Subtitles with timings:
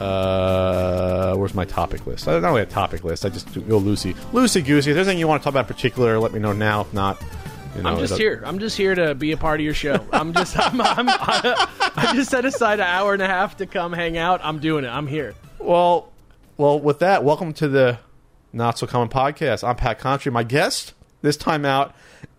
[0.00, 2.28] Uh, where's my topic list?
[2.28, 3.24] I don't really have a topic list.
[3.24, 4.90] I just go Lucy, Lucy goosey.
[4.90, 6.82] If there's anything you want to talk about in particular, let me know now.
[6.82, 7.20] If not,
[7.76, 8.42] you know, I'm just here.
[8.44, 10.06] I'm just here to be a part of your show.
[10.12, 10.58] I'm just.
[10.58, 14.40] I'm, I'm, I just set aside an hour and a half to come hang out.
[14.42, 14.88] I'm doing it.
[14.88, 15.34] I'm here.
[15.58, 16.12] Well,
[16.56, 17.98] well, with that, welcome to the
[18.52, 19.66] Not So Common podcast.
[19.66, 20.32] I'm Pat Contri.
[20.32, 21.94] My guest this time out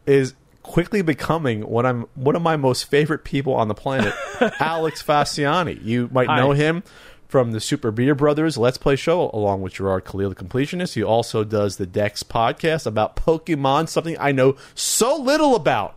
[0.06, 0.34] is
[0.64, 4.14] quickly becoming one I'm one of my most favorite people on the planet,
[4.60, 5.84] Alex Faciane.
[5.84, 6.40] You might Hi.
[6.40, 6.84] know him
[7.30, 10.96] from the Super Beard Brothers Let's Play show, along with Jirard Khalil, the completionist.
[10.96, 15.96] He also does the Dex podcast about Pokemon, something I know so little about.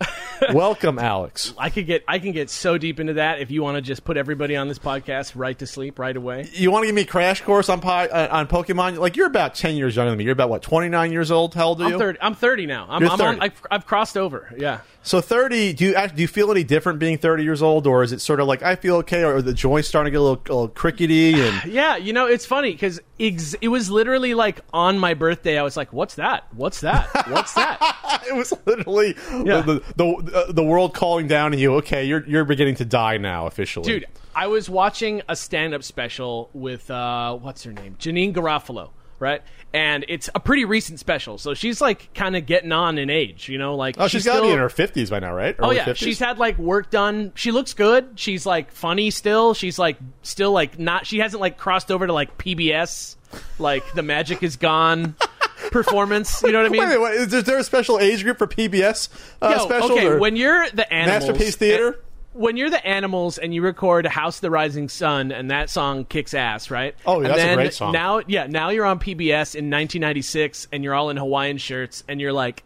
[0.54, 1.52] Welcome, Alex.
[1.58, 2.02] I could get.
[2.08, 4.66] I can get so deep into that if you want to just put everybody on
[4.68, 6.48] this podcast right to sleep right away.
[6.54, 8.96] You want to give me a crash course on po- uh, on Pokemon?
[8.96, 10.24] Like you're about ten years younger than me.
[10.24, 11.54] You're about what twenty nine years old.
[11.54, 11.94] How old are you?
[11.96, 12.18] I'm 30.
[12.22, 12.86] I'm 30 now.
[12.88, 13.28] I'm, You're I'm 30.
[13.28, 13.42] on.
[13.42, 14.54] I've, I've crossed over.
[14.56, 14.80] Yeah.
[15.02, 15.72] So thirty.
[15.72, 18.20] Do you act- do you feel any different being thirty years old, or is it
[18.20, 20.52] sort of like I feel okay, or the joints starting to get a little, a
[20.52, 21.40] little crickety?
[21.40, 25.58] And Yeah, you know, it's funny because ex- it was literally like on my birthday.
[25.58, 26.46] I was like, "What's that?
[26.54, 27.08] What's that?
[27.28, 29.62] What's that?" it was literally Yeah.
[29.62, 31.76] the the, the the world calling down to you.
[31.76, 36.50] Okay, you're you're beginning to die now officially, Dude, I was watching a stand-up special
[36.52, 39.42] with uh, what's her name, Janeane Garofalo, right?
[39.72, 43.48] And it's a pretty recent special, so she's like kind of getting on in age,
[43.48, 45.54] you know, like Oh, she's got to be in her fifties by now, right?
[45.60, 45.96] Oh yeah, 50s?
[45.96, 47.30] she's had like work done.
[47.36, 48.18] She looks good.
[48.18, 49.54] She's like funny still.
[49.54, 51.06] She's like still like not.
[51.06, 53.14] She hasn't like crossed over to like PBS,
[53.60, 55.14] like the magic is gone
[55.70, 56.42] performance.
[56.42, 56.80] You know what I mean?
[56.80, 59.08] Wait, wait, wait, is there a special age group for PBS
[59.40, 59.92] uh, Yo, special?
[59.92, 62.00] okay, when you're the animals, Masterpiece Theater?
[62.32, 66.04] When you're the animals and you record House of the Rising Sun and that song
[66.04, 66.94] kicks ass, right?
[67.04, 67.92] Oh, and that's a then great song.
[67.92, 72.20] Now, yeah, now you're on PBS in 1996 and you're all in Hawaiian shirts and
[72.20, 72.62] you're like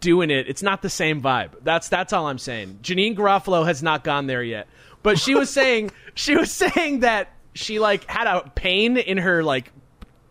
[0.00, 0.48] doing it.
[0.48, 1.52] It's not the same vibe.
[1.62, 2.80] That's that's all I'm saying.
[2.82, 4.68] Janeane Garofalo has not gone there yet,
[5.02, 9.42] but she was saying she was saying that she like had a pain in her
[9.42, 9.72] like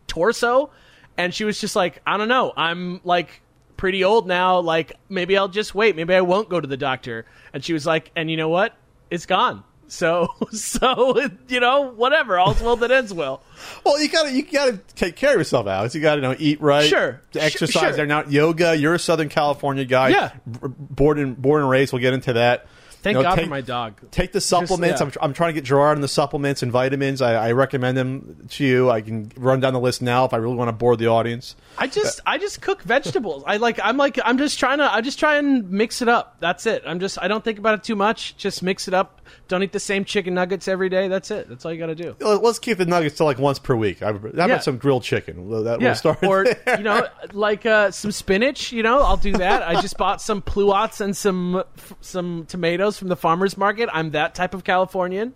[0.07, 0.69] torso
[1.17, 3.41] and she was just like i don't know i'm like
[3.77, 7.25] pretty old now like maybe i'll just wait maybe i won't go to the doctor
[7.53, 8.73] and she was like and you know what
[9.11, 13.43] it's gone so so you know whatever all's well that ends well
[13.85, 15.93] Well, you gotta you gotta take care of yourself, Alex.
[15.93, 17.21] You gotta you know eat right, Sure.
[17.33, 17.81] to exercise.
[17.81, 17.91] sure.
[17.91, 18.75] There now, yoga.
[18.75, 20.09] You're a Southern California guy.
[20.09, 20.31] Yeah.
[20.45, 21.93] Born and born and raised.
[21.93, 22.65] We'll get into that.
[23.05, 24.99] Thank You know, god take- for my dog Take the supplements.
[24.99, 25.05] yeah.
[25.05, 27.21] I'm, I'm trying to get Jirard on the supplements and vitamins.
[27.21, 28.89] I, I recommend them to you.
[28.89, 31.55] I can run down the list now if I really want to bore the audience.
[31.77, 35.01] i just i just cook vegetables i like i'm like i'm just trying to i
[35.01, 37.83] just try and mix it up that's it i'm just i don't think about it
[37.83, 41.31] too much just mix it up don't eat the same chicken nuggets every day that's
[41.31, 43.75] it that's all you gotta do Let- Let's keep the nuggets to like once per
[43.75, 43.99] week.
[43.99, 44.59] How about Yeah.
[44.59, 45.49] some grilled chicken?
[45.63, 46.23] That Yeah, will start.
[46.23, 46.77] or there.
[46.77, 48.71] you know, like uh, some spinach.
[48.71, 49.63] You know, I'll do that.
[49.67, 53.89] I just bought some pluots and some f- some tomatoes from the farmers market.
[53.91, 55.33] I'm that type of Californian.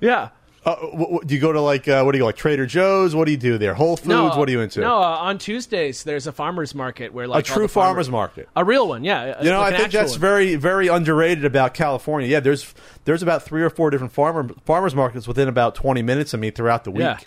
[0.00, 0.28] Yeah.
[0.64, 0.76] Uh,
[1.24, 3.14] do you go to like uh, what do you go like Trader Joe's?
[3.14, 3.72] What do you do there?
[3.72, 4.08] Whole Foods?
[4.08, 4.80] No, what are you into?
[4.80, 8.10] No, uh, on Tuesdays there's a farmers market where like a true the farmer- farmers
[8.10, 8.48] market.
[8.54, 9.02] a real one.
[9.02, 10.20] Yeah, You know, like I think that's one.
[10.20, 12.28] very, very underrated about California.
[12.28, 12.74] Yeah, there's
[13.06, 16.50] there's about three or four different farmer farmers markets within about 20 minutes of me
[16.50, 17.00] throughout the week.
[17.00, 17.18] Yeah.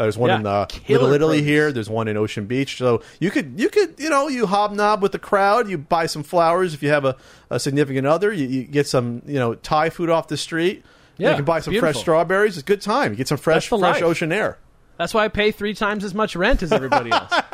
[0.00, 1.46] Uh, There's one Yeah, in uh, Little Italy produce.
[1.46, 1.72] here.
[1.72, 2.78] There's one in Ocean Beach.
[2.78, 5.68] So you could you could you know you hobnob with the crowd.
[5.68, 7.16] You buy some flowers if you have a,
[7.50, 8.32] a significant other.
[8.32, 10.82] You, you get some you know Thai food off the street.
[11.20, 12.56] Yeah, you can buy some fresh strawberries.
[12.56, 13.12] It's a good time.
[13.12, 14.02] You get some fresh fresh life.
[14.02, 14.58] ocean air.
[14.96, 17.32] That's why I pay three times as much rent as everybody else.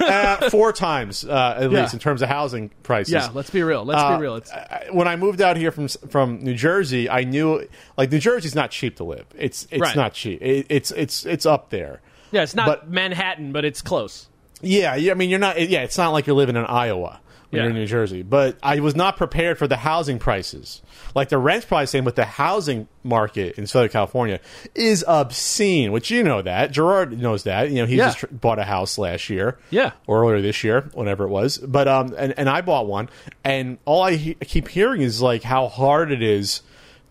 [0.00, 1.80] uh, four times uh, at Yeah.
[1.82, 3.12] least in terms of housing prices.
[3.12, 3.84] yeah, let's be real.
[3.84, 4.36] Let's Uh, be real.
[4.36, 4.52] It's,
[4.92, 8.70] when I moved out here from from New Jersey, I knew like New Jersey's not
[8.70, 9.26] cheap to live.
[9.36, 9.96] It's it's Right.
[9.96, 10.40] not cheap.
[10.42, 12.00] It, it's it's it's up there.
[12.30, 14.28] yeah, it's not but- Manhattan, but it's close.
[14.60, 15.10] Yeah, yeah.
[15.12, 15.60] I mean, you're not.
[15.60, 17.20] Yeah, it's not like you're living in Iowa
[17.54, 17.62] when Yeah.
[17.68, 18.22] you're in New Jersey.
[18.22, 20.82] But I was not prepared for the housing prices.
[21.14, 24.40] Like the rent's probably the same, but the housing market in Southern California
[24.74, 25.92] is obscene.
[25.92, 27.70] Which you know that Jirard knows that.
[27.70, 28.06] You know, he Yeah.
[28.06, 29.58] just tr- bought a house last year.
[29.70, 29.92] Yeah.
[30.06, 31.58] or earlier this year, whenever it was.
[31.58, 33.08] But um, and and I bought one,
[33.44, 36.62] and all I he- keep hearing is like how hard it is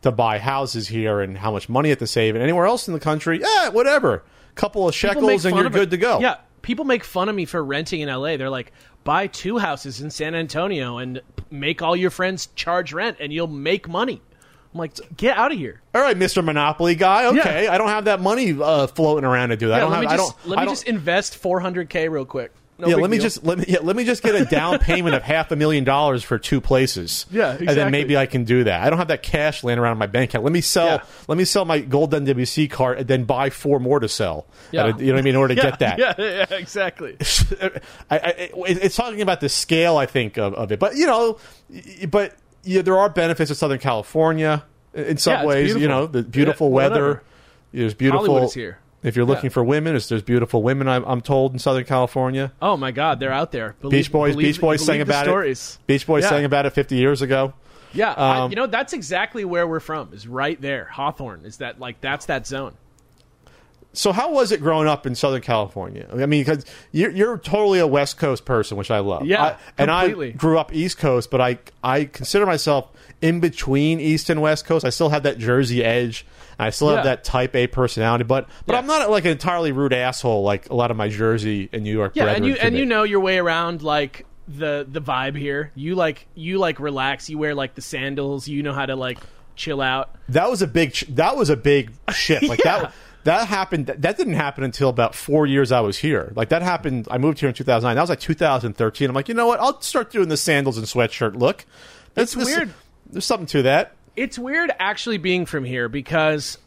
[0.01, 2.35] to buy houses here and how much money you have to save.
[2.35, 4.23] And anywhere else in the country, yeah, whatever.
[4.55, 5.79] Couple of shekels and you're of it.
[5.79, 6.19] good to go.
[6.19, 8.37] Yeah, people make fun of me for renting in LA.
[8.37, 8.71] They're like,
[9.03, 11.21] buy two houses in San Antonio and
[11.51, 14.21] make all your friends charge rent, and you'll make money.
[14.73, 15.81] I'm like, get out of here.
[15.93, 16.43] All right, Mr.
[16.43, 17.27] Monopoly guy.
[17.27, 19.75] Okay, I don't have that money uh, floating around to do that.
[19.75, 20.05] I don't let have.
[20.05, 20.47] me I don't.
[20.47, 22.51] let I don't- just invest 400k real quick.
[22.79, 23.23] No yeah, let me deal.
[23.23, 25.83] just let me yeah, let me just get a down payment of half a million
[25.83, 27.27] dollars for two places.
[27.29, 28.81] Yeah, and then maybe I can do that.
[28.81, 30.43] I don't have that cash laying around in my bank account.
[30.43, 30.85] Let me sell.
[30.87, 31.03] Yeah.
[31.27, 34.47] Let me sell my gold NWC card and then buy four more to sell.
[34.71, 34.85] Yeah.
[34.85, 35.35] A- you know what I mean?
[35.35, 35.99] In order to yeah, get that.
[35.99, 37.15] Yeah, yeah, exactly.
[38.09, 38.53] I, I, it-
[38.83, 40.79] it's talking about the scale, I think, of, of it.
[40.79, 41.37] But you know,
[42.09, 44.63] but yeah, there are benefits of Southern California
[44.95, 45.75] in some ways.
[45.75, 47.23] You know, the beautiful weather, whatever.
[47.71, 48.25] There's beautiful.
[48.25, 48.79] Hollywood is here.
[49.03, 50.87] If you're looking for women, there's, there's beautiful women.
[50.87, 52.51] I'm, I'm told in Southern California.
[52.61, 53.75] Oh my God, they're out there.
[53.81, 54.33] Believe, Beach Boys.
[54.33, 55.77] believe- Beach Boys believe sang the about stories.
[55.81, 55.87] it.
[55.87, 56.29] Beach Boys Yeah.
[56.29, 57.53] sang about it 50 years ago.
[57.93, 60.09] Yeah, I- Um, you know that's exactly where we're from.
[60.13, 61.41] Is right there, Hawthorne.
[61.45, 62.73] Is that like that's that zone?
[63.95, 66.07] So how was it growing up in Southern California?
[66.11, 69.27] I mean, because you're, you're totally a West Coast person, which I love.
[69.27, 72.87] Yeah, I, and I grew up East Coast, but I I consider myself
[73.21, 74.83] in between East and West Coast.
[74.83, 76.25] I still have that Jersey edge.
[76.63, 77.03] I still have Yeah.
[77.03, 78.79] that Type A personality, but but Yeah.
[78.79, 81.91] I'm not like an entirely rude asshole like a lot of my Jersey and New
[81.93, 82.13] York.
[82.15, 85.71] Yeah, and you and you know your way around like the the vibe here.
[85.75, 87.29] You like you like relax.
[87.29, 88.47] You wear like the sandals.
[88.47, 89.19] You know how to like
[89.55, 90.09] chill out.
[90.29, 92.43] that was a big ch- that was a big shift.
[92.47, 92.79] Like Yeah.
[92.79, 92.93] that
[93.25, 93.85] that happened.
[93.85, 96.33] That didn't happen until about four years I was here.
[96.35, 97.07] Like that happened.
[97.09, 97.95] I moved here in 2009.
[97.95, 99.07] That was like 2013.
[99.09, 99.61] I'm like, you know what?
[99.61, 101.65] I'll start doing the sandals and sweatshirt look.
[102.15, 102.73] That's It's weird.
[103.09, 103.93] There's something to that.
[104.15, 106.57] It's weird actually being from here because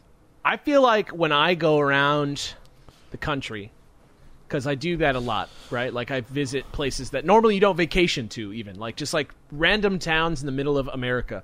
[0.44, 2.54] I feel like when I go around
[3.10, 3.70] the country,
[4.48, 5.92] because I do that a lot, right?
[5.92, 9.98] Like I visit places that normally you don't vacation to, even like just like random
[9.98, 11.42] towns in the middle of America.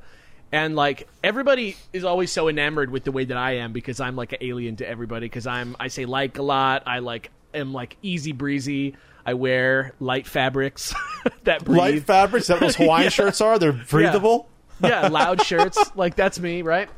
[0.51, 4.17] And like everybody is always so enamored with the way that I am because I'm
[4.17, 6.83] like an alien to everybody because I'm I say like a lot.
[6.87, 8.97] I like am like easy breezy.
[9.25, 10.93] I wear light fabrics
[11.45, 11.79] that breathe.
[11.79, 13.09] Light fabrics that those Hawaiian Yeah.
[13.11, 13.59] shirts are.
[13.59, 14.49] They're breathable.
[14.81, 15.79] Yeah, loud shirts.
[15.97, 16.89] Like that's me, right?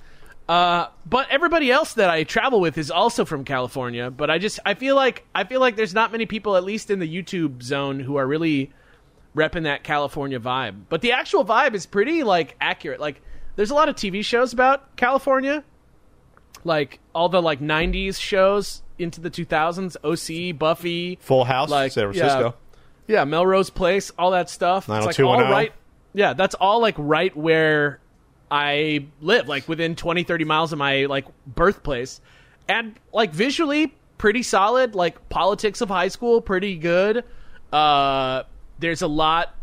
[0.48, 4.10] Uh, but everybody else that I travel with is also from California.
[4.10, 6.90] But I just I feel like I feel like there's not many people, at least
[6.90, 8.70] in the YouTube zone, who are really
[9.34, 10.82] repping that California vibe.
[10.88, 13.00] But the actual vibe is pretty like accurate.
[13.00, 13.22] Like
[13.56, 15.64] there's a lot of TV shows about California,
[16.62, 19.96] like all the like '90s shows into the 2000s.
[20.04, 22.54] OC, Buffy, Full House, Like, San Francisco.
[23.08, 24.84] yeah, Melrose Place, all that stuff.
[24.84, 25.50] It's like all 90210.
[25.50, 25.72] right.
[26.14, 28.00] Yeah, that's all like right where
[28.50, 32.20] I live, like within 20, 30 miles of my like birthplace.
[32.68, 37.24] And like visually pretty solid, like politics of high school pretty good.
[37.72, 38.44] Uh
[38.78, 39.54] there's a lot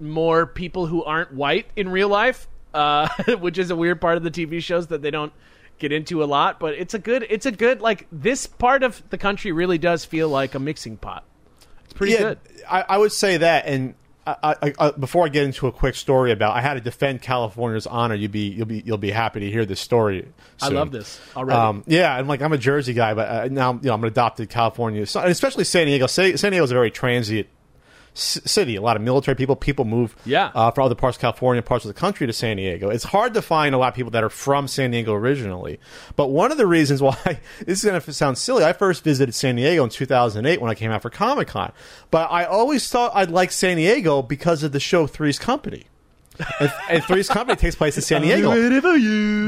[0.00, 3.08] more people who aren't white in real life, uh,
[3.40, 5.32] which is a weird part of the TV shows that they don't
[5.78, 6.58] get into a lot.
[6.60, 10.04] But it's a good, it's a good like this part of the country really does
[10.04, 11.24] feel like a mixing pot.
[11.84, 12.38] It's pretty yeah, good.
[12.68, 13.66] I, I would say that.
[13.66, 13.94] And
[14.26, 17.22] I, I, I, before I get into a quick story about, I had to defend
[17.22, 18.14] California's honor.
[18.14, 20.28] You'll be you'll be you'll be happy to hear this story.
[20.60, 21.58] I love this already.
[21.58, 24.08] Um, yeah, I'm like I'm a Jersey guy, but uh, now you know I'm an
[24.08, 26.06] adopted California, and especially San Diego.
[26.06, 27.48] San, San Diego is a very transient
[28.14, 28.76] city.
[28.76, 29.56] A lot of military people.
[29.56, 30.50] People move Yeah.
[30.54, 32.90] uh, from other parts of California, parts of the country to San Diego.
[32.90, 35.78] It's hard to find a lot of people that are from San Diego originally.
[36.16, 37.16] But one of the reasons why
[37.64, 40.74] this is going to sound silly, I first visited San Diego in 2008 when I
[40.74, 41.72] came out for Comic Con.
[42.10, 45.86] But I always thought I'd like San Diego because of the show Three's Company.
[46.58, 48.50] and, and Three's Company takes place in San Diego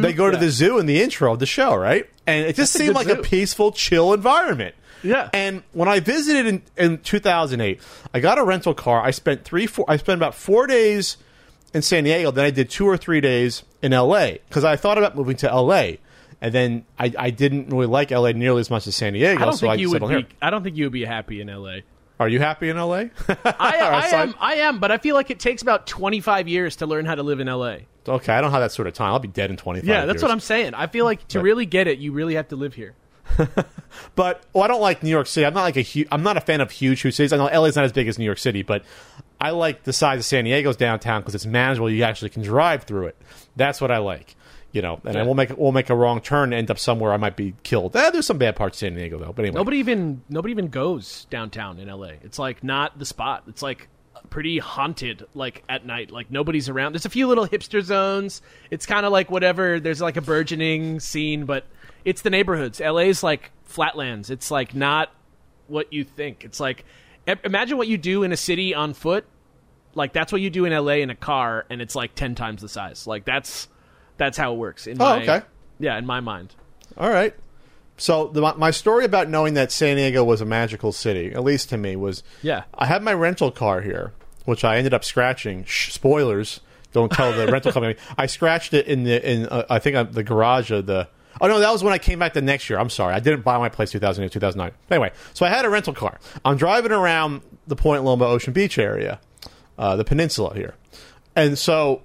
[0.02, 2.06] they go to the zoo in the intro of the show, right?
[2.26, 3.20] And it just That's seemed good like zoo.
[3.20, 4.74] a peaceful, chill environment.
[5.02, 5.28] Yeah.
[5.32, 7.80] And when I visited in, in 2008,
[8.14, 9.02] I got a rental car.
[9.02, 11.16] I spent three, four, I spent about four days
[11.74, 12.30] in San Diego.
[12.30, 15.46] Then I did two or three days in LA because I thought about moving to
[15.54, 15.92] LA.
[16.40, 19.40] And then I, I didn't really like LA nearly as much as San Diego.
[19.40, 20.08] I don't so think I you would be.
[20.08, 20.26] here.
[20.40, 21.78] I don't think you would be happy in LA.
[22.20, 22.94] Are you happy in LA?
[22.94, 23.10] I,
[23.44, 24.34] I I- am.
[24.40, 27.22] I am, but I feel like it takes about 25 years to learn how to
[27.22, 27.78] live in LA.
[28.08, 29.12] okay, I don't have that sort of time.
[29.12, 30.22] I'll be dead in 25 Yeah, that's years.
[30.22, 30.74] what I'm saying.
[30.74, 32.94] I feel like to But- really get it, you really have to live here.
[34.14, 35.44] But well, I don't like New York City.
[35.46, 37.32] I'm not like a hu- I'm not a fan of huge, huge cities.
[37.32, 38.84] I know LA's not as big as New York City, but
[39.40, 41.90] I like the size of San Diego's downtown because it's manageable.
[41.90, 43.16] You actually can drive through it.
[43.56, 44.34] That's what I like.
[44.72, 45.22] You know, and Yeah.
[45.24, 47.94] we'll make we'll make a wrong turn and end up somewhere I might be killed.
[47.94, 49.32] Eh, there's some bad parts of San Diego though.
[49.32, 52.12] But anyway, Nobody even nobody even goes downtown in LA.
[52.22, 53.44] It's like not the spot.
[53.48, 53.88] It's like
[54.30, 56.10] pretty haunted like at night.
[56.10, 56.92] Like nobody's around.
[56.94, 58.40] There's a few little hipster zones.
[58.70, 59.78] It's kind of like whatever.
[59.78, 61.66] There's like a burgeoning scene, but
[62.04, 62.80] it's the neighborhoods.
[62.80, 64.30] LA's like flatlands.
[64.30, 65.10] It's like not
[65.68, 66.44] what you think.
[66.44, 66.84] It's like
[67.44, 69.24] imagine what you do in a city on foot.
[69.94, 72.62] Like that's what you do in LA in a car and it's like 10 times
[72.62, 73.06] the size.
[73.06, 73.68] Like that's
[74.16, 75.42] that's how it works in Oh, my okay.
[75.78, 76.54] Yeah, in my mind.
[76.96, 77.34] all right.
[77.98, 81.44] So the, my- my story about knowing that San Diego was a magical city, at
[81.44, 82.64] least to me, was Yeah.
[82.74, 84.12] I had my rental car here,
[84.44, 85.64] which I ended up scratching.
[85.64, 86.60] Shh, spoilers.
[86.92, 87.96] Don't tell the rental company.
[88.18, 91.08] I scratched it in the in uh, I think uh, the garage of the.
[91.42, 92.78] Oh no, that was when I came back the next year.
[92.78, 94.72] I'm sorry, I didn't buy my place 2008, 2009.
[94.90, 96.20] Anyway, so I had a rental car.
[96.44, 99.20] I'm driving around the Point Loma Ocean Beach area,
[99.76, 100.76] uh, the peninsula here,
[101.34, 102.02] and so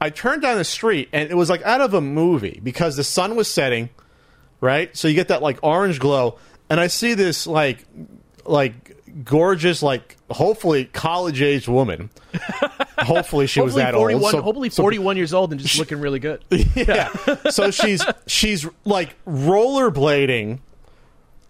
[0.00, 3.04] I turned down the street, and it was like out of a movie because the
[3.04, 3.90] sun was setting,
[4.60, 4.94] right?
[4.96, 7.86] So you get that like orange glow, and I see this like
[8.44, 12.10] like gorgeous, like hopefully college age woman
[12.98, 14.32] hopefully she was that 41, old.
[14.32, 16.44] So- hopefully so- 41 years old and just looking really good.
[16.74, 17.12] yeah.
[17.50, 20.60] so she's she's like rollerblading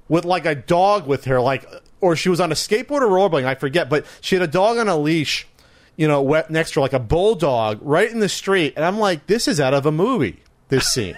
[0.08, 1.64] with like a dog with her, like,
[2.00, 4.78] or she was on a skateboard or rollerblading, I forget, but she had a dog
[4.78, 5.46] on a leash,
[5.96, 8.98] you know, wet next to her, like a bulldog, right in the street, and I'm
[8.98, 10.40] like, this is out of a movie.
[10.68, 11.16] This scene,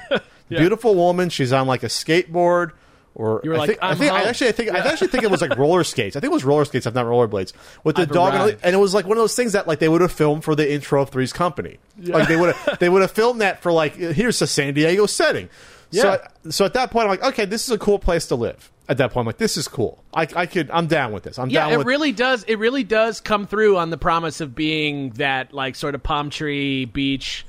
[0.48, 2.72] beautiful woman, she's on like a skateboard.
[3.14, 5.08] Or You were I like, think, I "I'm think I actually I think I actually
[5.08, 6.16] think it was like roller skates.
[6.16, 7.52] I think it was roller skates, if not rollerblades,
[7.84, 8.60] with the I've dog, on a- arrived.
[8.64, 10.54] and it was like one of those things that like they would have filmed for
[10.54, 11.78] the intro of Three's Company.
[11.98, 15.04] Like they would have they would have filmed that for like here's the San Diego
[15.06, 15.50] setting.
[15.90, 16.50] So Yeah.
[16.50, 18.70] so at that point I'm like, okay, this is a cool place to live.
[18.88, 20.02] At that point, I'm like, this is cool.
[20.12, 21.38] I, I could I'm down with this.
[21.38, 22.42] I'm Yeah, down it with really does.
[22.44, 26.30] It really does come through on the promise of being that like sort of palm
[26.30, 27.46] tree beach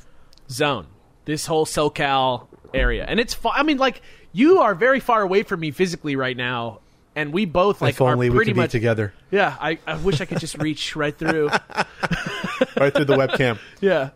[0.50, 0.88] zone.
[1.26, 3.34] This whole SoCal area, and it's.
[3.34, 4.02] Fa- I mean, like
[4.34, 6.80] you are very far away from me physically right now,
[7.16, 9.78] and we both like if only are we pretty could be much together Yeah, I,
[9.88, 11.50] I wish I could just reach right through.
[12.78, 13.60] right through the webcam.
[13.80, 14.10] Yeah.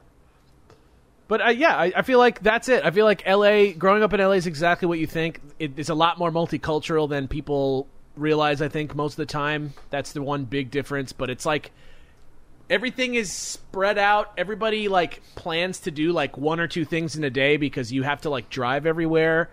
[1.27, 2.85] But uh, yeah, I, I feel like that's it.
[2.85, 5.41] I feel like LA, growing up in LA is exactly what you think.
[5.59, 9.73] It, it's a lot more multicultural than people realize, I think, most of the time.
[9.89, 11.11] That's the one big difference.
[11.11, 11.71] But it's like
[12.69, 14.31] everything is spread out.
[14.37, 18.03] Everybody like plans to do like one or two things in a day because you
[18.03, 19.49] have to like drive everywhere.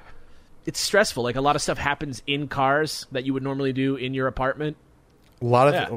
[0.66, 1.23] It's stressful.
[1.23, 4.26] Like a lot of stuff happens in cars that you would normally do in your
[4.26, 4.76] apartment.
[5.42, 5.88] A lot of Yeah.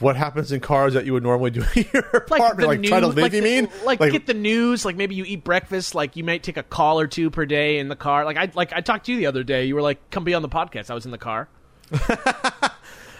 [0.00, 2.80] what happens in cars that you would normally do in your like apartment, the like
[2.80, 3.16] news, try to live.
[3.18, 4.84] like you the- mean like, get the news?
[4.84, 5.94] Like maybe you eat breakfast.
[5.94, 8.24] Like you might take a call or two per day in the car.
[8.24, 9.64] Like I like I talked to you the other day.
[9.66, 11.48] You were like, "Come be on the podcast." I was in the car.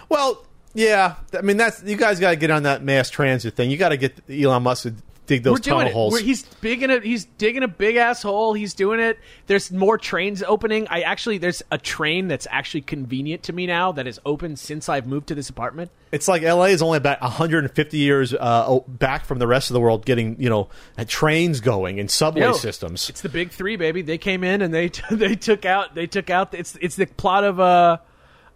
[0.09, 0.45] Well,
[0.75, 1.17] yeah.
[1.37, 3.71] I mean, that's you guys got to get on that mass transit thing.
[3.71, 4.95] You got to get Elon Musk to
[5.27, 6.13] dig those tunnel holes.
[6.13, 8.53] We're, he's digging a he's digging a big ass hole.
[8.55, 9.19] He's doing it.
[9.47, 10.87] There's more trains opening.
[10.89, 14.89] I actually there's a train that's actually convenient to me now that is open since
[14.89, 15.91] I've moved to this apartment.
[16.13, 19.81] It's like LA is only about 150 years uh, back from the rest of the
[19.81, 20.69] world, getting you know
[21.07, 23.09] trains going and subway Yo, systems.
[23.09, 24.03] It's the big three, baby.
[24.03, 26.55] They came in and they they took out they took out.
[26.55, 27.99] It's it's the plot of uh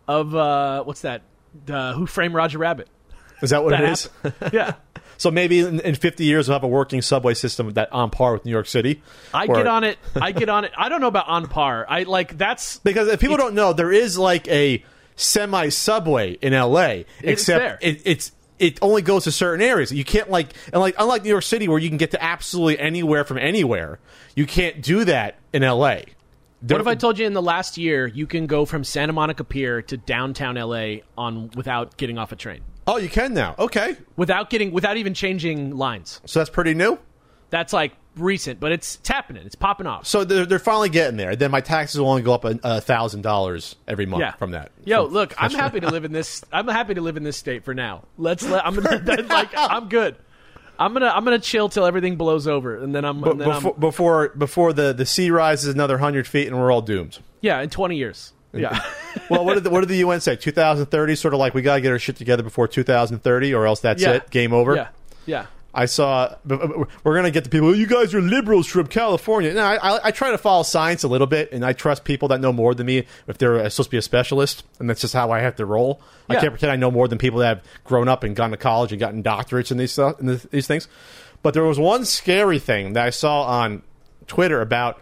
[0.06, 1.22] of uh what's that?
[1.68, 2.88] Uh, Who Framed Roger Rabbit?
[3.42, 4.10] Is that what That it is?
[4.22, 4.34] happened.
[4.52, 4.74] yeah.
[5.18, 8.32] So maybe in, in 50 years we'll have a working subway system that on par
[8.32, 9.02] with New York City.
[9.34, 9.98] I Or- get on it.
[10.16, 10.72] I get on it.
[10.78, 11.84] I don't know about on par.
[11.86, 14.82] I like that's because if people don't know, there is like a
[15.16, 17.78] semi subway in LA, except there.
[17.82, 19.92] It, it's it only goes to certain areas.
[19.92, 22.78] You can't like and like unlike New York City where you can get to absolutely
[22.78, 23.98] anywhere from anywhere.
[24.34, 26.00] You can't do that in LA.
[26.60, 29.44] What if I told you in the last year you can go from Santa Monica
[29.44, 33.54] Pier to downtown LA on without getting off a train, Oh, you can now.
[33.58, 36.20] Okay, without getting without even changing lines?
[36.26, 36.98] so that's pretty new.
[37.50, 39.46] That's like recent, but it's, it's happening.
[39.46, 40.06] It's popping off.
[40.06, 41.34] So they're, they're finally getting there.
[41.36, 44.32] Then my taxes will only go up a thousand dollars every month Yeah.
[44.32, 44.72] from that.
[44.84, 46.44] Yo, From- look, I'm happy to live in this.
[46.52, 48.04] I'm happy to live in this state for now.
[48.18, 48.66] Let's let.
[48.66, 49.50] I'm gonna like.
[49.54, 50.16] I'm good.
[50.78, 51.06] I'm gonna.
[51.14, 53.20] I'm gonna chill till everything blows over, and then I'm.
[53.20, 56.58] But and then before, I'm before before the, the sea rises another hundred feet and
[56.58, 57.18] we're all doomed.
[57.40, 58.32] yeah, in 20 years.
[58.52, 58.80] Yeah.
[59.30, 60.36] well, what did the, what did the UN say?
[60.36, 63.80] 2030, sort of like we got to get our shit together before 2030, or else
[63.80, 64.12] that's Yeah.
[64.14, 64.74] it, game over.
[64.74, 64.88] yeah.
[65.26, 65.46] Yeah.
[65.74, 67.68] I saw we're gonna get the people.
[67.68, 69.52] "Oh, You guys are liberals from California.
[69.52, 72.28] No, I, I, I try to follow science a little bit, and I trust people
[72.28, 75.02] that know more than me if they're uh, supposed to be a specialist, and that's
[75.02, 76.00] just how I have to roll.
[76.28, 78.56] I can't pretend I know more than people that have grown up and gone to
[78.56, 80.88] college and gotten doctorates in these stuff, in these things.
[81.42, 83.82] But there was one scary thing that I saw on
[84.26, 85.00] Twitter about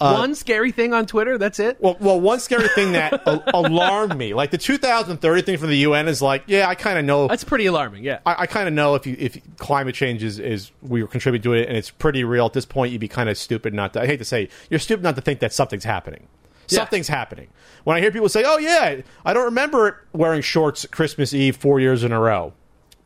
[0.00, 1.38] Uh, one scary thing on Twitter.
[1.38, 1.78] That's it.
[1.80, 3.22] well, well, one scary thing that
[3.54, 7.04] alarmed me, like the 2030 thing from the UN, is like, yeah, I kind of
[7.04, 7.28] know.
[7.28, 8.04] That's pretty alarming.
[8.04, 8.20] Yeah.
[8.24, 11.42] I, I kind of know if you, if climate change is, is we are contributing
[11.50, 12.92] to it, and it's pretty real at this point.
[12.92, 14.00] You'd be kind of stupid not to.
[14.00, 16.26] I hate to say, you're stupid not to think that something's happening.
[16.68, 16.78] Yeah.
[16.78, 17.48] Something's happening.
[17.84, 21.78] When I hear people say, "Oh yeah, I don't remember wearing shorts Christmas Eve four
[21.78, 22.54] years in a row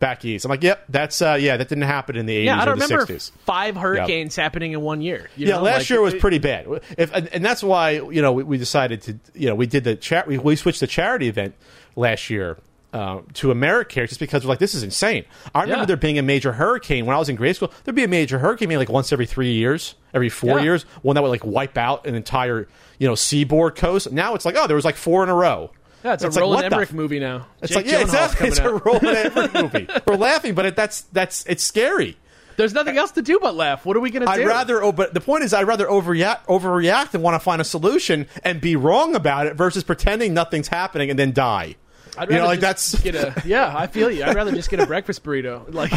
[0.01, 2.61] back east," I'm like, "Yep, that's uh, yeah, that didn't happen in the 80s Yeah,
[2.61, 5.31] I don't the remember 60s." five hurricanes happening in one year.
[5.37, 5.63] you Yeah, know?
[5.63, 6.67] last Like, year was pretty bad.
[6.99, 9.85] If and, and that's why you know we, we decided to you know we did
[9.85, 11.55] the chat we, we switched the charity event
[11.95, 12.57] last year
[12.93, 15.25] uh, to AmeriCare just because we're like this is insane.
[15.55, 15.87] I remember Yeah.
[15.87, 17.71] there being a major hurricane when I was in grade school.
[17.85, 20.65] There'd be a major hurricane maybe like once every three years, every four Yeah.
[20.65, 22.67] years, one that would like wipe out an entire
[22.99, 24.11] you know seaboard coast.
[24.11, 25.71] Now it's like oh there was like four in a row.
[26.05, 27.47] Yeah, it's, It's a like, Roland Emmerich f- movie now.
[27.63, 28.49] It's Jake like yeah, Gyllenhaal's exactly.
[28.49, 28.75] It's a.
[28.75, 29.89] Roland Emmerich movie.
[30.07, 32.17] We're laughing, but it, that's that's it's scary.
[32.57, 33.87] There's nothing else to do but laugh.
[33.87, 34.43] What are we going to do?
[34.43, 37.59] I'd rather, oh, but the point is, I'd rather overreact, overreact and want to find
[37.59, 41.77] a solution and be wrong about it versus pretending nothing's happening and then die.
[42.19, 43.01] I'd you know, rather like that's.
[43.01, 43.41] get a.
[43.47, 44.25] Yeah, I feel you.
[44.25, 45.73] I'd rather just get a breakfast burrito.
[45.73, 45.91] Like,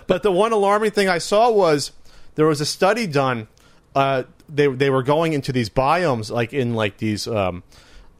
[0.06, 1.92] But the one alarming thing I saw was
[2.34, 3.48] there was a study done.
[3.94, 7.62] Uh, they they were going into these biomes, like in like these um,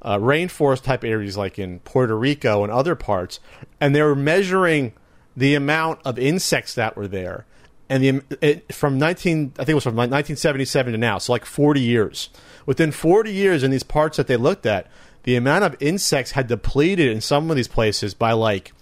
[0.03, 3.41] uh, rainforest type areas, like in Puerto Rico and other parts,
[3.81, 4.93] and they were measuring
[5.37, 7.47] the amount of insects that were there,
[7.89, 11.45] and the it, from 19, I think it was from 1977 to now, so like
[11.45, 12.29] 40 years.
[12.67, 14.89] Within 40 years, in these parts that they looked at,
[15.23, 18.73] the amount of insects had depleted in some of these places by like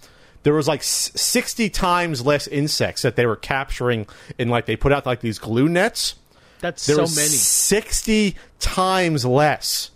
[0.43, 4.07] there was like 60 times less insects that they were capturing
[4.37, 6.15] in like they put out like these glue nets
[6.61, 7.27] That's there so many.
[7.27, 9.91] 60 times less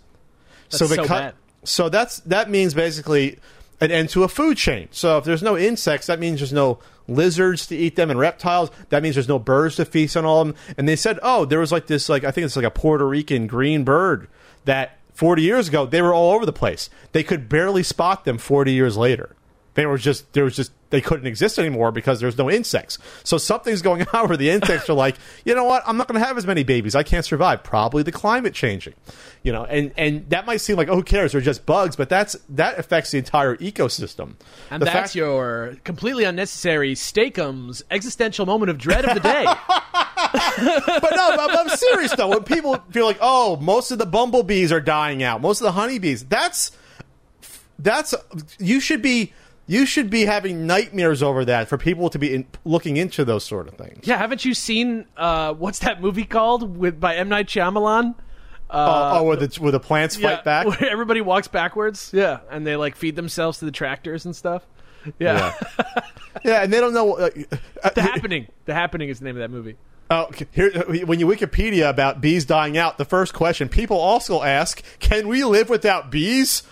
[0.78, 1.32] so they so
[1.64, 3.38] so that's that means basically
[3.80, 4.88] an end to a food chain.
[4.90, 8.70] So if there's no insects that means there's no lizards to eat them and reptiles.
[8.90, 11.44] That means there's no birds to feast on all of them and they said oh
[11.44, 14.28] there was like this like i think it's like a puerto rican green bird
[14.64, 16.90] that 40 years ago they were all over the place.
[17.12, 19.36] They could barely spot them 40 years later
[19.74, 22.98] they were just there was just they couldn't exist anymore because there's no insects.
[23.24, 25.82] So something's going on where the insects are like, you know what?
[25.86, 26.94] I'm not going to have as many babies.
[26.94, 27.62] I can't survive.
[27.64, 28.92] Probably the climate changing,
[29.42, 29.64] you know.
[29.64, 31.32] And and that might seem like oh, who cares?
[31.32, 34.34] They're just bugs, but that's that affects the entire ecosystem.
[34.70, 39.44] And The that's fact- your completely unnecessary Steakums existential moment of dread of the day.
[40.26, 42.28] but no, but I'm serious though.
[42.28, 45.72] When people feel like, oh, most of the bumblebees are dying out, most of the
[45.72, 46.72] honeybees, that's
[47.78, 48.14] that's
[48.58, 49.32] you should be
[49.66, 53.44] you should be having nightmares over that for people to be in, looking into those
[53.44, 54.06] sort of things.
[54.06, 58.14] yeah, haven't you seen uh, what's that movie called with by M Night Shyamalan?
[58.72, 60.66] oh, oh, where the where the plants fight back.
[60.66, 62.10] where everybody walks backwards.
[62.12, 64.66] Yeah, and they like feed themselves to the tractors and stuff.
[65.18, 66.00] Yeah, Yeah.
[66.44, 67.14] yeah, and they don't know.
[67.14, 67.30] Uh,
[67.82, 68.48] uh, the happening.
[68.64, 69.76] The happening is the name of that movie.
[70.10, 70.70] oh, here,
[71.04, 75.44] when you Wikipedia about bees dying out, the first question people also ask: Can we
[75.44, 76.62] live without bees?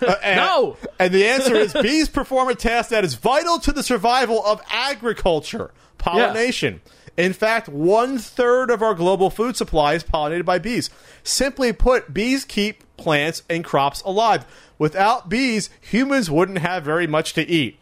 [0.00, 0.76] Uh, and, No!
[0.98, 4.60] And the answer is bees perform a task that is vital to the survival of
[4.70, 6.80] agriculture, pollination.
[7.16, 10.90] In fact, one third of our global food supply is pollinated by bees.
[11.22, 14.44] Simply put, bees keep plants and crops alive.
[14.78, 17.78] Without bees, humans wouldn't have very much to eat.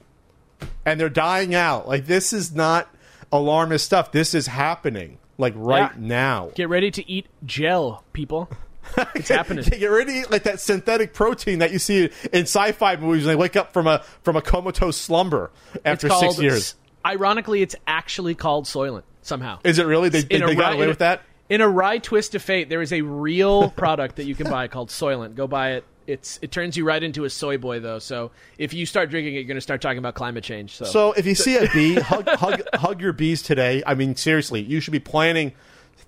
[0.87, 1.88] And they're dying out.
[1.88, 2.88] Like, this is not
[3.33, 4.12] alarmist stuff.
[4.12, 6.06] This is happening, like, right Yeah.
[6.06, 6.50] now.
[6.54, 8.49] Get ready to eat gel, people.
[9.14, 9.64] It's happening.
[9.64, 13.33] Get ready to eat like that synthetic protein that you see in sci-fi movies when
[13.33, 15.51] they wake up from a from a comatose slumber
[15.85, 16.75] after it's six years.
[17.07, 19.59] Ironically, it's actually called Soylent somehow.
[19.64, 20.09] Is it really?
[20.09, 21.23] They, they, in a they got away a- with that?
[21.49, 24.68] In a wry twist of fate, there is a real product that you can buy
[24.68, 25.35] called Soylent.
[25.35, 25.85] Go buy it.
[26.07, 27.99] It's it turns you right into a soy boy though.
[27.99, 30.75] So if you start drinking it, you're going to start talking about climate change.
[30.77, 33.83] So, So if you see a bee, hug, hug, hug your bees today.
[33.87, 35.53] I mean, seriously, you should be planning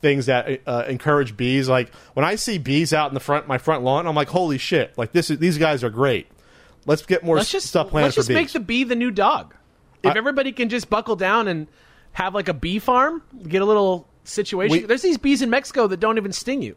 [0.07, 1.69] things that uh, encourage bees.
[1.69, 4.59] Like when I see bees out in the front, my front lawn, I'm like, holy
[4.59, 4.97] shit!
[4.97, 6.29] Like this is these guys are great.
[6.87, 9.55] Let's get more let's just stuff planned let's just make the bee the new dog.
[10.05, 11.67] If I- everybody can just buckle down and
[12.13, 14.71] have like a bee farm, get a little situation.
[14.83, 16.77] We- There's these bees in Mexico that don't even sting you.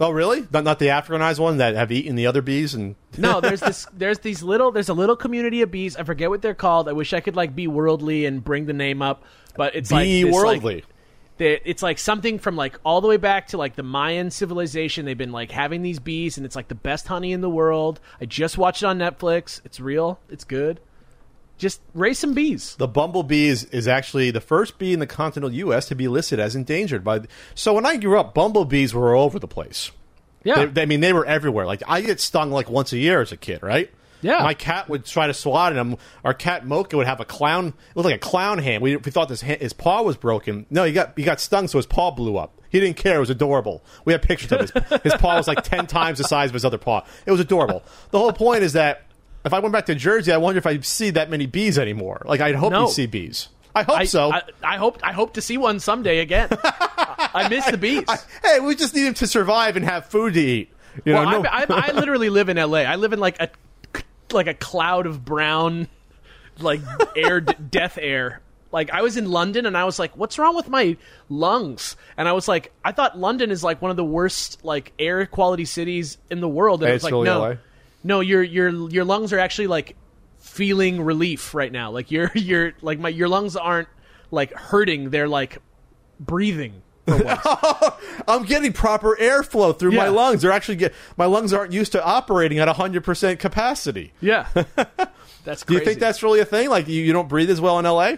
[0.00, 0.46] oh, really?
[0.50, 3.86] Not, not the Africanized one that have eaten the other bees and No, there's this.
[3.92, 4.72] There's these little.
[4.72, 5.96] There's a little community of bees.
[5.96, 6.88] I forget what they're called.
[6.88, 9.22] I wish I could like be worldly and bring the name up,
[9.54, 10.84] but it's like bee this, like- worldly.
[11.42, 15.04] They- it's like something from like all the way back to like the Mayan civilization.
[15.04, 18.00] They've been like having these bees, and it's like the best honey in the world.
[18.20, 19.60] I just watched it on Netflix.
[19.64, 20.20] It's real.
[20.30, 20.80] It's good.
[21.58, 22.74] Just raise some bees.
[22.76, 25.86] The bumblebee is, is actually the first bee in the continental U.S.
[25.88, 27.04] to be listed as endangered.
[27.04, 27.20] By
[27.54, 29.92] so when I grew up, bumblebees were all over the place.
[30.44, 31.66] Yeah, They, I mean, they were everywhere.
[31.66, 33.92] Like I get stung like once a year as a kid, right?
[34.22, 34.42] Yeah.
[34.42, 35.96] My cat would try to swat at him.
[36.24, 37.66] Our cat Mocha would have a clown.
[37.68, 38.82] It looked like a clown hand.
[38.82, 40.64] We, we thought this hand, his paw was broken.
[40.70, 42.60] No, he got he got stung, so his paw blew up.
[42.70, 43.16] He didn't care.
[43.16, 43.84] It was adorable.
[44.04, 46.64] We have pictures of his his paw was like ten times the size of his
[46.64, 47.04] other paw.
[47.26, 47.82] It was adorable.
[48.10, 49.02] The whole point is that
[49.44, 52.22] if I went back to Jersey, I wonder if I'd see that many bees anymore.
[52.24, 52.86] Like I'd hope No.
[52.86, 53.48] you see bees.
[53.74, 54.30] I hope I, so.
[54.32, 55.00] I, I hope.
[55.02, 56.48] I hope to see one someday again.
[56.62, 58.04] I, I miss the bees.
[58.44, 60.70] hey, we just need him to survive and have food to eat.
[61.04, 62.80] You well, know, no- I, I, I literally live in LA.
[62.80, 63.48] I live in like a
[64.32, 65.88] like a cloud of brown,
[66.58, 66.80] like
[67.16, 67.40] air,
[67.70, 68.40] death air.
[68.70, 70.96] Like I was in London and I was like, "What's wrong with my
[71.28, 74.92] lungs?" And I was like, "I thought London is like one of the worst like
[74.98, 77.54] air quality cities in the world." And Hey, it was it's like, "No, LA.
[78.02, 79.94] no, your your your lungs are actually like
[80.38, 81.90] feeling relief right now.
[81.90, 83.88] Like you're you're like my your lungs aren't
[84.30, 85.58] like hurting; they're like
[86.18, 86.80] breathing."
[88.28, 90.42] I'm getting proper airflow through my lungs.
[90.42, 94.12] They're actually get my lungs aren't used to operating at 100% capacity.
[94.20, 94.46] yeah,
[95.44, 96.68] that's Do you think that's really a thing?
[96.68, 98.16] Like you, you don't breathe as well in LA?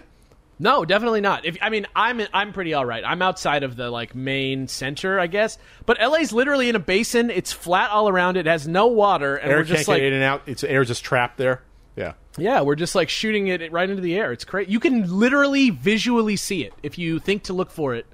[0.57, 1.45] No, definitely not.
[1.45, 3.03] If I mean, I'm I'm pretty all right.
[3.05, 5.57] I'm outside of the like main center, I guess.
[5.85, 7.29] But LA's literally in a basin.
[7.29, 8.37] It's flat all around.
[8.37, 10.43] It has no water, and Air we're can't just get like, in and out.
[10.45, 11.61] It's air just trapped there.
[11.97, 12.13] Yeah.
[12.37, 14.33] yeah, we're just like shooting it right into the air.
[14.33, 14.69] It's crazy.
[14.69, 18.05] You can literally visually see it if you think to look for it,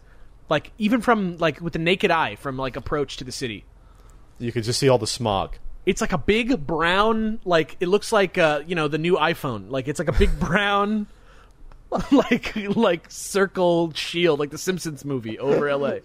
[0.52, 3.64] like even from like with the naked eye from like approach to the city.
[4.38, 5.56] You could just see all the smog.
[5.86, 9.72] It's like a big brown, like it looks like uh, you know the new iPhone.
[9.72, 11.08] Like it's like a big brown
[12.12, 16.00] like like circle shield, like the Simpsons movie over LA.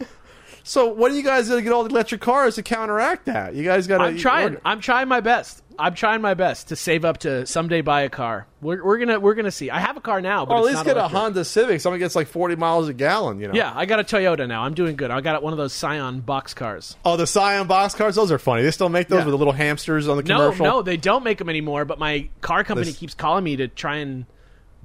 [0.68, 3.54] So what are you guys gonna get all the electric cars to counteract that?
[3.54, 4.04] You guys got to.
[4.04, 4.56] I'm trying.
[4.64, 5.62] I'm trying my best.
[5.78, 8.46] I'm trying my best to save up to someday buy a car.
[8.60, 9.70] We're, we're gonna we're gonna see.
[9.70, 11.14] I have a car now, but Or at it's least get electric.
[11.14, 11.80] a Honda Civic.
[11.80, 13.38] Something gets like 40 miles a gallon.
[13.38, 13.54] You know.
[13.54, 14.64] Yeah, I got a Toyota now.
[14.64, 15.12] I'm doing good.
[15.12, 16.96] I got one of those Scion box cars.
[17.04, 18.16] Oh, the Scion box cars.
[18.16, 18.62] Those are funny.
[18.62, 19.24] They still make those Yeah.
[19.26, 20.64] with the little hamsters on the No, commercial.
[20.66, 21.84] no, they don't make them anymore.
[21.84, 24.26] But my car company This- keeps calling me to try and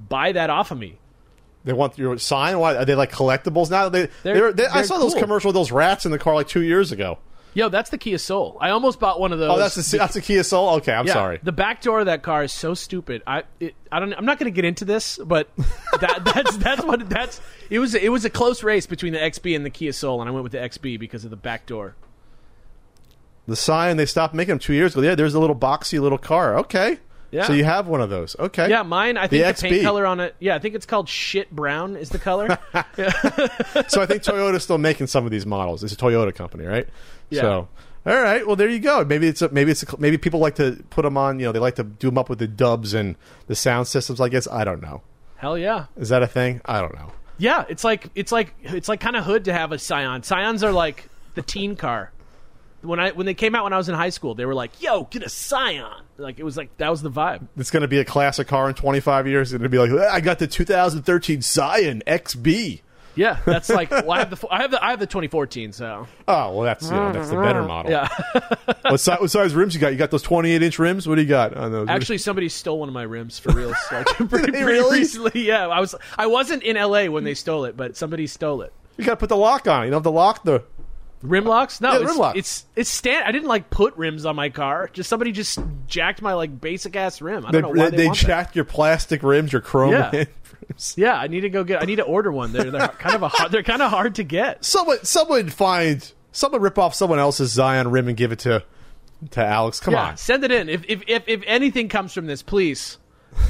[0.08, 0.98] buy that off of me.
[1.64, 2.58] They want your Scion.
[2.58, 3.88] Why are they like collectibles now?
[3.88, 5.22] They, They're- they're, they, I saw those cool.
[5.22, 7.18] commercials with those rats in the car like two years ago.
[7.54, 8.56] Yo, that's the Kia Soul.
[8.62, 9.50] I almost bought one of those.
[9.50, 10.70] Oh, that's the that's a Kia Soul.
[10.76, 11.38] Okay, I'm Yeah, sorry.
[11.42, 13.22] The back door of that car is so stupid.
[13.26, 14.14] I it, I don't.
[14.14, 15.50] I'm not going to get into this, but
[16.00, 17.42] that that's that's what that's.
[17.68, 20.30] It was it was a close race between the XB and the Kia Soul, and
[20.30, 21.94] I went with the XB because of the back door.
[23.46, 25.02] The Scion they stopped making them two years ago.
[25.02, 26.56] Yeah, there's a little boxy little car.
[26.58, 27.00] Okay.
[27.32, 27.46] Yeah.
[27.46, 28.36] So you have one of those.
[28.38, 28.68] Okay.
[28.68, 29.16] Yeah, mine.
[29.16, 29.70] I think the, XB.
[29.70, 30.36] paint color on it.
[30.38, 31.96] Yeah, I think it's called shit brown.
[31.96, 32.46] Is the color?
[32.74, 35.82] so I think Toyota's still making some of these models.
[35.82, 36.86] It's a Toyota company, right?
[37.30, 37.40] Yeah.
[37.40, 37.68] So,
[38.04, 38.46] all right.
[38.46, 39.02] Well, there you go.
[39.04, 41.40] Maybe it's a, maybe it's a, maybe people like to put them on.
[41.40, 43.16] You know, they like to do them up with the dubs and
[43.46, 44.20] the sound systems.
[44.20, 45.00] I guess I don't know.
[45.36, 45.86] Hell yeah.
[45.96, 46.60] Is that a thing?
[46.66, 47.12] I don't know.
[47.38, 50.22] Yeah, it's like it's like it's like kind of hood to have a Scion.
[50.22, 52.12] Scions are like the teen car.
[52.82, 54.82] When I when they came out when I was in high school, they were like,
[54.82, 57.48] "Yo, get a Scion!" Like it was like that was the vibe.
[57.56, 59.52] It's going to be a classic car in 25 years.
[59.52, 62.82] It's going to be like, I got the 2013 Scion XB.
[63.14, 65.72] Yeah, that's like well, I have the I have the I have the 2014.
[65.72, 67.90] So Oh, well, that's you know, that's the better model.
[67.92, 68.08] yeah,
[68.90, 69.92] What, si- what size rims you got?
[69.92, 71.06] You got those 28 inch rims?
[71.06, 71.88] What do you got on those?
[71.90, 73.74] actually, somebody stole one of my rims for real.
[73.90, 75.00] Like pretty really?
[75.00, 75.46] recently.
[75.46, 78.72] Yeah, I was I wasn't in LA when they stole it, but somebody stole it.
[78.96, 79.84] you got to put the lock on.
[79.84, 80.62] You don't have to lock the.
[81.22, 81.80] Rim locks?
[81.80, 82.36] No, Yeah, the it's, rim lock.
[82.36, 83.24] it's it's stand.
[83.24, 84.90] I didn't like put rims on my car.
[84.92, 87.46] Just somebody just jacked my like basic ass rim.
[87.46, 88.26] I don't know why they, they, want that.
[88.26, 90.10] jacked your plastic rims, your chrome Yeah.
[90.12, 90.26] rims.
[90.96, 91.82] Yeah, I need to go get.
[91.82, 92.52] I need to order one.
[92.52, 94.64] They're, they're kind of a hard, they're kind of hard to get.
[94.64, 98.64] Someone, someone find someone rip off someone else's Scion rim and give it to
[99.32, 99.80] to Alex.
[99.80, 100.16] Come Yeah, on.
[100.16, 100.68] send it in.
[100.68, 102.96] If, if if if anything comes from this, please,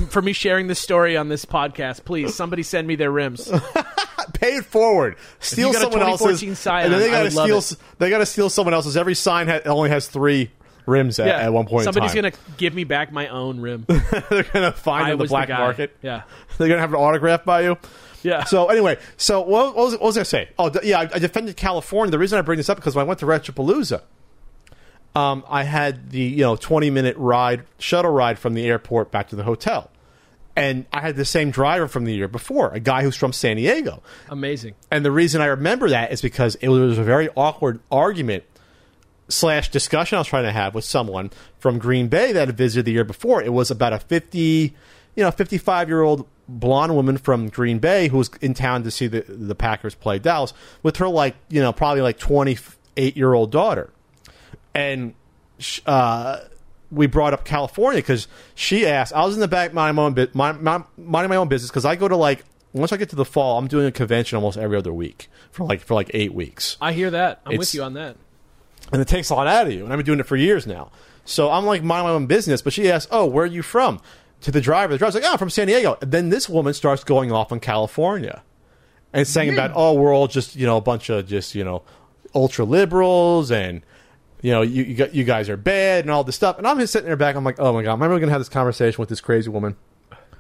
[0.09, 3.49] for me sharing this story on this podcast, please somebody send me their rims.
[4.35, 5.17] Pay it forward.
[5.41, 6.41] Steal you got a someone else's.
[6.41, 7.79] 2014 Scion, and then they got to steal.
[7.99, 8.97] They got to steal someone else's.
[8.97, 10.51] Every Scion ha- only has three
[10.87, 11.85] rims at, Yeah, at one point.
[11.85, 13.85] somebody's in gonna give me back my own rim.
[14.31, 15.97] They're gonna find I it on the black the market.
[16.03, 16.23] Yeah,
[16.59, 17.79] They're gonna have an autograph by you.
[18.23, 18.45] yeah.
[18.45, 20.49] So anyway, so what, what, was, what was I say?
[20.59, 22.11] Oh, yeah, I, I defended California.
[22.11, 24.03] The reason I bring this up because when I went to Retropalooza,
[25.15, 29.29] um, I had the you know twenty minute ride shuttle ride from the airport back
[29.29, 29.91] to the hotel,
[30.55, 33.57] and I had the same driver from the year before, a guy who's from San
[33.57, 34.03] Diego.
[34.29, 34.75] amazing.
[34.91, 38.45] And the reason I remember that is because it was a very awkward argument
[39.29, 42.85] slash discussion I was trying to have with someone from Green Bay that had visited
[42.85, 43.43] the year before.
[43.43, 44.75] It was about a fifty,
[45.17, 48.83] you know, fifty five year old blonde woman from Green Bay who was in town
[48.83, 52.59] to see the the Packers play Dallas with her like you know probably like twenty
[52.97, 53.91] eight year old daughter,
[54.75, 55.15] and.
[55.87, 56.41] Uh,
[56.93, 59.13] we brought up California because she asked.
[59.15, 61.85] I was in the back minding my own, my, my, minding my own business because
[61.87, 64.57] I go to like once I get to the fall, I'm doing a convention almost
[64.59, 67.41] every other week for like for like eight weeks, I hear that.
[67.47, 68.17] I'm It's- with you on that.
[68.93, 69.85] and it takes a lot out of you.
[69.85, 70.91] And I've been doing it for years now,
[71.25, 72.61] so I'm like minding my own business.
[72.63, 74.01] But she asked, "Oh, where are you from?"
[74.43, 76.75] To the driver, the driver's like, "Oh, I'm from San Diego." And then this woman
[76.75, 78.43] starts going off on California
[79.13, 81.83] and saying about, "Oh, we're all just you know a bunch of just you know
[82.35, 83.83] ultra liberals and."
[84.43, 86.79] You know, you you, got, you guys are bad and all this stuff, and I'm
[86.79, 87.37] just sitting there back.
[87.37, 89.49] I'm like, oh my god, am I really gonna have this conversation with this crazy
[89.49, 89.77] woman?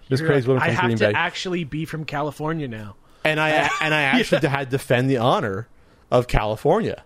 [0.08, 1.12] This You're crazy like, woman I have Green to Bay.
[1.14, 2.96] actually be from California now.
[3.24, 5.68] and I and I actually had to defend the honor
[6.10, 7.04] of California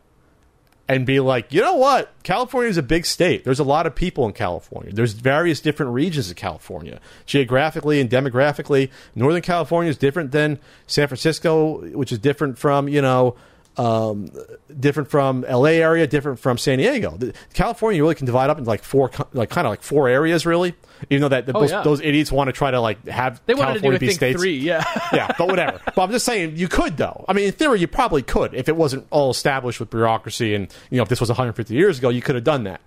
[0.88, 2.12] and be like, you know what?
[2.22, 3.44] California is a big state.
[3.44, 4.92] There's a lot of people in California.
[4.92, 8.90] There's various different regions of California, geographically and demographically.
[9.14, 13.36] Northern California is different than San Francisco, which is different from you know.
[13.78, 14.30] Um,
[14.80, 17.16] different from LA area, different from San Diego.
[17.16, 20.08] The, California you really can divide up into like four, like kind of like four
[20.08, 20.74] areas, really.
[21.10, 21.82] Even though that Oh, those, yeah.
[21.82, 24.56] those idiots want to try to like have They California to do, be states three.
[24.56, 24.82] Yeah.
[25.12, 25.78] yeah, but whatever.
[25.84, 27.24] but I'm just saying you could though.
[27.28, 30.74] I mean, in theory, you probably could if it wasn't all established with bureaucracy and
[30.90, 32.80] you know if this was 150 years ago, you could have done that.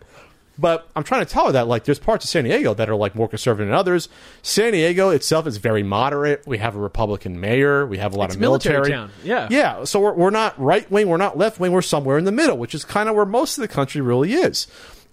[0.60, 2.96] But I'm trying to tell her that like there's parts of San Diego that are
[2.96, 4.10] like more conservative than others.
[4.42, 6.46] San Diego itself is very moderate.
[6.46, 7.86] We have a Republican mayor.
[7.86, 8.92] We have a lot It's of military military.
[8.98, 9.12] town.
[9.24, 9.48] Yeah.
[9.50, 9.84] yeah.
[9.86, 11.08] So we're, we're not right wing.
[11.08, 11.72] We're not left wing.
[11.72, 14.34] We're somewhere in the middle, which is kind of where most of the country really
[14.34, 14.68] is.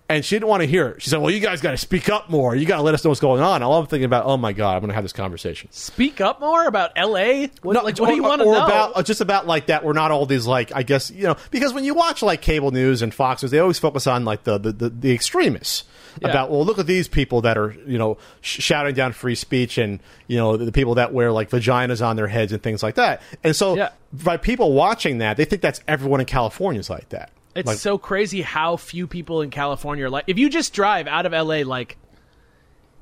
[0.09, 1.03] And she didn't want to hear it.
[1.03, 2.55] She said, "Well, you guys got to speak up more.
[2.55, 4.53] You got to let us know what's going on." All I'm thinking about, oh my
[4.53, 5.69] god, I'm going to have this conversation.
[5.73, 7.51] Speak up more about L.A.
[7.62, 8.64] What, No, like, what do you want to or know?
[8.64, 9.85] about uh, just about like that?
[9.85, 12.71] We're not all these like I guess you know because when you watch like cable
[12.71, 15.85] news and Fox News, they always focus on like the the, the, the extremists
[16.21, 16.29] Yeah.
[16.29, 19.77] about well, look at these people that are you know sh- shouting down free speech
[19.77, 22.95] and you know the people that wear like vaginas on their heads and things like
[22.95, 23.23] that.
[23.42, 23.90] And so Yeah.
[24.12, 27.31] by people watching that, they think that's everyone in California is like that.
[27.57, 30.25] It's Like, so crazy how few people in California are like.
[30.27, 31.97] If you just drive out of LA, like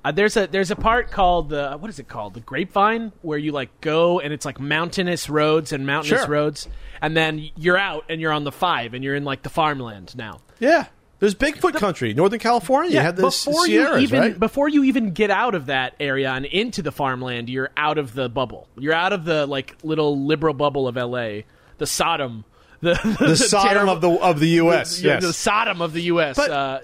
[0.05, 3.39] uh, there's a there's a part called the what is it called the Grapevine where
[3.39, 6.31] you like go and it's like mountainous roads and mountainous Sure.
[6.31, 6.69] roads,
[7.01, 10.17] and then you're out and you're on the five and you're in like the farmland
[10.17, 10.41] now.
[10.59, 10.87] yeah.
[11.21, 12.91] There's Bigfoot country, Northern California.
[12.91, 14.39] you have the before Sierras, you even right?
[14.39, 18.13] before you even get out of that area and into the farmland, you're out of
[18.13, 18.69] the bubble.
[18.77, 21.43] You're out of the like little liberal bubble of LA,
[21.79, 22.45] the Sodom,
[22.81, 25.01] the the Sodom terrible- of the of the U.S.
[25.01, 25.23] yeah, yes.
[25.23, 26.37] the Sodom of the U.S.
[26.37, 26.81] But- uh,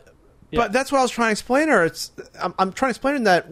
[0.53, 1.85] But that's what I was trying to explain her.
[1.85, 3.49] It's I'm, I'm trying to explain that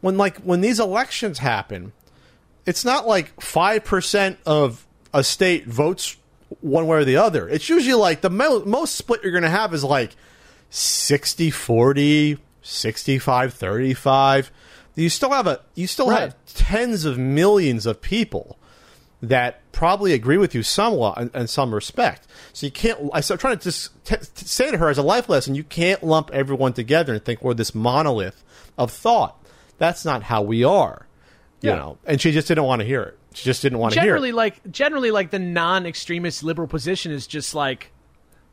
[0.00, 1.92] when like when these elections happen,
[2.66, 6.16] it's not like five percent of a state votes
[6.60, 7.48] one way or the other.
[7.48, 10.14] It's usually like the mo- most split you're going to have is like
[10.70, 14.50] 60 40, 65 35.
[14.96, 16.20] You still have a you still Right.
[16.20, 18.58] have tens of millions of people
[19.28, 22.26] that probably agree with you somewhat in, in some respect.
[22.52, 22.98] So you can't.
[23.12, 25.64] I am trying to just t- t- say to her as a life lesson: you
[25.64, 28.42] can't lump everyone together and think we're this monolith
[28.78, 29.36] of thought.
[29.78, 31.06] That's not how we are.
[31.60, 31.76] You Yeah.
[31.76, 33.18] know, and she just didn't want to hear it.
[33.34, 37.26] She just didn't want to hear generally like generally like the non-extremist liberal position is
[37.26, 37.90] just like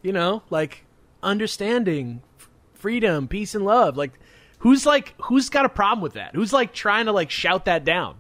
[0.01, 0.85] you know like
[1.21, 4.11] understanding f- freedom peace and love like
[4.59, 7.83] who's like who's got a problem with that who's like trying to like shout that
[7.85, 8.15] down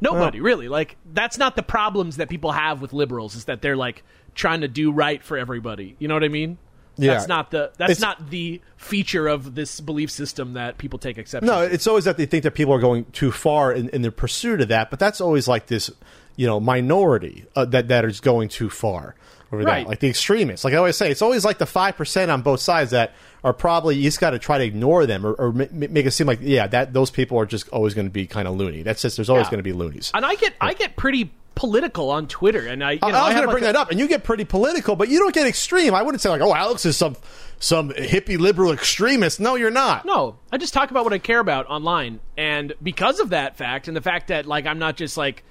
[0.00, 0.68] nobody really.
[0.68, 4.02] Like that's not the problems that people have with liberals is that they're like
[4.34, 5.96] trying to do right for everybody.
[5.98, 6.58] You know what i mean?
[6.96, 7.14] Yeah.
[7.14, 11.16] that's not the that's It's- not the feature of this belief system that people take
[11.18, 11.72] exception No, to.
[11.72, 14.60] it's always that they think that people are going too far in, in their pursuit
[14.60, 15.90] of that, but that's always like this,
[16.36, 19.14] you know, minority uh, that that is going too far
[19.52, 19.84] over Right.
[19.84, 19.88] that.
[19.88, 20.64] Like the extremists.
[20.64, 23.52] Like I always say, it's always like the five percent on both sides that are
[23.52, 26.26] probably you just got to try to ignore them or, or ma- make it seem
[26.26, 28.82] like yeah that those people are just always going to be kind of loony.
[28.82, 29.50] That's just there's always Yeah.
[29.52, 30.10] going to be loonies.
[30.14, 33.24] and i get i get pretty political on twitter and i you I, know, I
[33.26, 35.18] was going to like bring a- that up, and you get pretty political, but you
[35.18, 35.94] don't get extreme.
[35.94, 37.16] I wouldn't say like, oh, Alex is some
[37.58, 39.40] some hippie liberal extremist.
[39.40, 40.06] No, you're not.
[40.06, 43.88] No, I just talk about what I care about online, and because of that fact,
[43.88, 45.44] and the fact that like I'm not just like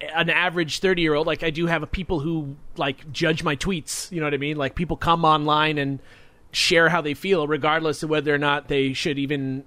[0.00, 4.10] an average 30 year old, like I do have people who like judge my tweets.
[4.10, 4.56] You know what I mean?
[4.56, 6.00] Like people come online and
[6.52, 9.64] share how they feel, regardless of whether or not they should even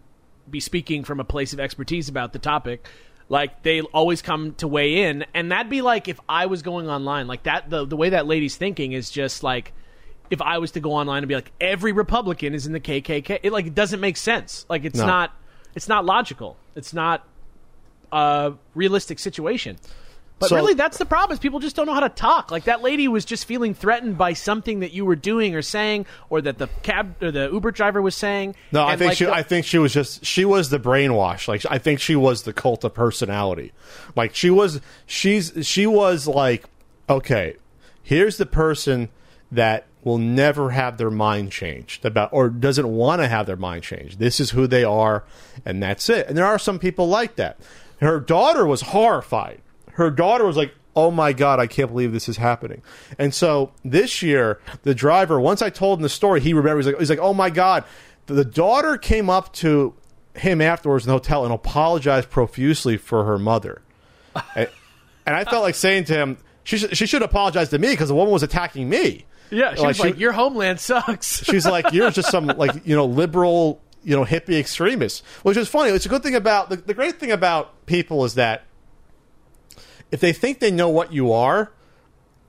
[0.49, 2.85] be speaking from a place of expertise about the topic.
[3.29, 6.89] Like they always come to weigh in, and that'd be like if I was going
[6.89, 7.69] online, like that.
[7.69, 9.71] The the way that lady's thinking is just like
[10.29, 13.39] if I was to go online and be like every Republican is in the KKK,
[13.43, 14.65] it like it doesn't make sense.
[14.69, 15.05] Like it's No.
[15.05, 15.31] not
[15.75, 16.57] it's not logical.
[16.75, 17.25] It's not
[18.11, 19.77] a realistic situation.
[20.43, 21.33] But So- really, that's the problem.
[21.33, 22.51] Is people just don't know how to talk.
[22.51, 26.05] Like that lady was just feeling threatened by something that you were doing or saying,
[26.29, 28.55] or that the cab or the Uber driver was saying.
[28.73, 29.25] No, I think like, she.
[29.25, 30.25] the- I think she was just.
[30.25, 31.47] She was the brainwash.
[31.47, 33.71] Like I think she was the cult of personality.
[34.15, 34.81] Like she was.
[35.05, 35.53] She's.
[35.65, 36.65] She was like,
[37.09, 37.55] okay,
[38.01, 39.09] here's the person
[39.51, 43.83] that will never have their mind changed about, or doesn't want to have their mind
[43.83, 44.19] changed.
[44.19, 45.23] This is who they are,
[45.63, 46.27] and that's it.
[46.27, 47.57] And there are some people like that.
[48.01, 49.61] Her daughter was horrified.
[49.93, 52.81] Her daughter was like, oh my god i can't believe this is happening.
[53.17, 56.93] And so this year the driver once i told him the story he remembers he's
[56.93, 57.83] like, he's like oh my god.
[58.27, 59.95] The daughter came up to
[60.35, 63.81] him afterwards in the hotel and apologized profusely for her mother.
[64.55, 64.69] And,
[65.25, 68.09] and i felt like saying to him she, sh- she should apologize to me because
[68.09, 69.25] the woman was attacking me.
[69.51, 72.95] Yeah, she like, was she- "Your homeland sucks." she's like you're just some like you
[72.95, 75.23] know liberal you know hippie extremist.
[75.43, 75.91] Which is funny.
[75.91, 78.63] It's a good thing about the, the great thing about people is that
[80.13, 81.71] if they think they know what you are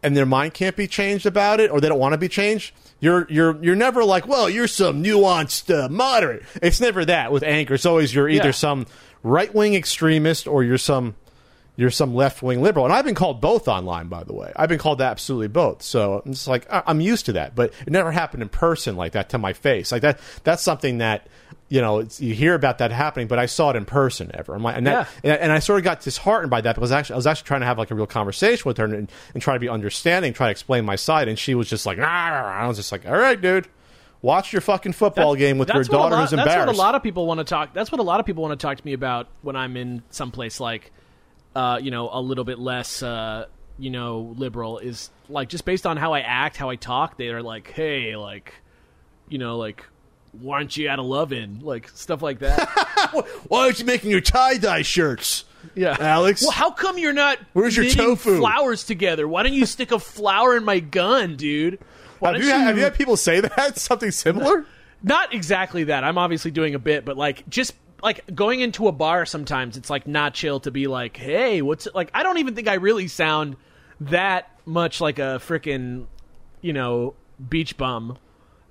[0.02, 2.72] and their mind can't be changed about it or they don't want to be changed
[3.00, 6.42] you're you're you're never like well you're some nuanced uh, moderate.
[6.62, 7.74] It's never that with anger.
[7.74, 8.52] It's always you're either Yeah.
[8.52, 8.86] some
[9.22, 11.16] right-wing extremist or you're some
[11.76, 12.84] you're some left-wing liberal.
[12.84, 14.52] And i've been called both online by the way.
[14.54, 15.82] I've been called absolutely both.
[15.82, 17.54] So i'm just like i'm used to that.
[17.54, 19.90] But it never happened in person like that to my face.
[19.90, 21.26] Like that that's something that
[21.68, 24.54] you know it's, you hear about that happening but i saw it in person ever
[24.54, 27.14] I'm like, and, that, and, and i sort of got disheartened by that because actually
[27.14, 29.54] i was actually trying to have like a real conversation with her and, and try
[29.54, 32.66] to be understanding try to explain my side and she was just like "Ah," i
[32.66, 33.66] was just like all right dude
[34.24, 36.78] watch your fucking football game with your That's daughter lot- who's embarrassed That's what a
[36.78, 37.74] lot of people want to talk.
[37.74, 40.02] That's what a lot of people want to talk to me about when I'm in
[40.08, 40.92] someplace like,
[41.54, 43.44] uh, you know, a little bit less, uh,
[43.78, 44.78] you know, liberal.
[44.78, 47.18] Is like just based on how I act, how I talk.
[47.18, 48.54] They are like, hey, like,
[49.28, 49.84] you know, like
[50.40, 52.68] why aren't you out of love in like stuff like that.
[53.48, 55.44] Why aren't you making your tie dye shirts?
[55.74, 56.42] yeah, Alex?
[56.42, 57.38] Well, how come you're not?
[57.52, 58.38] Where's your tofu?
[58.38, 59.28] Flowers together.
[59.28, 61.78] Why don't you stick a flower in my gun, dude?
[62.18, 63.78] Why Have don't you, have you had people say that?
[63.78, 64.66] Something similar?
[65.02, 66.02] not exactly that.
[66.02, 69.90] I'm obviously doing a bit, but like just like going into a bar sometimes it's
[69.90, 73.08] like not chill to be like, "Hey, what's like?" I don't even think I really
[73.08, 73.56] sound
[74.00, 76.06] that much like a freaking,
[76.62, 77.14] you know,
[77.48, 78.18] beach bum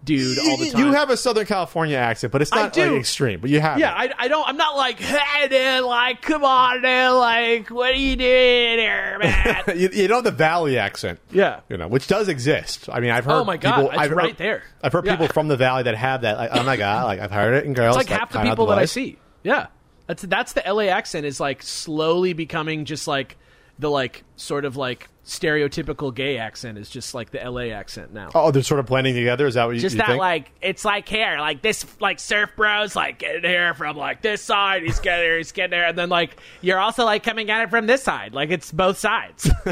[0.04, 0.86] dude all the time.
[0.86, 3.39] You have a Southern California accent, but it's not like, extreme.
[3.39, 3.94] But you have yeah.
[3.94, 4.48] I, I don't.
[4.48, 9.18] I'm not like, hey, dude, like, come on, dude, like, what are you doing here,
[9.20, 9.63] man?
[9.76, 11.20] you, you know the Valley accent.
[11.32, 11.62] yeah.
[11.70, 12.89] You know, which does exist.
[12.92, 13.34] I mean, I've heard.
[13.34, 14.63] Oh my God, people, it's I've heard, right there.
[14.82, 15.16] I've heard Yeah.
[15.16, 16.38] people from the Valley that have that.
[16.38, 17.98] Like, oh my god, like I've heard it in girls.
[17.98, 19.18] It's like half the people that I see.
[19.44, 19.68] Yeah,
[20.08, 23.38] that's that's the LA accent is like slowly becoming just like
[23.80, 28.30] the like sort of like stereotypical gay accent is just like the LA accent now.
[28.36, 29.48] Oh, they're sort of blending together.
[29.48, 30.20] Is that what you, just you that think?
[30.20, 34.42] like it's like here like this like surf bros like getting here from like this
[34.42, 37.64] side he's getting here he's getting there and then like you're also like coming at
[37.64, 39.50] it from this side like it's both sides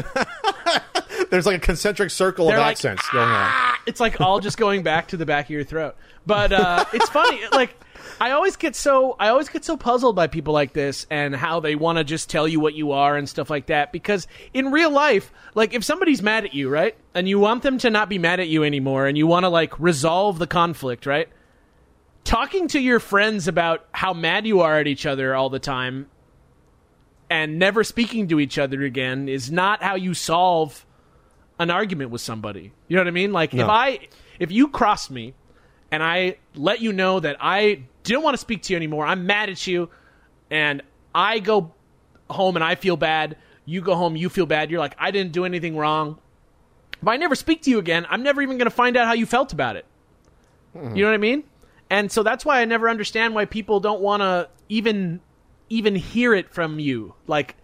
[1.30, 3.30] There's like a concentric circle of They're like, accents going on.
[3.34, 5.96] "Ah!" it's like all just going back to the back of your throat.
[6.26, 7.74] But uh, it's funny, like
[8.22, 11.58] I always get so I always get so puzzled by people like this and how
[11.58, 13.90] they want to just tell you what you are and stuff like that.
[13.90, 17.78] Because in real life, like if somebody's mad at you, right, and you want them
[17.78, 21.04] to not be mad at you anymore, and you want to like resolve the conflict,
[21.04, 21.28] right?
[22.22, 26.06] Talking to your friends about how mad you are at each other all the time
[27.28, 30.86] and never speaking to each other again is not how you solve
[31.58, 32.70] an argument with somebody.
[32.86, 33.32] You know what I mean?
[33.32, 33.64] Like No.
[33.64, 33.98] if I
[34.38, 35.34] if you cross me
[35.90, 39.26] and I let you know that I didn't want to speak to you anymore, I'm
[39.26, 39.90] mad at you
[40.50, 40.82] and
[41.14, 41.72] I go
[42.30, 45.32] home and I feel bad, you go home, you feel bad, you're like I didn't
[45.32, 46.18] do anything wrong.
[47.00, 49.12] If I never speak to you again, I'm never even going to find out how
[49.12, 49.86] you felt about it.
[50.74, 51.44] You know what I mean?
[51.90, 55.20] And so that's why I never understand why people don't want to even
[55.68, 57.14] even hear it from you.
[57.26, 57.56] Like,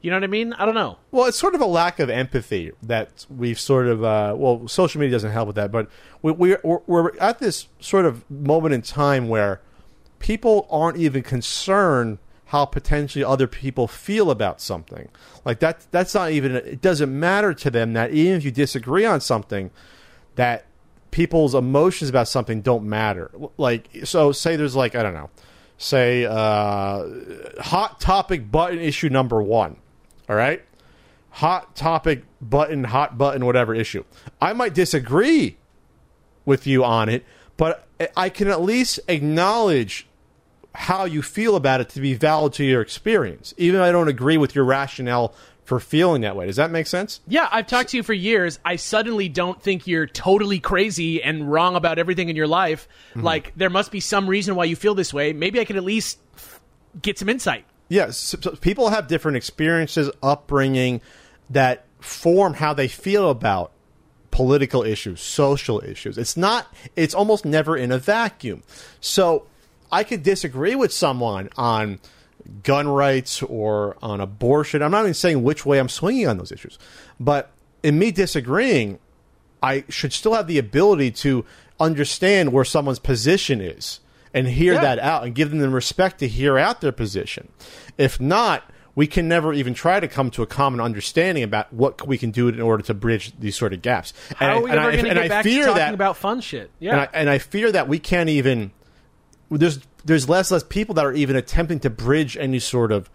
[0.00, 0.52] you know what I mean?
[0.52, 0.98] I don't know.
[1.10, 4.04] Well, it's sort of a lack of empathy that we've sort of.
[4.04, 5.88] Uh, well, social media doesn't help with that, but
[6.22, 9.60] we, we're, we're we're at this sort of moment in time where
[10.22, 15.08] people aren't even concerned how potentially other people feel about something.
[15.44, 15.86] Like that.
[15.90, 16.54] That's not even.
[16.54, 19.70] It doesn't matter to them that even if you disagree on something,
[20.36, 20.64] that
[21.10, 23.30] people's emotions about something don't matter.
[23.58, 25.30] Like, so say there's like I don't know,
[25.76, 27.04] say uh,
[27.60, 29.76] hot topic button issue number one.
[30.28, 30.62] All right,
[31.30, 34.04] hot topic button, hot button, whatever issue.
[34.40, 35.56] I might disagree
[36.44, 37.24] with you on it,
[37.56, 40.06] but I can at least acknowledge
[40.74, 44.08] how you feel about it to be valid to your experience, even if I don't
[44.08, 46.46] agree with your rationale for feeling that way.
[46.46, 47.20] Does that make sense?
[47.28, 48.58] Yeah, I've talked to you for years.
[48.64, 52.88] I suddenly don't think you're totally crazy and wrong about everything in your life.
[53.10, 53.22] Mm-hmm.
[53.22, 55.32] Like, there must be some reason why you feel this way.
[55.32, 56.18] Maybe I can at least
[57.00, 57.64] get some insight.
[57.88, 61.00] Yes, so- so people have different experiences, upbringing
[61.50, 63.70] that form how they feel about
[64.32, 66.16] political issues, social issues.
[66.18, 68.62] It's not it's almost never in a vacuum.
[69.00, 69.46] So,
[69.92, 72.00] I could disagree with someone on
[72.62, 74.82] gun rights or on abortion.
[74.82, 76.78] I'm not even saying which way I'm swinging on those issues.
[77.20, 77.50] But
[77.82, 78.98] in me disagreeing,
[79.62, 81.44] I should still have the ability to
[81.78, 84.00] understand where someone's position is
[84.34, 84.80] and hear Yeah.
[84.80, 87.48] that out and give them the respect to hear out their position.
[87.98, 92.06] If not, we can never even try to come to a common understanding about what
[92.06, 94.12] we can do in order to bridge these sort of gaps.
[94.36, 96.16] How and are we I, ever going to get I back to talking that, about
[96.16, 96.70] fun shit?
[96.78, 96.92] Yeah.
[96.92, 98.72] and I, and I fear that we can't even.
[99.58, 103.08] There's there's less less people that are even attempting to bridge any sort of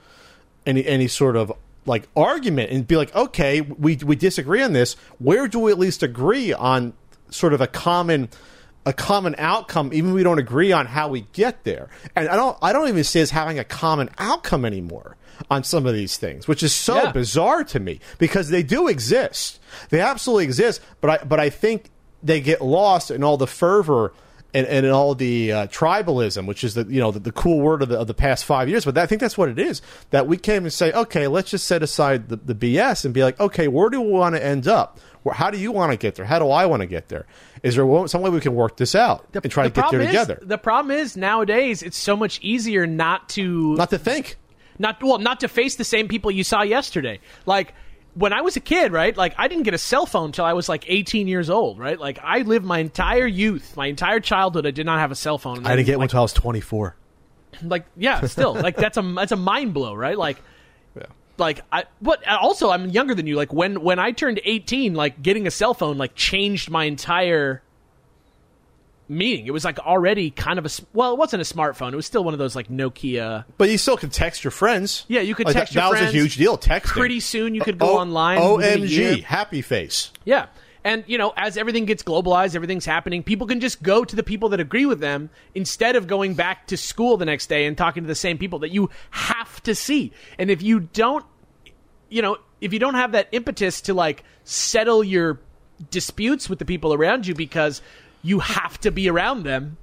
[0.66, 1.52] any any sort of
[1.86, 4.96] like argument and be like, okay, we we disagree on this.
[5.20, 6.94] Where do we at least agree on
[7.30, 8.30] sort of a common
[8.86, 11.90] a common outcome, even if we don't agree on how we get there?
[12.16, 15.18] And I don't I don't even see us having a common outcome anymore
[15.52, 17.12] on some of these things, which is so Yeah.
[17.12, 19.60] bizarre to me because they do exist.
[19.90, 21.90] They absolutely exist, but I but I think
[22.24, 24.14] they get lost in all the fervor
[24.58, 27.82] and, and all the uh, tribalism, which is the you know the, the cool word
[27.82, 28.86] of the, of the past five years.
[28.86, 29.82] But I think that's what it is.
[30.10, 33.24] That we came and say, okay, let's just set aside the, the BS and be
[33.24, 35.00] like, okay, where do we want to end up?
[35.24, 36.26] Where, how do you want to get there?
[36.26, 37.26] How do I want to get there?
[37.64, 40.08] Is there some way we can work this out and try to get there is-
[40.08, 40.40] together?
[40.42, 44.38] The problem is nowadays it's so much easier not to Not to think.
[44.80, 47.74] not well not to face the same people you saw yesterday like
[48.18, 50.54] when i was a kid right like i didn't get a cell phone until i
[50.54, 52.00] was like 18 years old right?
[52.00, 55.38] Like i lived my entire youth my entire childhood i did not have a cell
[55.38, 55.66] phone.
[55.66, 56.96] I didn't get one like, until I was twenty four.
[57.62, 58.54] like yeah still.
[58.54, 60.18] Like that's a that's a mind blow right?
[60.18, 60.42] Like
[61.40, 63.36] like I but also I'm younger than you.
[63.36, 67.62] Like when when I turned 18 like getting a cell phone like changed my entire
[69.10, 69.48] meeting.
[69.48, 71.94] It was like already kind of a well, it wasn't a smartphone.
[71.94, 73.46] It was still one of those like Nokia.
[73.58, 75.06] But you still can text your friends.
[75.08, 76.14] Yeah, you could Like, text that, your that friends.
[76.14, 76.58] was a huge deal.
[76.58, 76.92] Text.
[76.92, 78.56] Pretty soon you could go O- online.
[78.58, 79.14] within a year.
[79.16, 80.12] OMG, happy face.
[80.26, 80.48] Yeah.
[80.84, 84.24] And, you know, as everything gets globalized, everything's happening, people can just go to the
[84.24, 87.78] people that agree with them instead of going back to school the next day and
[87.78, 90.14] talking to the same people that you have to see.
[90.40, 91.26] And if you don't,
[92.10, 95.42] you know, if you don't have that impetus to, like, settle your
[95.92, 97.82] disputes with the people around you because
[98.28, 99.78] you have to be around them,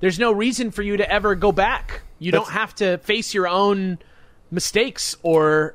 [0.00, 2.02] there's no reason for you to ever go back.
[2.20, 3.98] You don't have to face your own
[4.50, 5.74] mistakes or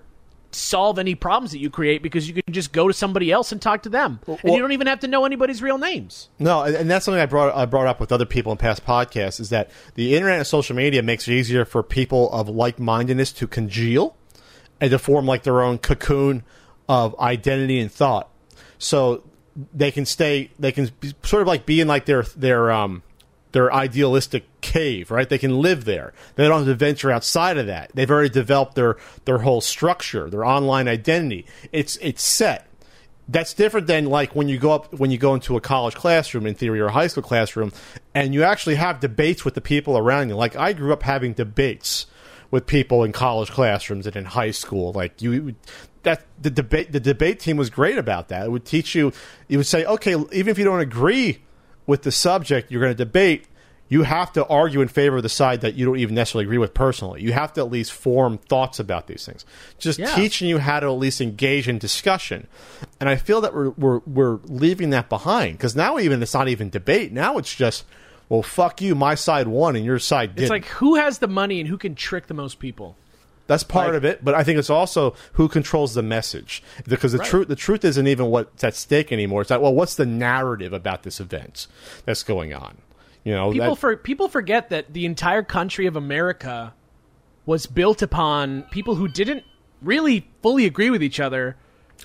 [0.51, 3.61] solve any problems that you create because you can just go to somebody else and
[3.61, 6.29] talk to them, and well- you don't even have to know anybody's real names.
[6.39, 8.85] No, and and that's something I brought I brought up with other people in past
[8.85, 12.79] podcasts is that the internet and social media makes it easier for people of like
[12.79, 14.15] mindedness to congeal
[14.79, 16.43] and to form like their own cocoon
[16.87, 18.29] of identity and thought.
[18.77, 19.23] So
[19.73, 20.89] they can stay they can
[21.23, 23.03] sort of like be in like their their um
[23.53, 25.29] their idealistic cave, right?
[25.29, 26.11] They can live there.
[26.35, 27.91] They don't have to venture outside of that.
[27.93, 31.45] They've already developed their their whole structure, their online identity.
[31.71, 32.67] It's it's set
[33.29, 36.45] that's different than like when you go up when you go into a college classroom
[36.45, 37.71] in theory or a high school classroom
[38.13, 41.31] and you actually have debates with the people around you like i grew up having
[41.33, 42.05] debates
[42.51, 45.55] with people in college classrooms and in high school like you
[46.03, 49.11] that the debate the debate team was great about that it would teach you
[49.49, 51.41] it would say okay even if you don't agree
[51.87, 53.45] with the subject you're going to debate
[53.89, 56.57] you have to argue in favor of the side that you don't even necessarily agree
[56.57, 57.21] with personally.
[57.21, 59.45] You have to at least form thoughts about these things.
[59.77, 60.15] Just Yeah.
[60.15, 62.47] teaching you how to at least engage in discussion.
[62.99, 66.47] And I feel that we're we're, we're leaving that behind because now even it's not
[66.47, 67.11] even debate.
[67.11, 67.85] Now it's just
[68.29, 70.45] well, fuck you, my side won and your side didn't.
[70.45, 72.95] It's like who has the money and who can trick the most people.
[73.47, 77.11] That's part Like- of it, but I think it's also who controls the message because
[77.11, 77.27] the Right.
[77.27, 79.41] truth the truth isn't even what's at stake anymore.
[79.41, 81.67] It's like, well, what's the narrative about this event
[82.05, 82.77] that's going on?
[83.25, 86.73] You know, People that- for people forget that the entire country of America
[87.45, 89.43] was built upon people who didn't
[89.81, 91.57] really fully agree with each other,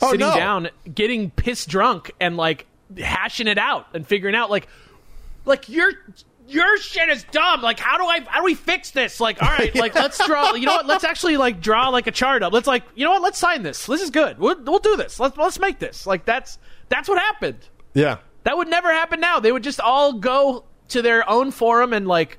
[0.02, 0.34] Oh, sitting no.
[0.34, 2.66] down, getting pissed drunk, and like
[2.96, 4.66] hashing it out and figuring out like,
[5.44, 5.92] like your
[6.48, 7.62] your shit is dumb.
[7.62, 9.20] Like, how do I how do we fix this?
[9.20, 10.54] Like, all right, like let's draw.
[10.54, 10.86] You know what?
[10.86, 12.52] Let's actually like draw like a chart up.
[12.52, 13.22] Let's like, you know what?
[13.22, 13.86] Let's sign this.
[13.86, 14.38] This is good.
[14.38, 15.20] We'll we'll do this.
[15.20, 16.06] Let's let's make this.
[16.06, 17.68] Like that's that's what happened.
[17.94, 18.18] yeah.
[18.44, 19.40] That would never happen now.
[19.40, 22.38] They would just all go to their own forum and like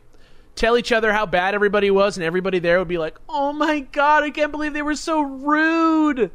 [0.56, 3.82] tell each other how bad everybody was, and everybody there would be like, "Oh my
[3.82, 6.32] god, I can't believe they were so rude."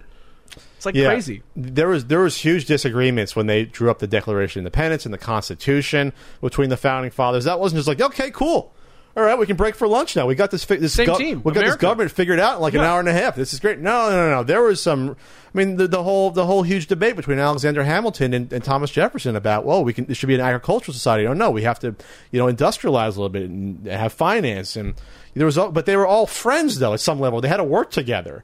[0.85, 1.09] It's like Yeah.
[1.09, 1.43] crazy.
[1.57, 5.15] There was there was huge disagreements when they drew up the Declaration of Independence and
[5.15, 6.13] the Constitution
[6.43, 7.45] between the founding fathers.
[7.45, 8.73] That wasn't just like okay, cool.
[9.17, 10.27] All right, we can break for lunch now.
[10.27, 10.65] We got this.
[10.65, 13.09] Fi- this Same team, We got this government figured out in like an hour and
[13.09, 13.37] a half.
[13.37, 13.79] This is great.
[13.79, 14.43] No, no, no, no.
[14.43, 15.11] There was some.
[15.55, 18.91] I mean, the, the whole the whole huge debate between Alexander Hamilton and, and Thomas
[18.91, 20.07] Jefferson about well, we can.
[20.07, 21.29] This should be an agricultural society.
[21.29, 21.95] Oh no, we have to,
[22.33, 24.75] you know, industrialize a little bit and have finance.
[24.75, 24.95] And
[25.35, 27.41] there was, all, but they were all friends though at some level.
[27.41, 28.43] They had to work together.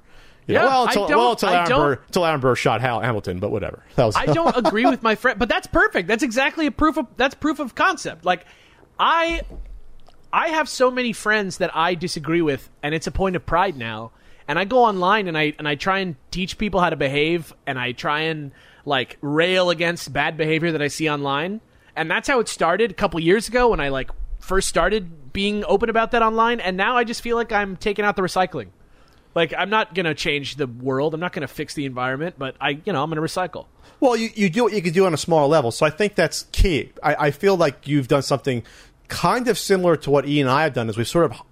[0.51, 2.55] You Yeah, well, I until, don't- well, until I Aaron, don't- Burr, until Aaron Burr
[2.57, 3.83] shot Hal Hamilton, but whatever.
[3.97, 6.09] That was I don't agree with my friend, but that's perfect.
[6.09, 8.25] That's exactly a proof of that's proof of concept.
[8.25, 8.45] Like
[8.99, 9.43] I
[10.33, 13.77] I have so many friends that I disagree with and it's a point of pride
[13.77, 14.13] now.
[14.49, 17.53] And I go online and I and I try and teach people how to behave
[17.67, 18.51] and I try and
[18.85, 21.61] like rail against bad behavior that I see online.
[21.95, 25.65] And that's how it started a couple years ago when I like first started being
[25.67, 28.69] open about that online and now I just feel like I'm taking out the recycling.
[29.35, 31.15] Like I'm not to change the world.
[31.15, 33.67] I'm not to fix the environment, but I, you know, I'm to recycle.
[34.01, 35.71] Well, you, you do what you can do on a smaller level.
[35.71, 36.93] So I think that's key.
[37.03, 38.63] I, I feel like you've done something
[39.09, 41.43] kind of similar to what E and I have done, is we've sort of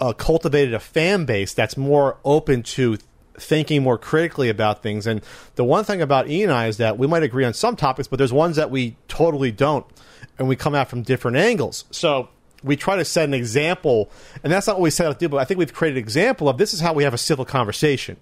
[0.00, 2.98] uh, cultivated a fan base that's more open to
[3.36, 5.06] thinking more critically about things.
[5.06, 5.20] And
[5.56, 8.08] the one thing about E and I is that we might agree on some topics,
[8.08, 9.84] but there's ones that we totally don't,
[10.38, 11.84] and we come at from different angles.
[11.90, 12.28] So
[12.64, 14.10] we try to set an example,
[14.42, 15.28] and that's not what we set out to do.
[15.28, 17.44] But I think we've created an example of this is how we have a civil
[17.44, 18.16] conversation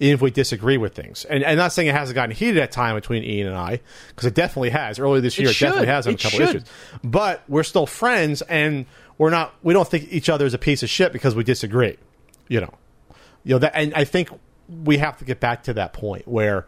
[0.00, 1.24] even if we disagree with things.
[1.24, 4.26] And, and not saying it hasn't gotten heated at time between Ian and I, because
[4.26, 4.98] it definitely has.
[4.98, 5.66] Earlier this year, it, should.
[5.66, 6.48] definitely has on a couple should.
[6.48, 6.64] issues.
[7.02, 8.86] But we're still friends, and
[9.18, 9.54] we're not.
[9.62, 11.96] We don't think each other is a piece of shit because we disagree.
[12.48, 12.74] You know,
[13.44, 13.72] you know that.
[13.74, 14.30] And I think
[14.68, 16.66] we have to get back to that point where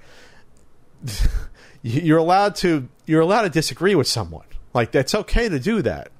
[1.82, 4.46] you're allowed to you're allowed to disagree with someone.
[4.74, 6.10] Like that's okay to do that.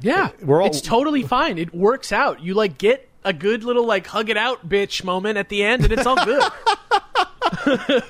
[0.00, 1.58] Yeah, We're all- it's totally fine.
[1.58, 2.40] It works out.
[2.40, 5.84] You like get a good little like hug it out bitch moment at the end,
[5.84, 6.42] and it's all good.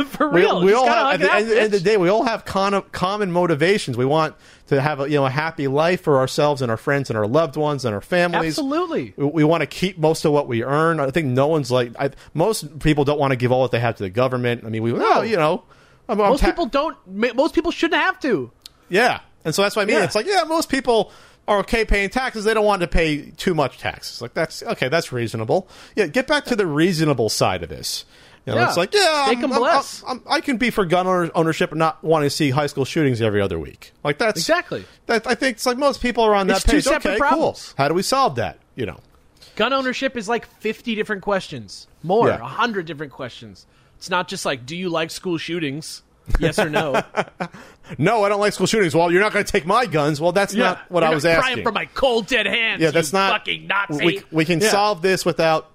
[0.07, 1.97] For we, real, we Just all have, at the out, end, end of the day
[1.97, 4.34] we all have con- common motivations we want
[4.66, 7.26] to have a you know a happy life for ourselves and our friends and our
[7.26, 9.14] loved ones and our families Absolutely.
[9.16, 11.93] we, we want to keep most of what we earn i think no one's like
[11.99, 14.68] I, most people don't want to give all that they have to the government i
[14.70, 15.62] mean we no you know
[16.09, 16.97] I'm, I'm Most ta- people don't.
[17.07, 18.51] Most people shouldn't have to.
[18.89, 20.05] yeah and so that's what i mean Yeah.
[20.05, 21.12] it's like yeah most people
[21.49, 22.44] are okay paying taxes.
[22.44, 24.22] They don't want to pay too much taxes.
[24.22, 24.88] Like that's okay.
[24.88, 25.66] That's reasonable.
[25.96, 28.05] Yeah, get back to the reasonable side of this.
[28.46, 28.68] You know, Yeah.
[28.68, 29.62] it's like yeah, I'm- I'm-.
[30.07, 32.84] I'm- i can be for gun owner- ownership and not wanting to see high school
[32.84, 33.92] shootings every other week.
[34.05, 34.84] Like that's Exactly.
[35.07, 36.84] That I think it's like most people are on It's that two page.
[36.84, 37.74] separate okay, problems.
[37.76, 37.82] cool.
[37.84, 38.59] How do we solve that?
[38.76, 38.99] You know.
[39.57, 41.88] Gun ownership is like 50 different questions.
[42.03, 42.36] More, Yeah.
[42.38, 43.66] a 100 different questions.
[43.96, 46.03] It's not just like, do you like school shootings?
[46.39, 47.03] Yes or no?
[47.97, 48.95] No, I don't like school shootings.
[48.95, 50.20] Well, you're not going to take my guns.
[50.20, 51.43] Well, that's not what You're I was asking.
[51.43, 52.83] Crying for my cold dead hands.
[52.83, 54.05] yeah, that's you not fucking Nazi.
[54.05, 54.68] We, we can Yeah.
[54.68, 55.70] solve this without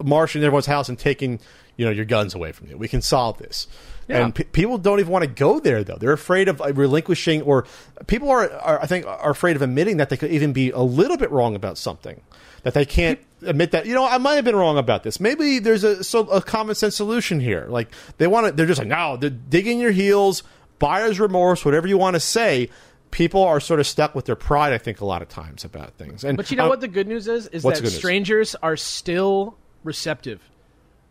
[0.00, 1.40] marching everyone's house and taking
[1.76, 2.78] you know your guns away from you.
[2.78, 3.66] We can solve this.
[4.06, 4.24] Yeah.
[4.24, 5.96] And pe people don't even want to go there though.
[5.96, 7.66] They're afraid of uh, relinquishing, or
[8.06, 10.78] people are, are, I think, are afraid of admitting that they could even be a
[10.82, 12.20] little bit wrong about something.
[12.66, 15.20] That they can't admit that you know I might have been wrong about this.
[15.20, 17.64] Maybe there's a so a common sense solution here.
[17.68, 20.42] Like they want to, they're just like no, they're digging your heels,
[20.80, 22.68] buyer's remorse, whatever you want to say.
[23.12, 24.72] People are sort of stuck with their pride.
[24.72, 26.24] I think a lot of times about things.
[26.24, 27.46] And But you know uh, what the good news is?
[27.46, 27.96] Is that good news?
[27.96, 30.42] strangers are still receptive.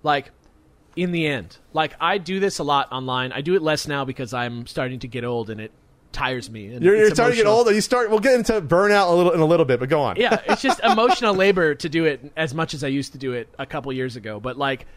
[0.04, 0.32] Like,
[0.98, 1.58] in the end.
[1.72, 3.32] Like, I do this a lot online.
[3.32, 5.72] I do it less now because I'm starting to get old and it
[6.16, 6.74] tires me.
[6.74, 7.72] And You're, you're starting to get older.
[7.74, 8.10] You start.
[8.10, 10.16] We'll get into burnout a little in a little bit, but go on.
[10.16, 13.34] yeah, it's just emotional labor to do it as much as I used to do
[13.34, 14.40] it a couple years ago.
[14.40, 14.88] But like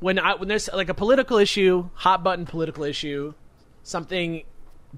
[0.00, 3.34] when I when there's like a political issue, hot button political issue,
[3.82, 4.42] something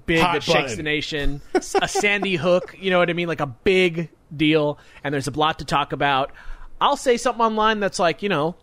[0.05, 3.41] big Hot that shakes the nation, a Sandy Hook, you know what I mean, like
[3.41, 6.31] a big deal, and there's a lot to talk about.
[6.81, 8.55] I'll say something online that's like you know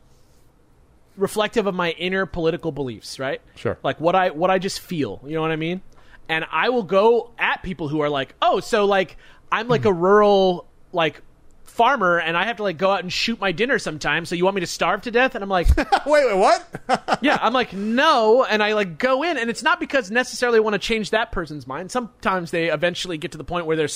[1.17, 3.41] reflective of my inner political beliefs, right?
[3.55, 3.79] Sure.
[3.83, 5.83] Like what I what I just feel, you know what I mean?
[6.31, 9.17] And I will go at people who are like, "Oh, so like
[9.51, 11.23] I'm like a rural like
[11.65, 14.45] farmer and I have to like go out and shoot my dinner sometimes, so you
[14.45, 15.67] want me to starve to death?" And I'm like,
[16.07, 17.19] wait, wait, what?
[17.21, 20.61] yeah, I'm like, no, and I like go in, and it's not because necessarily I
[20.61, 21.91] want to change that person's mind.
[21.91, 23.89] Sometimes they eventually get to the point where they're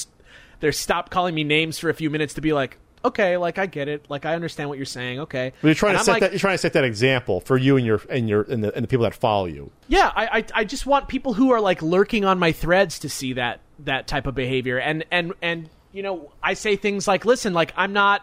[0.59, 3.67] they're stop calling me names for a few minutes to be like, okay, like I
[3.67, 5.53] get it, like I understand what you're saying, okay.
[5.61, 6.33] But you're trying And to I'm set like, that.
[6.33, 8.85] You're trying to set that example for you and your and your and the, and
[8.85, 9.71] the people that follow you.
[9.89, 13.09] Yeah, I, I I just want people who are like lurking on my threads to
[13.09, 17.25] see that that type of behavior, and and and you know, I say things like,
[17.25, 18.23] listen, like I'm not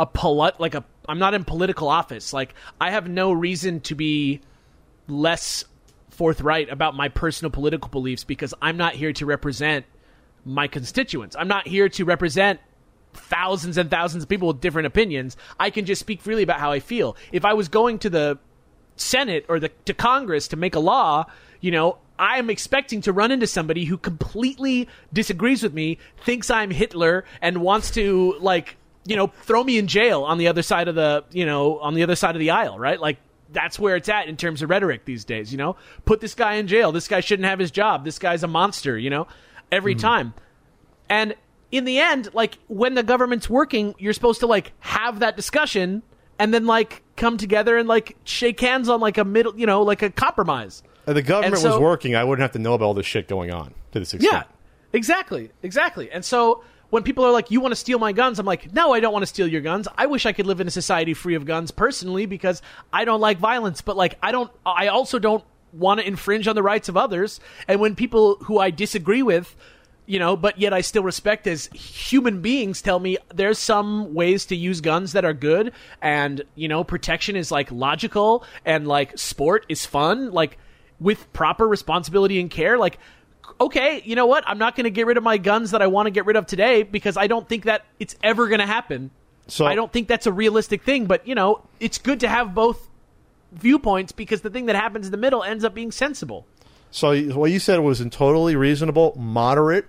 [0.00, 2.32] a polit like a I'm not in political office.
[2.32, 4.40] Like I have no reason to be
[5.08, 5.64] less
[6.10, 9.86] forthright about my personal political beliefs because I'm not here to represent
[10.44, 11.36] my constituents.
[11.38, 12.60] I'm not here to represent
[13.14, 15.36] thousands and thousands of people with different opinions.
[15.58, 17.16] I can just speak freely about how I feel.
[17.32, 18.38] If I was going to the
[18.96, 21.26] Senate or the to Congress to make a law,
[21.60, 26.50] you know, I am expecting to run into somebody who completely disagrees with me, thinks
[26.50, 30.62] I'm Hitler, and wants to like, you know, throw me in jail on the other
[30.62, 33.00] side of the, you know, on the other side of the aisle, right?
[33.00, 33.18] Like
[33.52, 35.76] that's where it's at in terms of rhetoric these days, you know?
[36.04, 36.92] Put this guy in jail.
[36.92, 38.04] This guy shouldn't have his job.
[38.04, 39.26] This guy's a monster, you know?
[39.70, 40.00] Every hmm.
[40.00, 40.34] time.
[41.08, 41.34] And
[41.72, 46.02] in the end, like when the government's working, you're supposed to like have that discussion
[46.38, 49.82] and then like come together and like shake hands on like a middle, you know,
[49.82, 50.82] like a compromise.
[51.06, 53.26] If the government so- was working, I wouldn't have to know about all this shit
[53.26, 54.32] going on to this extent.
[54.32, 54.42] Yeah,
[54.92, 56.10] exactly, exactly.
[56.12, 58.92] And so when people are like, "You want to steal my guns?" I'm like, "No,
[58.92, 59.88] I don't want to steal your guns.
[59.96, 62.60] I wish I could live in a society free of guns personally because
[62.92, 65.42] I don't like violence, but like I don't I also don't
[65.72, 67.40] want to infringe on the rights of others.
[67.66, 69.56] And when people who I disagree with
[70.12, 74.44] you know, but yet I still respect as human beings tell me there's some ways
[74.46, 79.16] to use guns that are good and, you know, protection is like logical and like
[79.16, 80.58] sport is fun, like
[81.00, 82.98] with proper responsibility and care, like
[83.58, 84.44] okay, you know what?
[84.46, 86.36] I'm not going to get rid of my guns that I want to get rid
[86.36, 89.10] of today because I don't think that it's ever going to happen.
[89.46, 92.54] So- I don't think that's a realistic thing, but you know, it's good to have
[92.54, 92.86] both
[93.50, 96.46] viewpoints because the thing that happens in the middle ends up being sensible.
[96.90, 99.86] So what you said was in totally reasonable, moderate,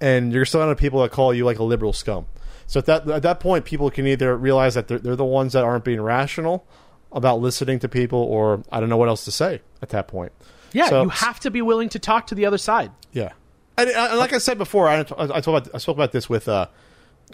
[0.00, 2.26] and you're surrounded by people that call you like a liberal scum.
[2.66, 5.54] So at that at that point, people can either realize that they're, they're the ones
[5.54, 6.66] that aren't being rational
[7.12, 10.32] about listening to people, or I don't know what else to say at that point.
[10.72, 12.90] Yeah, So- you have to be willing to talk to the other side.
[13.12, 13.32] Yeah,
[13.78, 16.46] and, and like I said before, I, I, talk about, I spoke about this with
[16.48, 16.66] uh,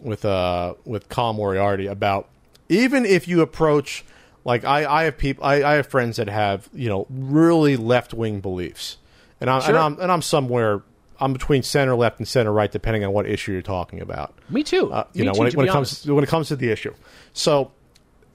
[0.03, 2.29] with uh, with Colin Moriarty about
[2.69, 4.05] even if you approach
[4.45, 8.15] like I, I have people I, I have friends that have you know really left
[8.15, 8.99] wing beliefs,
[9.41, 9.71] and I'm, Sure.
[9.71, 10.83] and I'm and I'm somewhere
[11.21, 14.35] I'm between center left and center right depending on what issue you're talking about.
[14.51, 14.93] Me too.
[14.93, 16.71] Uh, you Me know too, when it, when it comes when it comes to the
[16.71, 16.95] issue.
[17.33, 17.73] So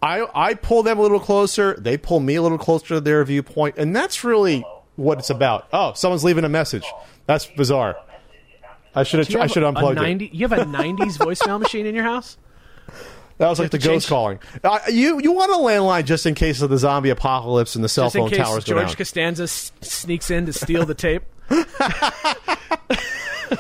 [0.01, 1.75] I I pull them a little closer.
[1.80, 4.65] They pull me a little closer to their viewpoint, and that's really
[4.95, 5.67] what it's about.
[5.73, 6.86] Oh, someone's leaving a message.
[7.25, 7.95] That's bizarre.
[8.95, 10.01] I should have You I should unplugged it.
[10.01, 12.38] 90 You have a '90s voicemail machine in your house?
[13.38, 14.39] That was like the ghost change- calling.
[14.63, 17.88] Uh, you you want a landline just in case of the zombie apocalypse and the
[17.89, 18.97] cell Just in phone case towers go George.
[18.97, 21.23] Costanza s- sneaks in to steal the tape.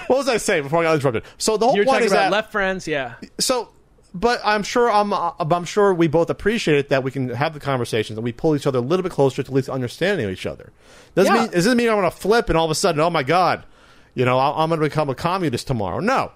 [0.07, 1.23] What was I saying before I got interrupted?
[1.37, 3.15] So the whole You're point talking is about that left friends, yeah.
[3.39, 3.69] so
[4.11, 7.53] but i'm sure I'm, uh, I'm sure we both appreciate it that we can have
[7.53, 10.27] the conversations and we pull each other a little bit closer to at least understanding
[10.31, 10.71] each other
[11.13, 11.41] doesn't Yeah.
[11.43, 13.65] mean doesn't mean i'm going to flip and all of a sudden oh my god
[14.15, 16.31] you know I- i'm going to become a communist tomorrow no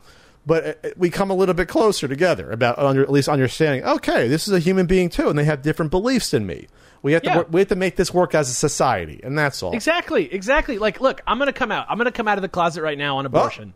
[0.45, 4.27] but uh, we come a little bit closer together about under, at least understanding okay
[4.27, 6.67] this is a human being too and they have different beliefs than me
[7.03, 7.37] we have to Yeah.
[7.37, 10.79] work, we have to make this work as a society and that's all Exactly, exactly.
[10.79, 11.85] Like, look, I'm going to come out.
[11.89, 13.73] I'm going to come out of the closet right now on abortion.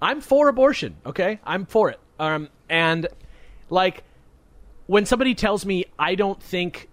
[0.00, 1.40] I'm for abortion, okay?
[1.44, 2.00] I'm for it.
[2.18, 3.08] Um, and,
[3.70, 4.04] like,
[4.86, 6.88] when somebody tells me I don't think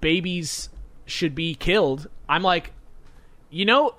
[0.00, 0.68] babies
[1.06, 2.72] should be killed, I'm like,
[3.50, 3.94] you know,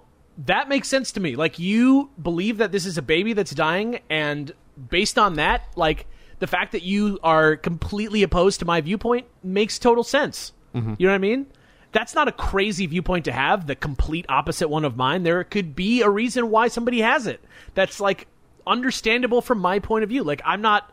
[0.45, 1.35] that makes sense to me.
[1.35, 4.51] Like, you believe that this is a baby that's dying, and
[4.89, 6.07] based on that, like,
[6.39, 10.53] the fact that you are completely opposed to my viewpoint makes total sense.
[10.75, 10.93] Mm-hmm.
[10.97, 11.47] You know what I mean?
[11.91, 15.23] That's not a crazy viewpoint to have, the complete opposite one of mine.
[15.23, 17.43] There could be a reason why somebody has it.
[17.73, 18.27] That's like
[18.65, 20.23] understandable from my point of view.
[20.23, 20.89] Like I'm not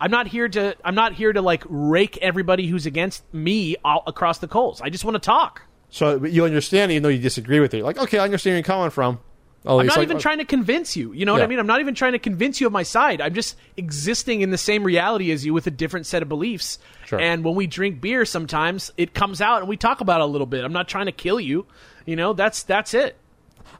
[0.00, 4.04] I'm not here to I'm not here to like rake everybody who's against me all
[4.06, 4.80] across the coals.
[4.80, 5.62] I just want to talk.
[5.88, 8.64] so you understand even though you disagree with it like okay i understand where you're
[8.64, 9.18] coming from
[9.66, 11.12] oh, I'm not like, even oh, trying to convince you.
[11.12, 11.58] You know what I mean?
[11.58, 13.20] I'm not even trying to convince you of my side.
[13.20, 16.78] I'm just existing in the same reality as you with a different set of beliefs.
[17.06, 17.20] Sure.
[17.20, 20.26] And when we drink beer, sometimes it comes out and we talk about it a
[20.26, 20.64] little bit.
[20.64, 21.66] I'm not trying to kill you.
[22.04, 23.16] You know, that's that's it.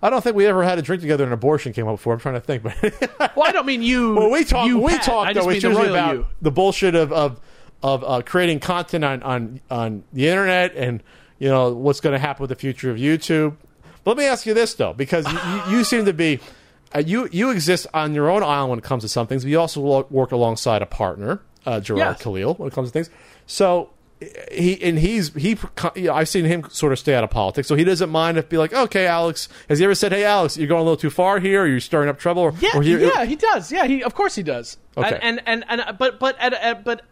[0.02, 2.12] I don't think we ever had a drink together and abortion came up before.
[2.12, 2.74] I'm trying to think, but
[3.36, 4.14] Well, I don't mean you.
[4.14, 4.66] well, we talk.
[4.66, 5.02] You, we Pat.
[5.02, 5.48] talk though.
[5.48, 6.26] It's usually about you.
[6.42, 7.40] the bullshit of of
[7.82, 11.02] of uh, creating content on on on the internet and
[11.38, 13.56] you know what's going to happen with the future of YouTube.
[14.06, 15.38] But let me ask you this though, because you,
[15.72, 16.38] you, you seem to be.
[16.94, 19.50] Uh, you you exist on your own island when it comes to some things, but
[19.50, 22.22] you also wo- work alongside a partner, uh, Jirard Yes.
[22.22, 23.10] Khalil, when it comes to things.
[23.46, 23.90] So
[24.52, 25.58] he and he's he.
[25.96, 28.38] You know, I've seen him sort of stay out of politics, so he doesn't mind
[28.38, 29.48] if be like, okay, Alex.
[29.68, 31.64] Has he ever said, hey, Alex, you're going a little too far here?
[31.64, 32.42] Or you're stirring up trouble?
[32.42, 33.72] Or, Yeah, or he- yeah, he does.
[33.72, 34.78] Yeah, he of course he does.
[34.96, 35.18] Okay.
[35.20, 37.02] And and and, and but but at, at, but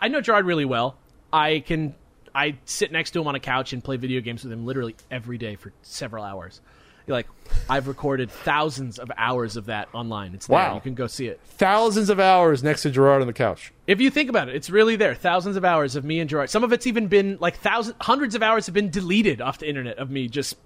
[0.00, 0.96] I know Jirard really well.
[1.32, 1.96] I can
[2.38, 4.94] I sit next to him on a couch and play video games with him literally
[5.10, 6.60] every day for several hours.
[7.04, 7.26] You're like
[7.68, 10.34] I've recorded thousands of hours of that online.
[10.34, 10.56] It's there.
[10.56, 10.74] Wow.
[10.76, 11.40] You can go see it.
[11.42, 13.72] thousands of hours next to Jirard on the couch.
[13.88, 15.16] If you think about it, it's really there.
[15.16, 16.48] Thousands of hours of me and Jirard.
[16.48, 19.68] Some of it's even been like thousands, hundreds of hours have been deleted off the
[19.68, 20.56] internet of me just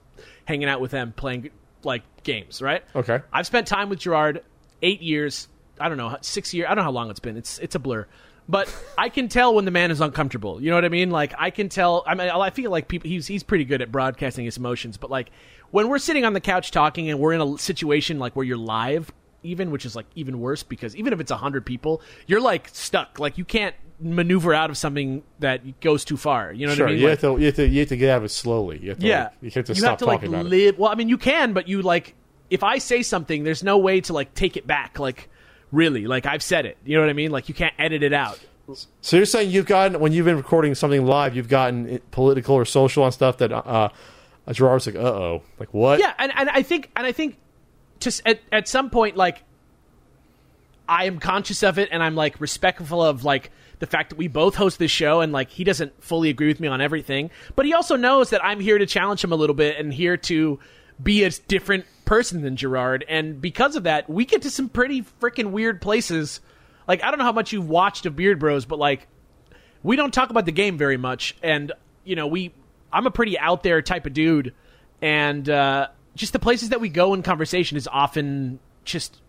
[0.44, 1.50] hanging out with them playing
[1.84, 2.60] like games.
[2.60, 2.82] Right?
[2.94, 3.20] Okay.
[3.32, 4.42] I've spent time with Jirard
[4.82, 5.48] eight years.
[5.80, 6.66] I don't know six years.
[6.66, 7.38] I don't know how long it's been.
[7.38, 8.06] It's it's a blur.
[8.48, 10.60] But I can tell when the man is uncomfortable.
[10.60, 11.10] You know what I mean?
[11.10, 12.02] Like I can tell.
[12.06, 13.08] I mean, I feel like people.
[13.08, 14.96] He's he's pretty good at broadcasting his emotions.
[14.96, 15.30] But like
[15.70, 18.56] when we're sitting on the couch talking and we're in a situation like where you're
[18.56, 19.12] live,
[19.42, 22.68] even which is like even worse because even if it's a hundred people, you're like
[22.72, 23.18] stuck.
[23.20, 26.52] Like you can't maneuver out of something that goes too far.
[26.52, 27.02] You know Sure, what I mean?
[27.02, 28.78] you, Like- have to, you, have to, you have to get out of it slowly.
[28.82, 30.46] You have to, yeah, like, you have to you stop have to like talking about
[30.46, 30.48] it.
[30.48, 30.78] live.
[30.78, 32.16] Well, I mean, you can, but you like
[32.50, 34.98] if I say something, there's no way to like take it back.
[34.98, 35.30] Like
[35.72, 36.78] really, like I've said it.
[36.84, 37.32] You know what I mean?
[37.32, 38.38] Like you can't edit it out.
[39.00, 42.64] So you're saying you've gotten when you've been recording something live, you've gotten political or
[42.64, 43.88] social on stuff that uh,
[44.46, 45.98] uh, Jirard's like, uh oh, like what?
[45.98, 47.38] Yeah, and, and I think and I think
[47.98, 49.42] just at at some point like
[50.88, 54.28] I am conscious of it and I'm like respectful of like the fact that we
[54.28, 57.66] both host this show and like he doesn't fully agree with me on everything, but
[57.66, 60.60] he also knows that I'm here to challenge him a little bit and here to
[61.02, 65.04] be a different person than Jirard and because of that, we get to some pretty
[65.20, 66.40] freaking weird places.
[66.86, 69.08] Like I don't know how much you've watched of Beard Bros, but like
[69.82, 71.72] we don't talk about the game very much and
[72.04, 72.52] you know we
[72.92, 74.54] i'm a pretty out there type of dude
[75.00, 79.20] and uh, just the places that we go in conversation is often just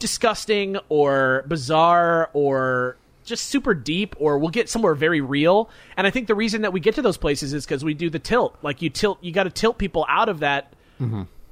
[0.00, 6.10] disgusting or bizarre or just super deep or we'll get somewhere very real and i
[6.10, 8.56] think the reason that we get to those places is because we do the tilt
[8.62, 10.72] like you tilt you got to tilt people out of that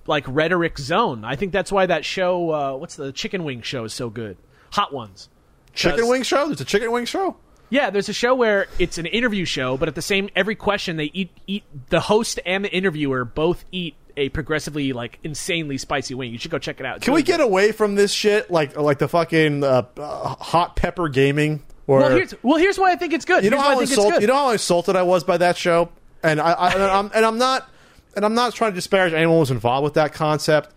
[0.07, 3.84] like rhetoric zone i think that's why that show uh, what's the chicken wing show
[3.84, 4.36] is so good
[4.70, 5.28] hot ones
[5.72, 6.46] Chicken wing show.
[6.46, 7.36] There's a chicken wing show.
[7.68, 10.96] yeah, there's a show where it's an interview show, but at the same every question
[10.96, 16.14] they eat eat the host and the interviewer both eat a progressively like insanely spicy
[16.14, 16.32] wing.
[16.32, 16.96] You should go check it out.
[16.96, 17.44] It's Can we really get good.
[17.44, 21.62] away from this shit, like like the fucking uh, uh, hot pepper gaming?
[21.86, 23.44] Or Well, here's well here's why I think it's good.
[23.44, 25.36] you know here's how I think it's insulted you know how insulted I was by
[25.38, 25.90] that show,
[26.22, 27.68] and I, I and I'm and I'm not
[28.16, 30.70] and I'm not trying to disparage anyone who was involved with that concept,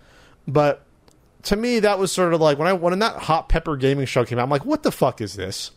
[0.48, 0.86] but
[1.44, 4.24] to me that was sort of like when I when that hot pepper gaming show
[4.26, 5.72] came out, I'm like, what the fuck is this?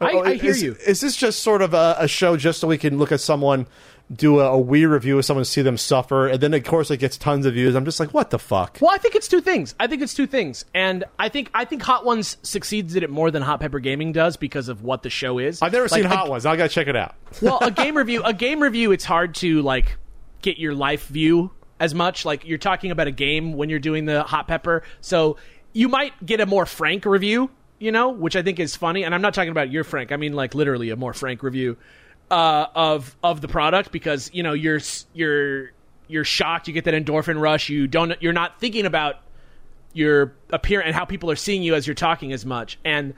[0.00, 0.76] I- I hear is, you.
[0.86, 3.66] Is this just sort of a, a show just so we can look at someone
[4.14, 6.98] do a, a weird review of someone see them suffer, and then of course it
[6.98, 7.74] gets tons of views?
[7.74, 8.78] I'm just like, what the fuck?
[8.80, 9.74] Well, I think it's two things.
[9.80, 13.10] I think it's two things, and I think I think Hot Ones succeeds at it
[13.10, 15.60] more than Hot Pepper Gaming does because of what the show is.
[15.60, 16.46] I've never Like, seen a- Hot Ones.
[16.46, 17.14] I gotta check it out.
[17.42, 19.96] well, a game review, a game review, it's hard to like
[20.42, 22.24] get your life view as much.
[22.24, 25.36] Like you're talking about a game when you're doing the hot pepper, so
[25.72, 29.04] you might get a more frank review, you know, which I think is funny.
[29.04, 31.76] And I'm not talking about your frank; I mean like literally a more frank review
[32.30, 34.80] uh, of of the product because you know you're
[35.14, 35.72] you're
[36.08, 39.16] you're shocked, you get that endorphin rush, you don't you're not thinking about
[39.92, 42.78] your appearance and how people are seeing you as you're talking as much.
[42.84, 43.14] And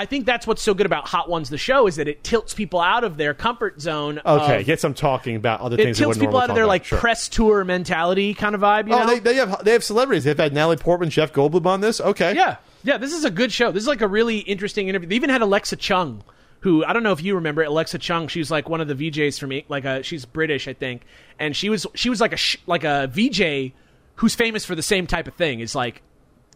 [0.00, 2.54] I think that's what's so good about Hot Ones, the show, is that it tilts
[2.54, 4.18] people out of their comfort zone.
[4.24, 5.98] Okay, of, get some talking about other it things.
[5.98, 6.68] they tilts people out of their about.
[6.70, 6.98] like Sure.
[6.98, 8.88] press tour mentality kind of vibe.
[8.88, 9.06] You Oh, know?
[9.06, 10.24] they, they have they have celebrities.
[10.24, 12.00] They've had Natalie Portman, Jeff Goldblum on this.
[12.00, 12.96] Okay, Yeah, yeah.
[12.96, 13.70] This is a good show.
[13.72, 15.06] This is like a really interesting interview.
[15.08, 16.22] They even had Alexa Chung,
[16.60, 18.26] who I don't know if you remember Alexa Chung.
[18.28, 19.66] She was like one of the VJs for me.
[19.68, 21.02] Like a, she's British, I think,
[21.38, 23.74] and she was she was like a sh- like a VJ
[24.14, 25.60] who's famous for the same type of thing.
[25.60, 26.00] Is like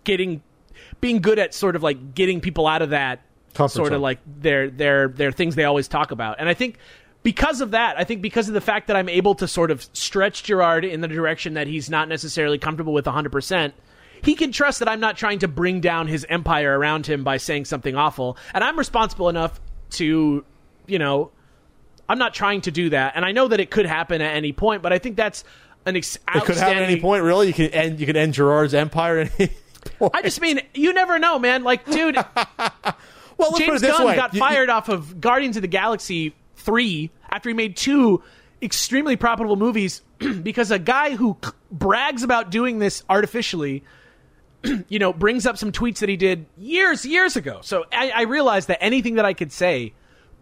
[0.05, 0.43] getting
[1.01, 3.21] being good at sort of like getting people out of that
[3.55, 3.97] Comfort sort zone.
[3.97, 6.37] of like their their their things they always talk about.
[6.39, 6.79] And I think
[7.23, 9.83] because of that, I think because of the fact that I'm able to sort of
[9.93, 13.73] stretch Jirard in the direction that he's not necessarily comfortable with 100%,
[14.23, 17.39] he can trust that I'm not trying to bring down his empire around him by
[17.39, 18.37] saying something awful.
[18.53, 19.59] And I'm responsible enough
[19.93, 20.45] to,
[20.87, 21.31] you know,
[22.09, 23.15] I'm not trying to do that.
[23.17, 25.45] And I know that it could happen at any point, but I think that's
[25.87, 27.23] an ex- it could happen at any point.
[27.23, 29.53] Really, you can end you can end Jirard's empire at any
[29.99, 30.13] point.
[30.15, 31.65] I just mean, you never know, man.
[31.65, 32.17] Like, dude,
[33.37, 34.17] well, let's put James it this Gunn way.
[34.17, 38.23] got You- you- fired off of Guardians of the Galaxy 3 after he made two
[38.63, 40.03] extremely profitable movies
[40.43, 43.83] because a guy who c- brags about doing this artificially
[44.89, 48.23] you know brings up some tweets that he did years years ago so I, I
[48.23, 49.93] realized that anything that i could say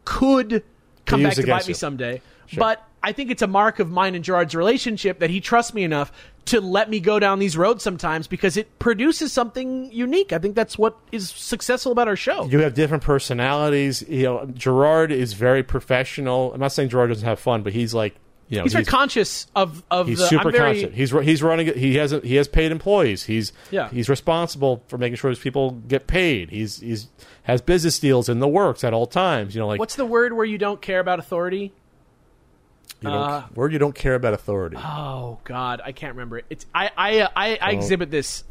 [0.05, 0.63] could
[1.07, 1.75] come Be back used to bite against me you.
[1.75, 2.23] someday
[2.57, 5.83] but i think it's a mark of mine and jirard's relationship that he trusts me
[5.85, 6.13] enough
[6.45, 10.55] to let me go down these roads sometimes because it produces something unique i think
[10.55, 14.03] that's what is successful about our show you have different personalities.
[14.09, 16.53] You know, Jirard is very professional.
[16.53, 18.15] I'm not saying Jirard doesn't have fun, but he's like,
[18.49, 20.27] you know, He's very conscious of of He's the.
[20.27, 20.97] super I'm very, conscious.
[20.97, 21.69] He's he's running.
[21.69, 23.25] it- He has a, he has paid employees.
[23.25, 23.89] He's Yeah.
[23.89, 26.51] He's responsible for making sure his people get paid.
[26.51, 27.09] He's he's
[27.45, 29.55] has business deals in the works at all times.
[29.55, 31.73] You know, like What's the word where you don't care about authority?
[33.01, 34.77] You uh, word you don't care about authority.
[34.79, 36.45] Oh God, I can't remember it.
[36.51, 38.45] It's I I uh, I, I exhibit this.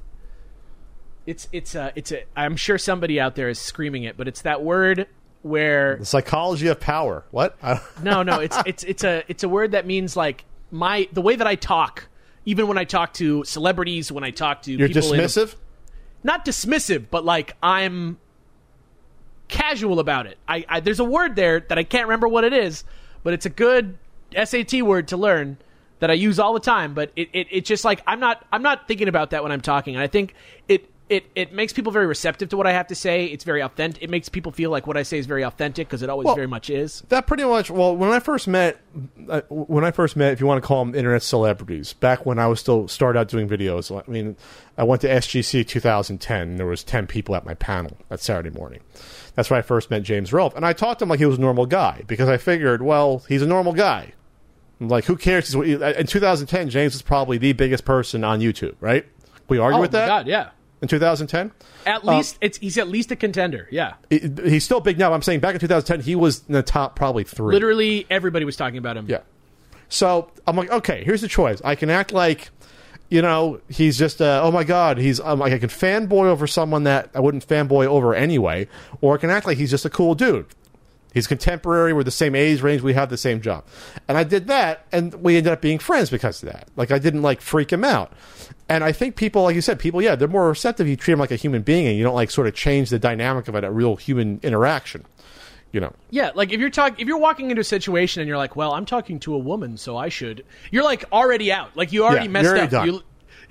[1.25, 2.23] It's it's uh it's a.
[2.35, 5.07] I'm sure somebody out there is screaming it, but it's that word
[5.43, 7.23] where the psychology of power.
[7.31, 7.57] What?
[8.03, 11.35] No no it's it's it's a it's a word that means like my the way
[11.35, 12.07] that I talk.
[12.43, 15.55] Even when I talk to celebrities, when I talk to you're people in a- dismissive.
[16.23, 18.17] not dismissive, but like I'm
[19.47, 20.37] casual about it.
[20.47, 22.83] I, I there's a word there that I can't remember what it is,
[23.23, 23.97] but it's a good
[24.35, 25.57] SAT word to learn
[25.99, 26.93] that I use all the time.
[26.93, 29.61] But it, it it's just like I'm not I'm not thinking about that when I'm
[29.61, 30.33] talking, and I think
[30.67, 30.87] it.
[31.09, 33.25] It, it makes people very receptive to what I have to say.
[33.25, 34.01] It's very authentic.
[34.01, 36.35] It makes people feel like what I say is very authentic because it always Well-
[36.35, 37.03] very much is.
[37.09, 37.69] That pretty much.
[37.69, 38.79] Well, when I first met,
[39.27, 42.39] uh, when I first met, if you want to call them internet celebrities, back when
[42.39, 43.91] I was still started out doing videos.
[43.93, 44.37] I mean,
[44.77, 46.41] I went to SGC 2010.
[46.51, 48.79] And there was 10 people at my panel that Saturday morning.
[49.35, 51.37] That's where I first met James Rolfe, and I talked to him like he was
[51.37, 54.13] a normal guy because I figured, well, he's a normal guy.
[54.89, 55.53] Like, who cares?
[55.53, 59.05] In 2010, James was probably the biggest person on YouTube, right?
[59.47, 60.49] We argue Oh with my that god, yeah.
[60.81, 61.51] in 2010.
[61.85, 63.67] At least it's he's at least a contender.
[63.71, 65.13] Yeah, It- he's still big now.
[65.13, 67.53] I'm saying back in 2010, he was in the top probably three.
[67.53, 69.05] literally everybody was talking about him.
[69.07, 69.19] Yeah.
[69.89, 71.61] So I'm like, okay, here's the choice.
[71.65, 72.49] I can act like,
[73.09, 75.19] you know, he's just, uh, oh my god, he's.
[75.19, 78.67] I'm like, I can fanboy over someone that I wouldn't fanboy over anyway,
[79.01, 80.45] or I can act like he's just a cool dude.
[81.13, 81.91] He's contemporary.
[81.93, 82.81] We're the same age range.
[82.81, 83.65] We have the same job,
[84.07, 86.69] and I did that, and we ended up being friends because of that.
[86.75, 88.13] Like I didn't like freak him out,
[88.69, 90.87] and I think people, like you said, people, yeah, they're more receptive.
[90.87, 92.99] You treat them like a human being, and you don't like sort of change the
[92.99, 95.05] dynamic of it, a real human interaction.
[95.73, 98.37] You know, Yeah, like if you're talking, if you're walking into a situation and you're
[98.37, 101.77] like, "Well, I'm talking to a woman, so I should," you're like already out.
[101.77, 102.85] Like you already Yeah, messed you're already up.
[102.85, 103.01] You,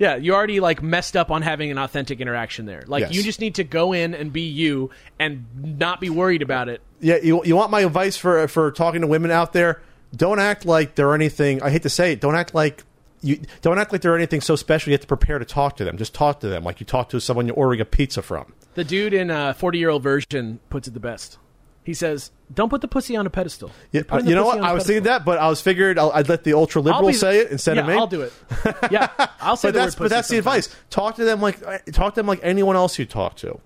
[0.01, 2.81] yeah, you already like messed up on having an authentic interaction there.
[2.87, 3.13] Like Yes.
[3.13, 4.89] you just need to go in and be you
[5.19, 5.45] and
[5.77, 6.81] not be worried about it.
[6.99, 9.79] yeah, you, you want my advice for for talking to women out there?
[10.15, 11.61] Don't act like they're anything.
[11.61, 12.19] I hate to say it.
[12.19, 12.83] Don't act like
[13.21, 14.89] you don't act like they're anything so special.
[14.89, 15.97] You have to prepare to talk to them.
[15.97, 18.53] Just talk to them like you talk to someone you're ordering a pizza from.
[18.73, 21.37] The dude in uh, a 40 year old Virgin puts it the best.
[21.83, 24.61] He says, "Don't put the pussy on a pedestal." Yeah, You're you know what?
[24.61, 27.13] I was thinking that, but I was figured I'll, I'd let the ultra liberal be-
[27.13, 27.93] say it instead yeah, of me.
[27.95, 28.33] I'll do it.
[28.91, 29.09] Yeah,
[29.41, 30.69] I'll say but the that's but that's the advice.
[30.89, 31.59] Talk to them like
[31.91, 33.59] talk to them like anyone else you talk to,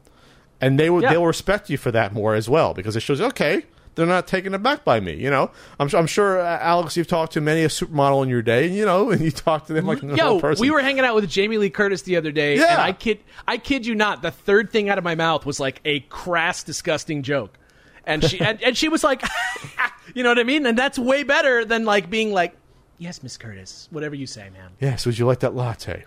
[0.61, 1.11] and they will Yeah.
[1.11, 3.63] they'll respect you for that more as well because it shows okay
[3.95, 5.13] they're not taken aback by me.
[5.13, 8.41] You know, I'm I'm sure uh, Alex, you've talked to many a supermodel in your
[8.41, 10.61] day, and you know, and you talk to them like a Yo, person.
[10.61, 12.73] we were hanging out with Jamie Lee Curtis the other day, Yeah.
[12.73, 15.59] and I kid, I kid you not, the third thing out of my mouth was
[15.61, 17.57] like a crass, disgusting joke,
[18.05, 19.23] and she and, and she was like,
[20.15, 22.55] you know what I mean, and that's way better than like being like,
[22.97, 24.71] yes, Miss Curtis, whatever you say, man.
[24.79, 26.05] Yes, would you like that latte?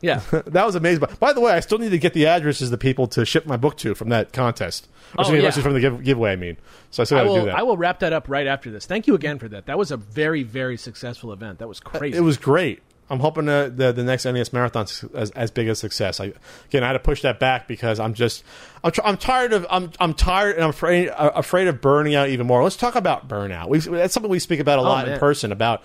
[0.00, 0.20] Yeah.
[0.46, 1.04] that was amazing.
[1.18, 3.46] By the way, I still need to get the addresses of the people to ship
[3.46, 4.88] my book to from that contest.
[5.16, 5.50] Or Oh, yeah.
[5.50, 6.58] from the give, giveaway, I mean.
[6.90, 7.54] So I still got to do that.
[7.54, 8.84] I will wrap that up right after this.
[8.84, 9.64] Thank you again for that.
[9.66, 11.58] That was a very, very successful event.
[11.58, 12.18] That was uh, crazy.
[12.18, 12.82] It was great.
[13.10, 16.20] I'm hoping the the, the next NES marathon as as big a success.
[16.20, 16.32] I
[16.66, 18.44] again I had to push that back because I'm just
[18.82, 22.14] I'm, tr- I'm tired of I'm I'm tired and I'm afraid uh, afraid of burning
[22.14, 22.62] out even more.
[22.62, 23.68] Let's talk about burnout.
[23.68, 25.82] We that's something we speak about a lot in Oh, person about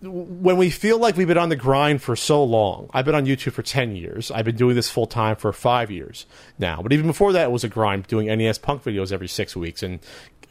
[0.00, 2.88] when we feel like we've been on the grind for so long.
[2.94, 4.30] I've been on YouTube for 10 years.
[4.30, 6.24] I've been doing this full time for 5 years
[6.56, 6.80] now.
[6.82, 9.82] But even before that it was a grind doing NES punk videos every 6 weeks
[9.82, 9.98] and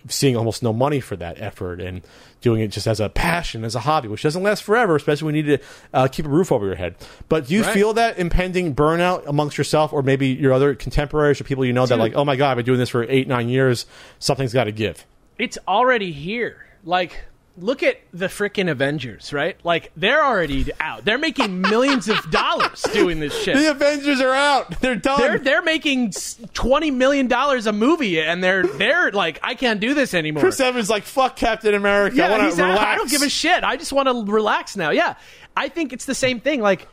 [0.09, 2.01] seeing almost no money for that effort and
[2.41, 5.35] doing it just as a passion, as a hobby, which doesn't last forever, especially when
[5.35, 6.95] you need to uh, keep a roof over your head.
[7.29, 7.73] But do you Right.
[7.73, 11.85] feel that impending burnout amongst yourself or maybe your other contemporaries or people you know
[11.87, 13.85] that like, oh my God, I've been doing this for eight, nine years.
[14.19, 15.05] Something's got to give.
[15.39, 16.65] it's already here.
[16.83, 17.25] Like,
[17.57, 19.57] look at the freaking Avengers, right?
[19.63, 21.05] Like, they're already out.
[21.05, 23.57] They're making millions of dollars doing this shit.
[23.57, 24.79] The Avengers are out.
[24.79, 25.19] They're done.
[25.19, 26.13] They're they're making
[26.53, 30.41] twenty million dollars a movie, and they're they're like, I can't do this anymore.
[30.41, 32.15] Chris Evans like, fuck Captain America.
[32.15, 32.77] I yeah, want to out.
[32.77, 33.63] I don't give a shit.
[33.63, 34.91] I just want to relax now.
[34.91, 35.15] Yeah,
[35.55, 36.61] I think it's the same thing.
[36.61, 36.87] Like,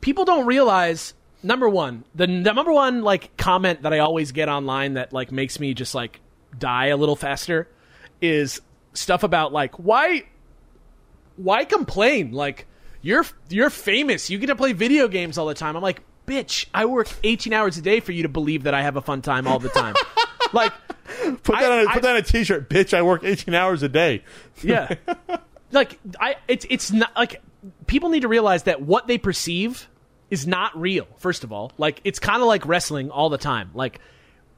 [0.00, 1.14] people don't realize.
[1.42, 5.30] Number one, the, the number one like comment that I always get online that like
[5.30, 6.20] makes me just like
[6.58, 7.68] die a little faster
[8.22, 8.62] is
[8.94, 10.24] stuff about like why
[11.36, 12.32] why complain?
[12.32, 12.66] Like
[13.02, 14.30] you're you're famous.
[14.30, 15.76] You get to play video games all the time.
[15.76, 18.82] I'm like, bitch, I work 18 hours a day for you to believe that I
[18.82, 19.94] have a fun time all the time.
[20.52, 20.72] like,
[21.42, 22.94] Put that, I- on a, I- put that on a t-shirt, bitch.
[22.94, 24.22] I work 18 hours a day.
[24.62, 24.94] yeah.
[25.70, 27.42] like I it's it's not like
[27.86, 29.88] people need to realize that what they perceive
[30.30, 31.06] is not real.
[31.18, 33.70] First of all, like it's kind of like wrestling all the time.
[33.74, 34.00] Like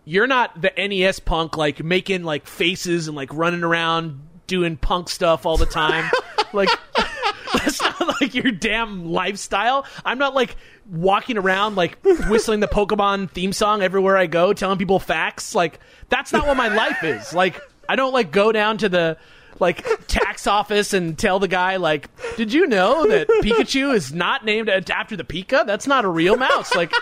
[0.07, 5.09] you're not the NES punk like making like faces and like running around doing punk
[5.11, 6.09] stuff all the time.
[6.53, 6.69] like
[7.53, 9.85] that's not like your damn lifestyle.
[10.05, 10.57] I'm not like
[10.89, 11.99] walking around like
[12.29, 15.57] whistling the Pokemon theme song everywhere I go, telling people facts.
[15.57, 17.35] Like that's not what my life is.
[17.35, 19.19] Like I don't like go down to the
[19.59, 24.45] like tax office and tell the guy like, "Did you know that Pikachu is not
[24.45, 25.67] named after the Pika?
[25.67, 26.93] That's not a real mouse." Like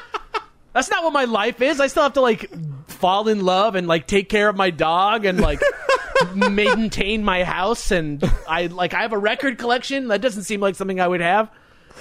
[0.74, 1.80] that's not what my life is.
[1.80, 2.50] I still have to like
[2.88, 5.60] fall in love and like take care of my dog and like
[6.34, 10.08] maintain my house and I like I have a record collection.
[10.08, 11.50] That doesn't seem like something I would have.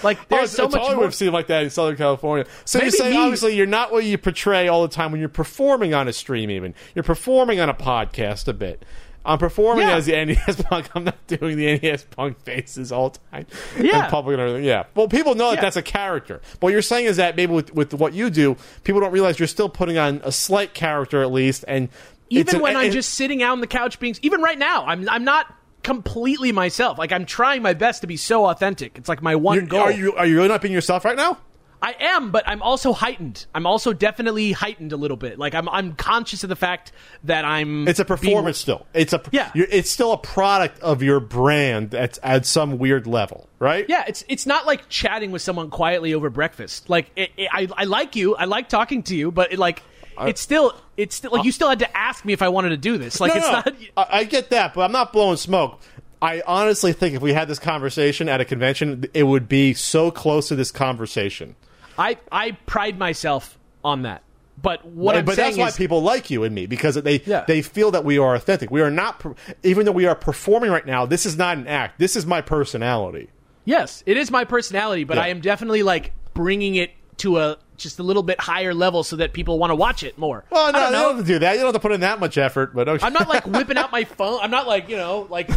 [0.02, 1.12] Like oh, there's oh, so it's much totally more.
[1.12, 2.46] seemed like that in Southern California.
[2.66, 5.20] So Maybe you're saying me- obviously you're not what you portray all the time when
[5.20, 6.50] you're performing on a stream.
[6.50, 8.84] Even you're performing on a podcast a bit.
[9.26, 9.96] I'm performing Yeah.
[9.96, 10.90] as the NES punk.
[10.96, 13.46] I'm not doing the NES punk faces all the time
[13.80, 14.06] Yeah.
[14.06, 14.66] in public and everything.
[14.66, 14.84] Yeah.
[14.96, 15.62] Well, people know that Yeah.
[15.62, 16.42] that's a character.
[16.54, 19.40] But what you're saying is that maybe with, with what you do, people don't realize
[19.40, 21.64] you're still putting on a slight character at least.
[21.68, 21.90] And
[22.30, 24.86] even an- when I'm and- just sitting out on the couch being even right now,
[24.86, 25.46] I'm I'm not
[25.84, 26.98] completely myself.
[26.98, 28.98] Like I'm trying my best to be so authentic.
[28.98, 29.82] It's like my one goal.
[29.82, 31.38] are you are you really not being yourself right now?
[31.84, 33.46] I am, but I'm also heightened.
[33.54, 35.38] I'm also definitely heightened a little bit.
[35.38, 36.94] Like I'm I'm conscious of the fact
[37.26, 38.86] that I'm It's a being- performance still.
[38.94, 39.52] It's a Yeah.
[39.54, 43.86] You're, it's still a product of your brand that's at some weird level, right?
[43.90, 46.90] Yeah, it's it's not like chatting with someone quietly over breakfast.
[46.90, 49.84] Like it, it, I I like you, I like talking to you, but it, like
[50.22, 52.78] it's still it's still like you still had to ask me if I wanted to
[52.78, 53.20] do this.
[53.20, 53.76] Like No, it's no, not.
[54.14, 55.82] I, I get that, but I'm not blowing smoke.
[56.22, 60.12] I honestly think if we had this conversation at a convention, it would be so
[60.12, 61.58] close to this conversation.
[61.98, 64.24] I I pride myself on that.
[64.62, 67.22] But what I'm but saying that's why is, people like you and me because they
[67.26, 67.44] Yeah.
[67.48, 68.72] they feel that we are authentic.
[68.72, 69.22] We are not,
[69.64, 71.06] even though we are performing right now.
[71.06, 72.00] This is not an act.
[72.00, 73.30] This is my personality.
[73.66, 75.24] yes, it is my personality, but Yeah.
[75.24, 79.16] I am definitely like bringing it to a just a little bit higher level so
[79.18, 80.46] that people want to watch it more.
[80.50, 81.52] Well, I no, don't you don't have to do that.
[81.54, 82.74] You don't have to put in that much effort.
[82.76, 83.06] But okay.
[83.06, 84.40] I'm not like whipping out my phone.
[84.42, 85.50] I'm not like you know like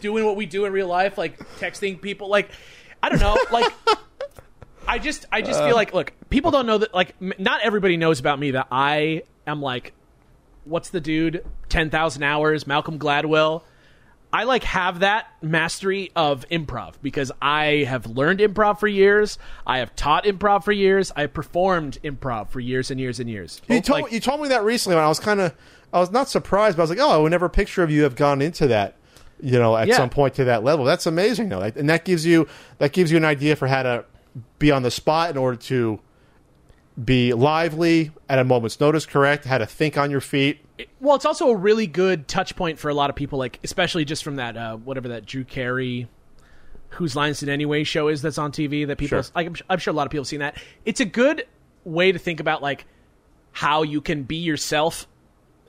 [0.00, 2.28] doing what we do in real life, like texting people.
[2.28, 2.50] Like
[3.02, 3.72] I don't know, like.
[4.88, 6.94] I just, I just feel uh, like, look, people don't know that.
[6.94, 9.92] Like, m- not everybody knows about me that I am like,
[10.64, 11.44] what's the dude?
[11.68, 13.62] Ten thousand hours, Malcolm Gladwell.
[14.32, 19.38] I like have that mastery of improv because I have learned improv for years.
[19.66, 21.10] I have taught improv for years.
[21.16, 23.62] I have performed improv for years and years and years.
[23.68, 25.54] You told like- you told me that recently, and I was kind of
[25.92, 28.02] I was not surprised, but I was like, oh, I would never picture of you
[28.02, 28.96] have gone into that,
[29.40, 29.96] you know, at Yeah.
[29.96, 30.84] some point to that level.
[30.84, 32.46] That's amazing, though, and that gives you
[32.78, 34.04] that gives you an idea for how to
[34.58, 36.00] be on the spot in order to
[37.02, 39.04] be lively at a moment's notice.
[39.06, 39.44] Correct?
[39.44, 40.58] How to think on your feet.
[41.00, 44.04] Well, it's also a really good touch point for a lot of people, like especially
[44.04, 46.08] just from that uh, whatever that Drew Carey,
[46.90, 49.30] Whose Line Is It Anyway show is that's on TV that people Sure.
[49.34, 49.46] like.
[49.46, 50.58] I'm, I'm sure a lot of people have seen that.
[50.84, 51.46] It's a good
[51.84, 52.84] way to think about like
[53.52, 55.06] how you can be yourself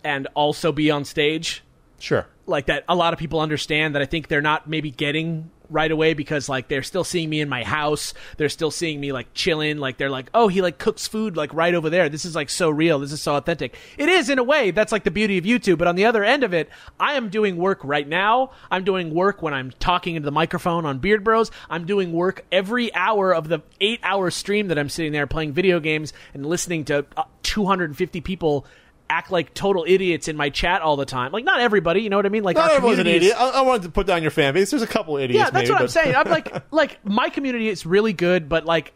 [0.04, 1.64] and also be on stage
[2.00, 2.28] Sure.
[2.46, 2.84] like that.
[2.90, 4.02] A lot of people understand that.
[4.02, 7.50] I think they're not maybe getting right away because like they're still seeing me in
[7.50, 8.14] my house.
[8.38, 9.78] They're still seeing me like chilling.
[9.78, 12.10] Like they're like, oh, he like cooks food like right over there.
[12.10, 13.00] This is like so real.
[13.00, 13.76] This is so authentic.
[13.98, 14.72] It is in a way.
[14.72, 15.78] That's like the beauty of YouTube.
[15.78, 18.52] But on the other end of it, I am doing work right now.
[18.72, 21.52] I'm doing work when I'm talking into the microphone on Beard Bros.
[21.70, 25.54] I'm doing work every hour of the eight hour stream that I'm sitting there playing
[25.54, 28.66] video games and listening to uh, 250 people
[29.10, 31.32] act like total idiots in my chat all the time.
[31.32, 32.44] Like not everybody, you know what I mean?
[32.44, 33.36] Like Not everyone's an idiot.
[33.38, 34.70] I, I wanted to put down your fan base.
[34.72, 35.38] There's a couple idiots.
[35.38, 36.16] yeah, that's maybe, what I'm saying.
[36.16, 38.94] I'm like, like my community is really good, but like,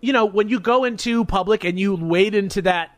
[0.00, 2.95] you know, when you go into public and you wade into that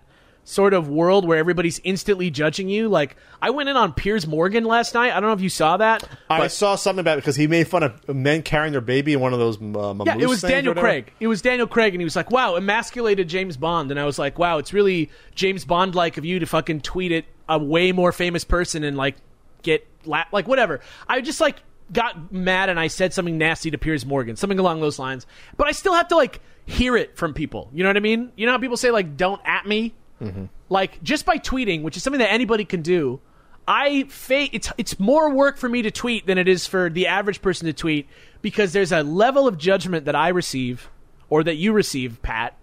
[0.49, 4.65] sort of world where everybody's instantly judging you, like I went in on Piers Morgan
[4.65, 5.11] last night.
[5.11, 6.09] I don't know if you saw that.
[6.31, 9.13] I but- saw something about it because he made fun of men carrying their baby
[9.13, 9.57] in one of those.
[9.61, 10.75] Uh, Yeah, it was Daniel.
[10.75, 11.13] Craig.
[11.21, 14.19] It was Daniel Craig, and he was like, "Wow, emasculated James Bond," and I was
[14.19, 17.93] like, "Wow, it's really James Bond like of you to fucking tweet at a way
[17.93, 19.17] more famous person and like
[19.63, 23.77] get la- like whatever." I just like got mad and I said something nasty to
[23.79, 25.27] Piers Morgan, something along those lines.
[25.59, 27.69] But I still have to like hear it from people.
[27.75, 28.33] You know what I mean?
[28.37, 30.47] You know how people say like, "Don't at me." Mm-hmm.
[30.69, 33.21] Like just by tweeting, which is something that anybody can do.
[33.67, 37.07] I fa- it's it's more work for me to tweet than it is for the
[37.07, 38.09] average person to tweet
[38.41, 40.89] because there's a level of judgment that I receive
[41.29, 42.57] or that you receive, Pat,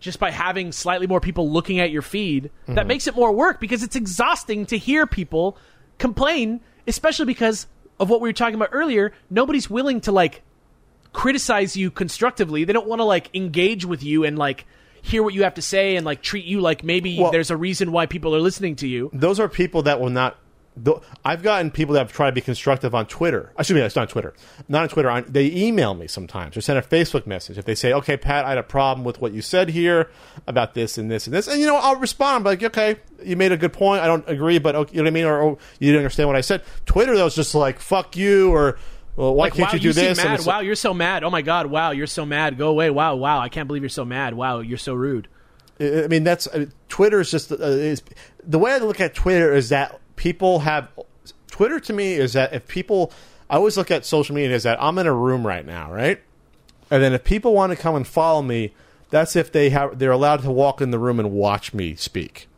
[0.00, 2.88] just by having slightly more people looking at your feed that mm-hmm.
[2.88, 5.56] makes it more work because it's exhausting to hear people
[5.98, 7.66] complain, especially because
[8.00, 9.12] of what we were talking about earlier.
[9.30, 10.42] Nobody's willing to like
[11.12, 12.64] criticize you constructively.
[12.64, 14.66] They don't want to like engage with you and like
[15.06, 17.56] hear what you have to say and like treat you like maybe Well- there's a
[17.56, 19.10] reason why people are listening to you.
[19.12, 20.36] Those are people that will not.
[21.24, 23.50] I've gotten people that have tried to be constructive on Twitter.
[23.58, 24.34] Excuse me, it's not Twitter.
[24.68, 25.08] Not on Twitter.
[25.08, 27.56] On, they email me sometimes or send a Facebook message.
[27.56, 30.10] If they say, "Okay, Pat, I had a problem with what you said here
[30.46, 33.52] about this and this and this," and you know, I'll respond like, "Okay, you made
[33.52, 34.02] a good point.
[34.02, 36.28] I don't agree, but okay, you know what I mean, or, or you didn't understand
[36.28, 38.76] what I said." Twitter, though, is just like, "Fuck you," or
[39.16, 40.44] well, "Why Like, can't wow, you do seem this?" Mad.
[40.46, 41.24] Wow, you're so mad.
[41.24, 41.66] Oh my god.
[41.66, 42.58] Wow, you're so mad.
[42.58, 42.90] Go away.
[42.90, 43.40] Wow, wow.
[43.40, 44.34] I can't believe you're so mad.
[44.34, 45.28] Wow, you're so rude.
[45.80, 48.02] I I mean, that's uh, Twitter is just uh, is
[48.44, 50.88] the way I look at Twitter is that people have
[51.50, 53.12] Twitter to me is that if people
[53.48, 56.20] I always look at social media as that I'm in a room right now, right?
[56.90, 58.72] And then if people want to come and follow me,
[59.10, 62.48] that's if they have they're allowed to walk in the room and watch me speak.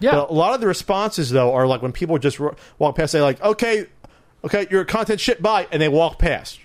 [0.00, 0.12] Yeah.
[0.12, 2.40] But a lot of the responses though are like when people just
[2.78, 3.86] walk past, they like, okay,
[4.44, 6.60] okay, your content shit, bye, and they walk past.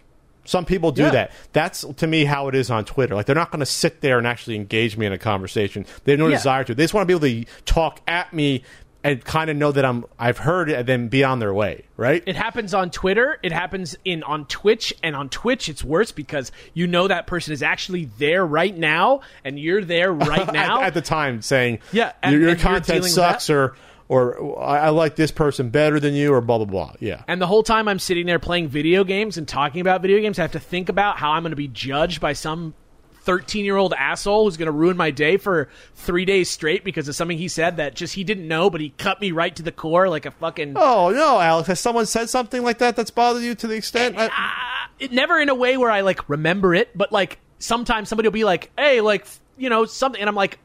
[0.47, 1.09] Some people do Yeah.
[1.09, 1.31] that.
[1.53, 3.15] That's to me how it is on Twitter.
[3.15, 5.85] Like they're not going to sit there and actually engage me in a conversation.
[6.03, 6.37] They have no Yeah.
[6.37, 6.75] desire to.
[6.75, 8.61] They just want to be able to talk at me
[9.03, 11.85] and kind of know that I'm I've heard it and then be on their way.
[11.97, 12.21] Right?
[12.27, 13.39] It happens on Twitter.
[13.41, 17.51] It happens in on Twitch, and on Twitch it's worse because you know that person
[17.53, 20.81] is actually there right now, and you're there right now.
[20.81, 23.75] at, at the time saying, Yeah, and- your, your you're content sucks, or
[24.07, 26.93] or I, I like this person better than you, or blah blah blah.
[26.99, 27.23] Yeah.
[27.27, 30.39] and the whole time I'm sitting there playing video games and talking about video games,
[30.39, 32.73] I have to think about how I'm going to be judged by some
[33.25, 37.07] 13 year old asshole who's going to ruin my day for three days straight because
[37.07, 39.63] of something he said that just he didn't know, but he cut me right to
[39.63, 40.73] the core like a fucking.
[40.75, 41.67] Oh no, Alex!
[41.67, 44.15] Has someone said something like that that's bothered you to the extent?
[44.17, 48.09] I, uh, it never in a way where I like remember it, but like sometimes
[48.09, 49.25] somebody will be like, "Hey, like
[49.57, 50.59] you know something," and I'm like,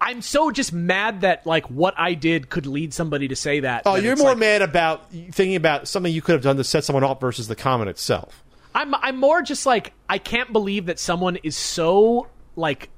[0.00, 3.82] I'm so just mad that like what I did could lead somebody to say that.
[3.86, 6.84] oh, you're more like- mad about thinking about something you could have done to set
[6.84, 8.42] someone off versus the comment itself.
[8.74, 12.88] I'm I'm more just like I can't believe that someone is so like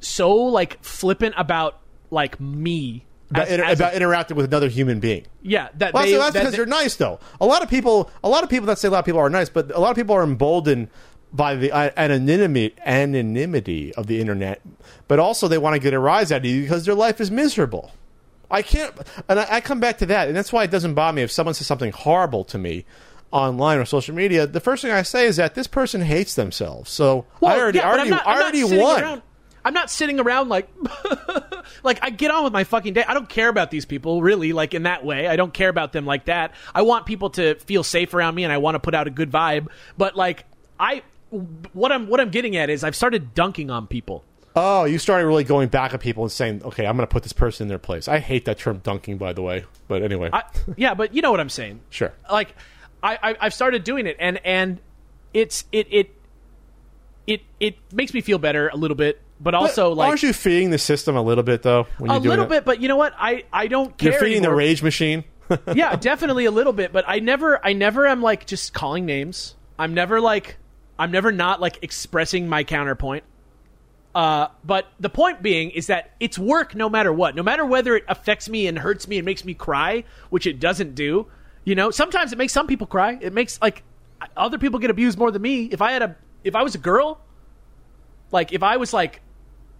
[0.00, 3.04] so like flippant about like me.
[3.30, 5.26] About, as- inter- as a- interacting with another human being.
[5.42, 7.18] yeah, that Well, they, so that's that because they- they're nice, though.
[7.40, 9.30] A lot of people, a lot of people that say a lot of people are
[9.30, 10.88] nice, but a lot of people are emboldened
[11.34, 14.62] by the uh, anonymity anonymity of the internet.
[15.08, 17.30] But also, they want to get a rise out of you because their life is
[17.30, 17.92] miserable.
[18.50, 18.94] I can't,
[19.28, 21.32] and I, I come back to that, and that's why it doesn't bother me if
[21.32, 22.84] someone says something horrible to me
[23.32, 24.46] online or social media.
[24.46, 26.90] The first thing I say is that this person hates themselves.
[26.90, 29.02] So I already, yeah, already, I'm not, already won.
[29.02, 29.22] Around,
[29.64, 30.68] I'm not sitting around like,
[31.82, 33.04] like I get on with my fucking day.
[33.06, 35.26] I don't care about these people really, like in that way.
[35.26, 36.52] I don't care about them like that.
[36.74, 39.10] I want people to feel safe around me, and I want to put out a
[39.10, 39.68] good vibe.
[39.98, 40.44] But like,
[40.78, 44.24] I, what I'm what I'm getting at is I've started dunking on people.
[44.56, 47.24] Oh, you started really going back at people and saying, "Okay, I'm going to put
[47.24, 49.64] this person in their place." I hate that term "dunking," by the way.
[49.88, 50.44] But anyway, I,
[50.76, 51.80] yeah, but you know what I'm saying.
[51.90, 52.12] sure.
[52.30, 52.54] Like,
[53.02, 54.78] I, I I've started doing it, and and
[55.32, 56.10] it's it it
[57.26, 60.32] it it makes me feel better a little bit, but also But like aren't you
[60.32, 61.88] feeding the system a little bit though?
[61.98, 62.48] When a you're doing little it?
[62.50, 62.64] bit.
[62.64, 63.12] But you know what?
[63.18, 64.12] I I don't care.
[64.12, 65.24] You're feeding the rage machine.
[65.74, 69.56] yeah, definitely a little bit, but I never I never am like just calling names.
[69.80, 70.58] I'm never like
[70.98, 73.24] I'm never not like expressing my counterpoint.
[74.14, 77.34] Uh, but the point being is that it's work no matter what.
[77.34, 80.60] No matter whether it affects me and hurts me and makes me cry, which it
[80.60, 81.26] doesn't do.
[81.64, 83.18] You know, sometimes it makes some people cry.
[83.20, 83.82] It makes like
[84.36, 85.64] other people get abused more than me.
[85.64, 87.20] If I had a if I was a girl,
[88.30, 89.20] like if I was like,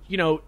[0.09, 0.43] you know,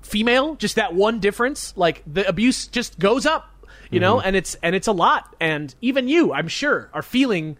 [0.00, 3.48] female, just that one difference, like the abuse just goes up,
[3.90, 5.36] you know, and it's and it's a lot.
[5.40, 7.56] And even you, I'm sure, are feeling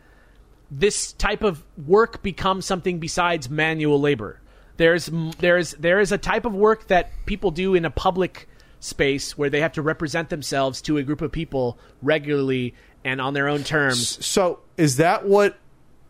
[0.73, 4.41] this type of work becomes something besides manual labor.
[4.79, 8.49] There's there's there is a type of work that people do in a public
[8.81, 13.35] space where they have to represent themselves to a group of people regularly and on
[13.35, 14.25] their own terms.
[14.25, 15.59] So is that what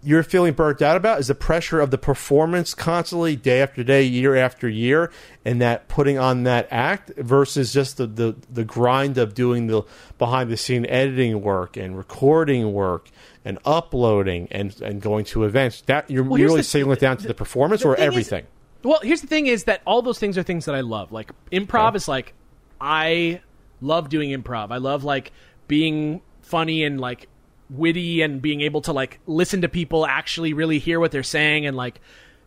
[0.04, 1.18] you're feeling burnt out about?
[1.20, 5.10] Is the pressure of the performance constantly, day after day, year after year,
[5.44, 9.82] and that putting on that act versus just the the, the grind of doing the
[10.18, 13.10] behind the scene editing work and recording work
[13.44, 15.82] and uploading and and going to events?
[15.82, 18.02] That you're Well, here's really the- sailing it down to the performance the or thing
[18.02, 18.46] is- everything?
[18.84, 21.12] Well, here's the thing: is that all those things are things that I love.
[21.12, 21.96] Like improv Okay.
[21.96, 22.34] is like
[22.80, 23.40] I
[23.80, 24.70] love doing improv.
[24.72, 25.32] I love like
[25.68, 27.28] being funny and like
[27.70, 31.64] witty and being able to like listen to people actually really hear what they're saying
[31.64, 32.00] and like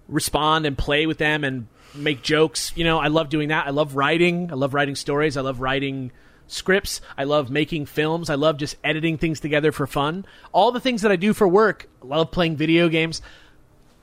[0.07, 2.71] respond and play with them and make jokes.
[2.75, 3.65] You know, I love doing that.
[3.65, 4.51] I love writing.
[4.51, 5.37] I love writing stories.
[5.37, 6.11] I love writing
[6.47, 7.01] scripts.
[7.17, 8.29] I love making films.
[8.29, 10.25] I love just editing things together for fun.
[10.51, 13.21] All the things that I do for work, love playing video games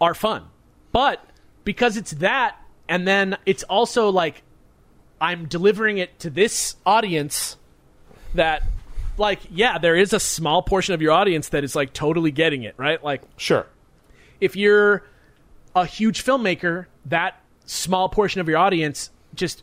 [0.00, 0.44] are fun.
[0.92, 1.24] But
[1.64, 2.56] because it's that,
[2.88, 4.42] and then it's also like
[5.20, 7.56] I'm delivering it to this audience
[8.34, 8.62] that,
[9.18, 12.64] like, yeah, there is a small portion of your audience that is like totally getting
[12.64, 13.02] it, right?
[13.02, 13.66] Like, Sure.
[14.40, 15.04] if you're
[15.76, 19.62] a huge filmmaker, that small portion of your audience just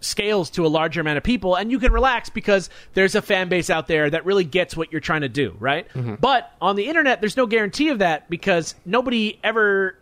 [0.00, 3.48] scales to a larger amount of people and you can relax because there's a fan
[3.48, 5.86] base out there that really gets what you're trying to do, right?
[6.20, 9.96] But on the internet there's no guarantee of that because nobody ever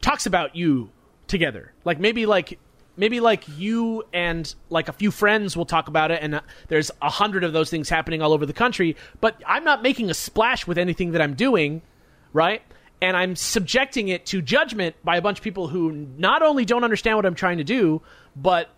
[0.00, 0.90] talks about you
[1.26, 1.72] together.
[1.84, 2.58] Like maybe like
[2.96, 6.90] maybe like you and like a few friends will talk about it and uh, there's
[7.02, 10.14] a hundred of those things happening all over the country, but I'm not making a
[10.14, 11.82] splash with anything that I'm doing,
[12.32, 12.62] right?
[13.02, 16.82] And I'm subjecting it to judgment by a bunch of people who not only don't
[16.82, 18.00] understand what I'm trying to do,
[18.34, 18.70] but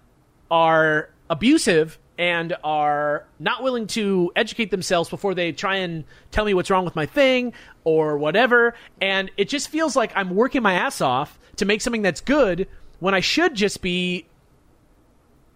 [0.50, 6.52] are abusive and are not willing to educate themselves before they try and tell me
[6.52, 7.52] what's wrong with my thing
[7.84, 8.74] or whatever.
[9.00, 12.66] And it just feels like I'm working my ass off to make something that's good
[12.98, 14.26] when I should just be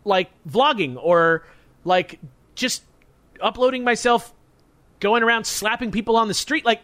[0.04, 1.44] like vlogging or
[1.84, 2.20] like
[2.54, 2.84] just
[3.40, 4.32] uploading myself
[5.00, 6.80] going around slapping people on the street like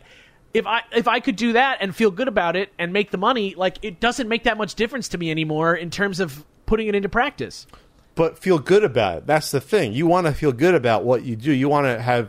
[0.54, 3.18] if I if I could do that and feel good about it and make the
[3.18, 6.88] money like it doesn't make that much difference to me anymore in terms of putting
[6.88, 7.66] it into practice.
[8.18, 9.26] But feel good about it.
[9.26, 9.92] That's the thing.
[9.94, 11.52] You want to feel good about what you do.
[11.52, 12.28] You want to have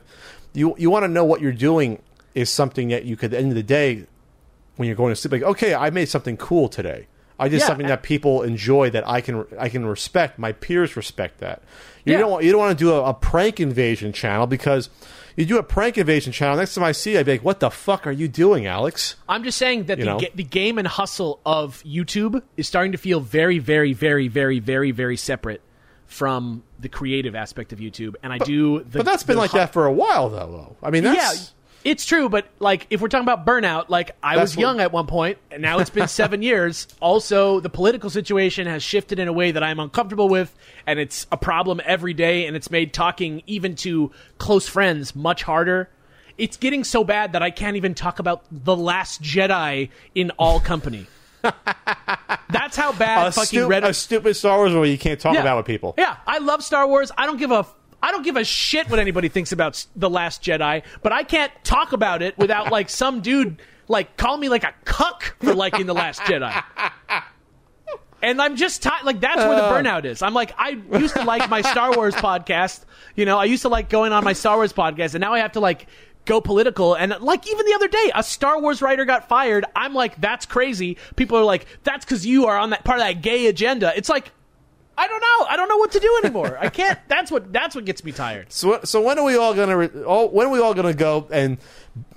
[0.53, 2.01] you you want to know what you're doing
[2.35, 4.05] is something that you could at the end of the day
[4.77, 7.07] when you're going to sleep like okay, I made something cool today.
[7.41, 7.67] I did Yeah.
[7.67, 10.37] something that people enjoy that I can I can respect.
[10.39, 11.61] My peers respect that.
[12.05, 12.19] You Yeah.
[12.19, 14.89] don't want, you don't want to do a, a prank invasion channel because
[15.37, 16.57] you do a prank invasion channel.
[16.57, 19.15] Next time I see, you, I'd be like, "What the fuck are you doing, Alex?"
[19.29, 22.91] I'm just saying that You the, ga- the game and hustle of YouTube is starting
[22.91, 25.61] to feel very, very, very, very, very, very separate
[26.10, 28.16] from the creative aspect of YouTube.
[28.24, 28.80] And I do.
[28.84, 30.38] The, But that's been like that for a while, though.
[30.82, 30.88] though.
[30.88, 31.53] I mean, that's
[31.86, 32.28] Yeah, it's true.
[32.30, 35.05] But like, if we're talking about burnout, like I That's was what- young at one
[35.05, 36.88] point, and now it's been seven years.
[36.99, 40.53] Also, the political situation has shifted in a way that I'm uncomfortable with,
[40.88, 42.47] and it's a problem every day.
[42.47, 45.89] And it's made talking even to close friends much harder.
[46.39, 50.60] It's getting so bad that I can't even talk about the Last Jedi in all
[50.60, 51.05] company.
[52.70, 53.88] That's how bad a, fucking stu- Reddit.
[53.89, 55.41] a stupid Star Wars movie you can't talk Yeah.
[55.41, 55.95] about with people.
[55.97, 57.11] Yeah, I love Star Wars.
[57.17, 57.65] I don't give a
[58.01, 61.51] I don't give a shit what anybody thinks about the Last Jedi, but I can't
[61.65, 65.86] talk about it without like some dude like call me like a cuck for liking
[65.86, 66.63] the Last Jedi.
[68.22, 69.72] And I'm just ti like that's where the Uh.
[69.74, 70.22] burnout is.
[70.22, 72.84] I'm like I used to like my Star Wars podcast.
[73.15, 75.39] You know, I used to like going on my Star Wars podcast, and now I
[75.39, 75.87] have to like
[76.30, 76.93] go political.
[76.93, 79.66] And like even the other day, a Star Wars writer got fired.
[79.76, 80.97] I'm like, that's crazy.
[81.16, 83.92] People are like, that's because you are on that part of that gay agenda.
[83.97, 84.32] It's like.
[84.97, 85.46] I don't know.
[85.47, 86.58] I don't know what to do anymore.
[86.60, 87.00] I can't.
[87.08, 87.54] That's what.
[87.54, 88.51] That's what gets me tired.
[88.51, 89.86] So, so when are we all gonna?
[90.04, 91.58] All, when are we all gonna go and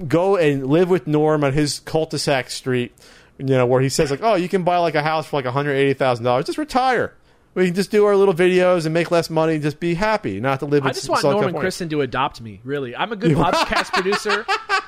[0.09, 2.93] go and live with Norm on his cul-de-sac street?
[3.39, 5.45] You know, where he says like, "Oh, you can buy like a house for like
[5.45, 6.47] one hundred eighty thousand dollars.
[6.47, 7.15] Just retire.
[7.55, 10.41] We can just do our little videos and make less money and just be happy,
[10.41, 11.65] not to live." I in just want Southern Norman California.
[11.65, 12.61] Kristen to adopt me.
[12.65, 14.45] Really, I'm a good podcast producer.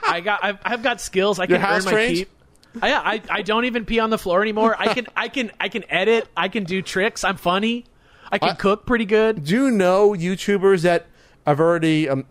[0.06, 0.40] I got.
[0.42, 1.38] I've, I've got skills.
[1.38, 2.16] I can earn my trained?
[2.16, 2.28] keep.
[2.82, 4.74] I, yeah, I, I don't even pee on the floor anymore.
[4.78, 6.26] I can I can I can edit.
[6.36, 7.22] I can do tricks.
[7.22, 7.84] I'm funny.
[8.32, 9.44] I can I- cook pretty good.
[9.44, 11.06] Do you know YouTubers that
[11.46, 12.08] have already?
[12.08, 12.24] Um,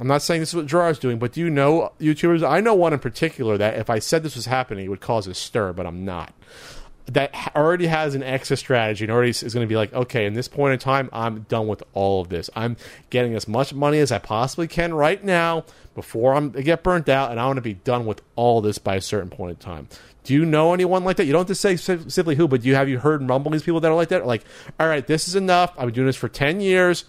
[0.00, 2.46] I'm not saying this is what Jirard's doing, but do you know YouTubers?
[2.46, 5.28] I know one in particular that if I said this was happening, it would cause
[5.28, 6.34] a stir, but I'm not.
[7.06, 10.34] That already has an exit strategy and already is going to be like, okay, in
[10.34, 12.48] this point in time, I'm done with all of this.
[12.54, 12.76] I'm
[13.10, 15.64] getting as much money as I possibly can right now
[15.96, 18.78] before I'm, I get burnt out, and I want to be done with all this
[18.78, 19.88] by a certain point in time.
[20.24, 21.24] Do you know anyone like that?
[21.24, 23.80] You don't have to say specifically who, but do you have you heard rumblings people
[23.80, 24.24] that are like that?
[24.24, 24.44] Like,
[24.78, 25.72] all right, this is enough.
[25.76, 27.04] I've been doing this for ten years.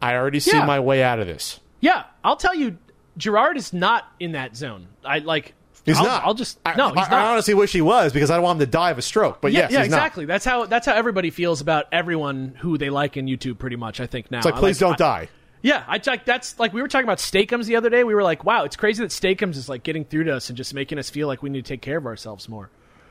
[0.00, 0.64] I already see Yeah.
[0.64, 1.60] my way out of this.
[1.80, 2.78] Yeah, I'll tell you,
[3.18, 4.86] Jirard is not in that zone.
[5.04, 5.52] I like.
[5.86, 6.24] He's I'll, not.
[6.24, 6.88] I'll just I, no.
[6.88, 7.12] He's I, not.
[7.12, 9.40] I honestly wish he was because I don't want him to die of a stroke.
[9.40, 9.96] But yeah, yes, yeah, he's not.
[9.96, 10.24] exactly.
[10.26, 13.58] That's how that's how everybody feels about everyone who they like in YouTube.
[13.58, 14.38] Pretty much, I think now.
[14.38, 15.28] It's like, I please don't die.
[15.62, 18.04] Yeah, I like that's like we were talking about Steakums the other day.
[18.04, 20.56] We were like, wow, it's crazy that Steakums is like getting through to us and
[20.56, 22.68] just making us feel like we need to take care of ourselves more.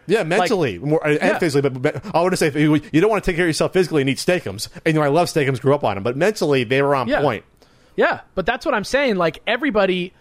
[0.08, 1.40] Yeah, mentally more, and Yeah.
[1.40, 1.70] physically.
[1.70, 3.74] But, but I want to say you, you don't want to take care of yourself
[3.74, 4.70] physically and eat steakums.
[4.86, 7.08] And you know, I love steakums, grew up on them, but mentally they were on
[7.08, 7.22] Yeah.
[7.22, 7.44] point.
[7.96, 9.16] Yeah, but that's what I'm saying.
[9.16, 10.14] Like everybody,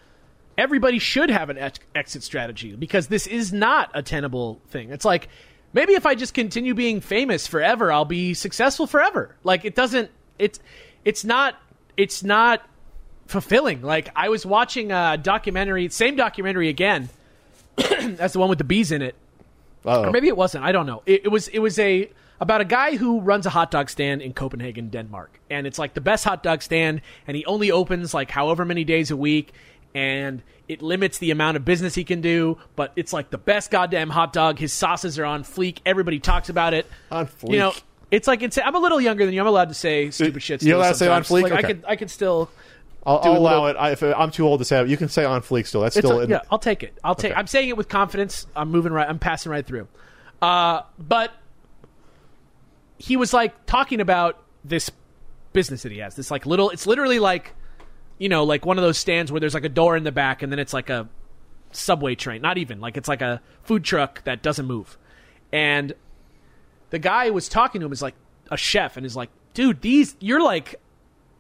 [0.57, 4.91] everybody should have an ex- exit strategy because this is not a tenable thing.
[4.91, 5.29] It's like
[5.73, 9.35] maybe if I just continue being famous forever, I'll be successful forever.
[9.45, 10.11] Like it doesn't.
[10.39, 10.61] It's
[11.05, 11.57] it's not.
[11.97, 12.63] It's not
[13.27, 13.83] fulfilling.
[13.83, 17.09] Like I was watching a documentary, same documentary again.
[17.77, 19.15] That's the one with the bees in it.
[19.85, 20.05] Uh-oh.
[20.05, 20.65] Or maybe it wasn't.
[20.65, 21.03] I don't know.
[21.07, 22.11] It, it was it was a
[22.41, 25.95] about a guy who runs a hot dog stand in Copenhagen, Denmark, and it's like
[25.95, 29.53] the best hot dog stand, and he only opens like however many days a week,
[29.95, 32.59] and it limits the amount of business he can do.
[32.77, 34.59] But it's like the best goddamn hot dog.
[34.59, 35.79] His sauces are on fleek.
[35.87, 36.87] Everybody talks about it.
[37.11, 37.53] On fleek.
[37.53, 37.73] You know,
[38.11, 38.59] it's like it's.
[38.59, 39.41] I'm a little younger than you.
[39.41, 40.63] I'm allowed to say stupid shit.
[40.63, 41.43] You're allowed to say on fleek?
[41.43, 41.59] Like, Okay.
[41.59, 42.51] I could I could still.
[43.07, 43.77] I'll, I'll allow little- it.
[43.77, 45.83] I, if I'm too old to say it, you can say on fleek still.
[45.83, 46.97] That's It's still a- in, yeah, I'll take it.
[47.05, 47.33] I'll take.
[47.33, 47.39] Okay.
[47.39, 48.47] I'm saying it with confidence.
[48.57, 49.07] I'm moving right.
[49.07, 49.89] I'm passing right through.
[50.41, 51.31] Uh, but
[52.99, 54.91] he was like talking about this
[55.53, 56.15] business that he has.
[56.17, 56.71] This like little.
[56.71, 57.53] It's literally like,
[58.19, 60.43] you know, like one of those stands where there's like a door in the back,
[60.43, 61.09] and then it's like a
[61.73, 62.43] subway train.
[62.43, 64.97] Not even like it's like a food truck that doesn't move.
[65.53, 65.93] And
[66.91, 68.15] the guy was talking to him is like
[68.51, 70.81] a chef, and is like, dude, these you're like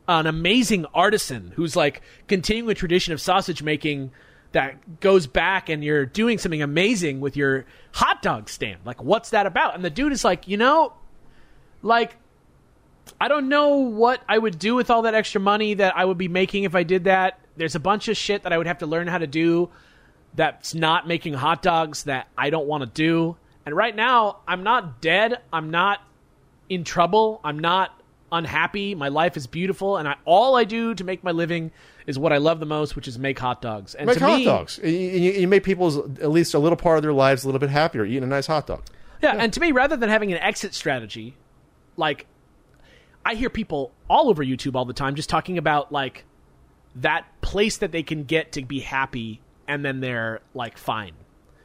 [0.08, 4.10] an amazing artisan who's like continuing a tradition of sausage making
[4.52, 8.78] that goes back and you're doing something amazing with your hot dog stand.
[8.84, 9.74] Like, what's that about?
[9.74, 10.92] And the dude is like, you know,
[11.82, 12.16] like,
[13.20, 16.18] I don't know what I would do with all that extra money that I would
[16.18, 17.38] be making if I did that.
[17.56, 19.70] There's a bunch of shit that I would have to learn how to do
[20.34, 23.36] that's not making hot dogs that I don't want to do.
[23.66, 25.38] And right now, I'm not dead.
[25.52, 26.00] I'm not
[26.68, 27.40] in trouble.
[27.44, 27.98] I'm not
[28.32, 28.94] unhappy.
[28.94, 31.70] My life is beautiful, and I, all I do to make my living
[32.06, 33.94] is what I love the most, which is make hot dogs.
[33.94, 34.80] And make hot me, dogs.
[34.82, 37.70] You, you, make people's at least a little part of their lives a little bit
[37.70, 38.82] happier eating a nice hot dog.
[39.22, 41.34] Yeah, and to me, rather than having an exit strategy,
[41.96, 42.26] like
[43.24, 46.24] I hear people all over YouTube all the time just talking about like
[46.96, 51.12] that place that they can get to be happy, and then they're like fine.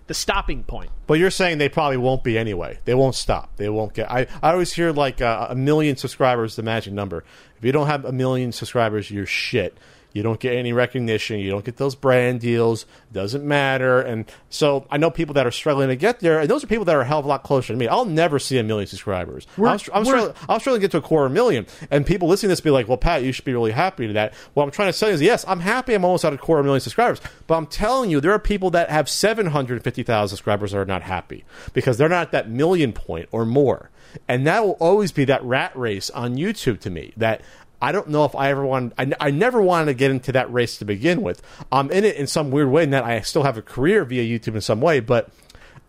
[0.08, 0.90] The stopping point.
[1.06, 2.80] But you're saying they probably won't be anyway.
[2.86, 3.56] They won't stop.
[3.58, 4.10] They won't get.
[4.10, 7.24] I, I always hear like uh, a million subscribers the magic number.
[7.58, 9.78] If you don't have a million subscribers, you're shit.
[10.12, 11.40] You don't get any recognition.
[11.40, 12.86] You don't get those brand deals.
[13.14, 14.02] Doesn't matter.
[14.02, 16.86] And so I know people that are struggling to get there, and those are people
[16.86, 17.88] that are a hell of a lot closer to me.
[17.88, 19.46] I'll never see a million subscribers.
[19.74, 21.68] I'm, str- I'm, we're- struggling, I'm struggling to get to a quarter million.
[21.92, 24.14] And people listening to this be like, well, Pat, you should be really happy to
[24.14, 24.34] that.
[24.56, 26.82] What I'm trying to say is, yes, I'm happy I'm almost at a quarter million
[26.82, 27.22] subscribers.
[27.46, 31.46] But I'm telling you, there are people that have 750,000 subscribers that are not happy
[31.74, 33.90] because they're not at that million point or more.
[34.28, 37.42] And that will always be that rat race on YouTube to me that
[37.82, 40.52] I don't know if I ever wanted, I, I never wanted to get into that
[40.52, 41.42] race to begin with.
[41.72, 44.24] I'm in it in some weird way, in that I still have a career via
[44.24, 45.30] YouTube in some way, but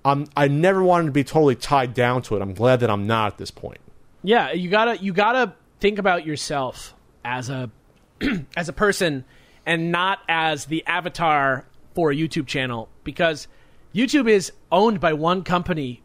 [0.05, 2.43] um, I never wanted to be totally tied down to it.
[2.43, 3.81] I'm glad that I'm not at this point.
[4.23, 6.95] Yeah, you gotta you gotta think about yourself
[7.25, 7.71] as a
[8.57, 9.25] as a person
[9.67, 13.49] and not as the avatar for a YouTube channel because
[13.95, 16.03] YouTube is owned by one company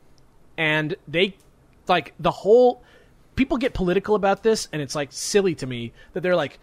[0.57, 1.35] and they
[1.87, 2.83] like the whole
[3.35, 6.59] people get political about this and it's like silly to me that they're like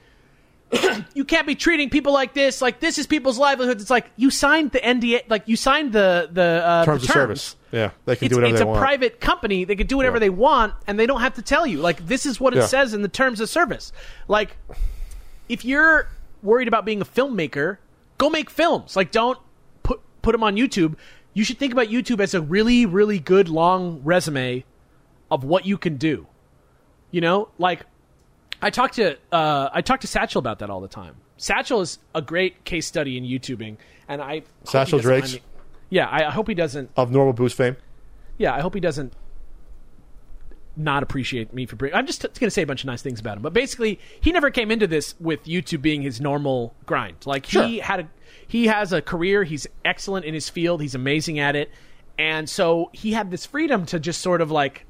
[1.15, 4.31] you can't be treating people like this like this is people's livelihoods it's like you
[4.31, 7.57] signed the NDA like you signed the the uh, Terms the of service.
[7.73, 8.79] Yeah, they can it's, do whatever it's they a want.
[8.81, 9.65] private company.
[9.65, 10.21] They can do whatever Yeah.
[10.21, 11.79] they want, and they don't have to tell you.
[11.79, 12.67] Like this is what it Yeah.
[12.67, 13.93] says in the terms of service.
[14.29, 14.57] Like
[15.49, 16.09] if you're
[16.43, 17.79] worried about being a filmmaker,
[18.19, 18.95] go make films.
[18.97, 19.39] Like don't
[19.83, 20.97] put put them on YouTube.
[21.35, 24.65] You should think about YouTube as a really really good long resume
[25.31, 26.27] of what you can do.
[27.13, 27.87] You know, like
[28.61, 31.15] I talk to uh, I talk to Satchel about that all the time.
[31.37, 33.77] Satchel is a great case study in YouTubing,
[34.09, 35.35] and I Satchel doesn't mind Drakes?
[35.35, 35.43] me-
[35.91, 37.77] Yeah, I hope he doesn't of normal boost fame.
[38.39, 39.13] yeah, I hope he doesn't
[40.75, 41.95] not appreciate me for bringing.
[41.95, 44.01] I'm just t- going to say a bunch of nice things about him, but basically,
[44.21, 47.17] he never came into this with YouTube being his normal grind.
[47.27, 48.09] Like he had a
[48.49, 49.45] he has a career.
[49.45, 50.81] He's excellent in his field.
[50.81, 51.71] He's amazing at it,
[52.19, 54.87] And so he had this freedom to just sort of like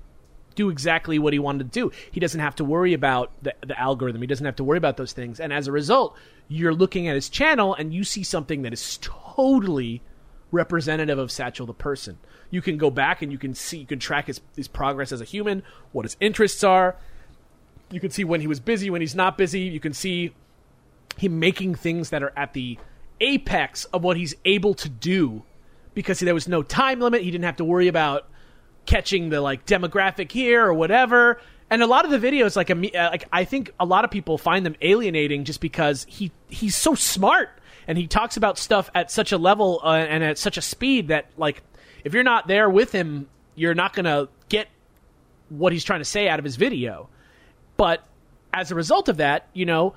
[0.55, 1.93] do exactly what he wanted to do.
[2.11, 4.21] He doesn't have to worry about the, the algorithm.
[4.21, 5.41] He doesn't have to worry about those things.
[5.41, 6.17] And as a result,
[6.49, 10.03] you're looking at his channel and you see something that is totally
[10.51, 12.19] representative of Satchel the person.
[12.51, 15.21] You can go back and you can see, you can track his, his progress as
[15.21, 15.63] a human,
[15.93, 16.97] what his interests are.
[17.91, 19.61] You can see when he was busy, when he's not busy.
[19.61, 20.35] You can see
[21.17, 22.79] him making things that are at the
[23.21, 25.43] apex of what he's able to do
[25.95, 27.23] because there was no time limit.
[27.23, 28.29] He didn't have to worry about
[28.87, 31.41] catching the like demographic here or whatever.
[31.71, 34.37] And a lot of the videos, like, uh, like I think a lot of people
[34.37, 37.49] find them alienating just because he he's so smart
[37.87, 41.09] and he talks about stuff at such a level uh, and at such a speed
[41.09, 41.63] that like
[42.05, 44.69] if you're not there with him, you're not gonna get
[45.49, 47.09] what he's trying to say out of his video.
[47.77, 48.07] But
[48.53, 49.95] as a result of that, you know,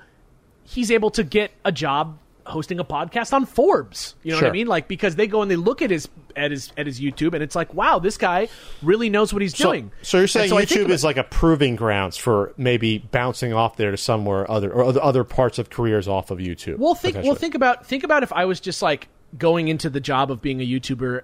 [0.64, 4.14] he's able to get a job hosting a podcast on Forbes.
[4.22, 4.48] You know Sure.
[4.48, 4.66] what I mean?
[4.66, 7.42] Like because they go and they look at his at his at his YouTube and
[7.42, 8.48] it's like, wow, this guy
[8.82, 9.90] really knows what he's So, doing.
[10.02, 13.90] so you're saying so YouTube is like a proving grounds for maybe bouncing off there
[13.90, 16.78] to somewhere other or other, other parts of careers off of YouTube.
[16.78, 19.08] Well, think well think about think about if I was just like
[19.38, 21.22] going into the job of being a YouTuber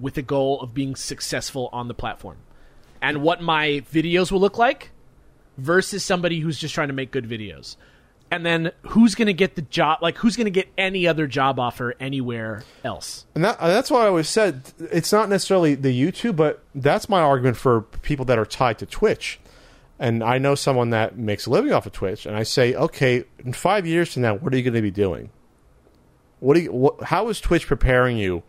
[0.00, 2.38] with the goal of being successful on the platform,
[3.02, 4.90] and what my videos will look like
[5.58, 7.76] versus somebody who's just trying to make good videos.
[8.30, 9.98] And then who's going to get the job?
[10.02, 13.26] Like, who's going to get any other job offer anywhere else?
[13.34, 17.20] And that, that's why I always said it's not necessarily the YouTube, but that's my
[17.20, 19.40] argument for people that are tied to Twitch.
[19.98, 23.24] And I know someone that makes a living off of Twitch, and I say, okay,
[23.40, 25.30] in five years from now, what are you going to be doing?
[26.38, 26.96] What do you?
[27.02, 28.42] How is Twitch preparing you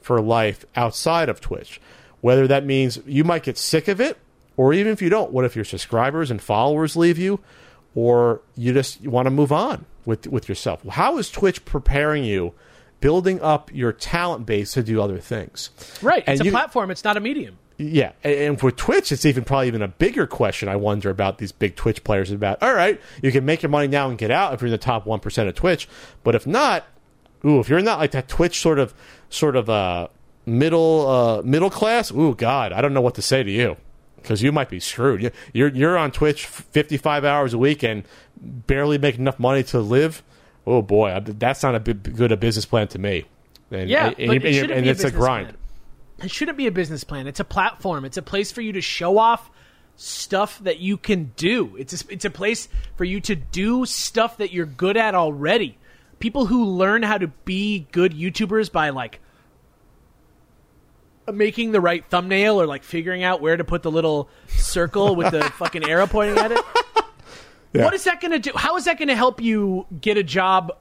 [0.00, 1.80] for life outside of Twitch?
[2.20, 4.16] Whether that means you might get sick of it,
[4.56, 7.40] or even if you don't, what if your subscribers and followers leave you,
[7.94, 10.82] or you just want to move on with with yourself?
[10.88, 12.54] How is Twitch preparing you,
[13.00, 15.70] building up your talent base to do other things?
[16.00, 16.24] Right.
[16.26, 16.90] And It's a platform.
[16.90, 17.58] It's not a medium.
[17.78, 20.68] Yeah, and, and for Twitch, it's even probably even a bigger question.
[20.68, 22.30] I wonder about these big Twitch players.
[22.30, 24.72] About all right, you can make your money now and get out if you're in
[24.72, 25.88] the top one percent of Twitch,
[26.22, 26.84] but if not,
[27.44, 28.94] ooh, if you're not like that Twitch sort of
[29.30, 30.08] sort of uh,
[30.46, 33.76] middle uh, middle class, ooh, God, I don't know what to say to you
[34.22, 35.22] because you might be screwed.
[35.22, 38.04] You- You're you're on Twitch 55 hours a week and
[38.40, 40.22] barely make enough money to live.
[40.66, 43.24] Oh boy, that's not a good a business plan to me.
[43.70, 45.48] And, Yeah, and, but it and be a it's a grind.
[45.48, 45.58] plan.
[46.24, 47.26] It shouldn't be a business plan.
[47.26, 48.04] It's a platform.
[48.04, 49.50] It's a place for you to show off
[49.96, 51.74] stuff that you can do.
[51.76, 55.78] It's a, it's a place for you to do stuff that you're good at already.
[56.20, 59.18] People who learn how to be good YouTubers by like
[61.32, 65.30] making the right thumbnail or like figuring out where to put the little circle with
[65.32, 66.60] the fucking arrow pointing at it.
[67.72, 67.84] Yeah.
[67.84, 68.52] What is that going to do?
[68.54, 70.76] How is that going to help you get a job?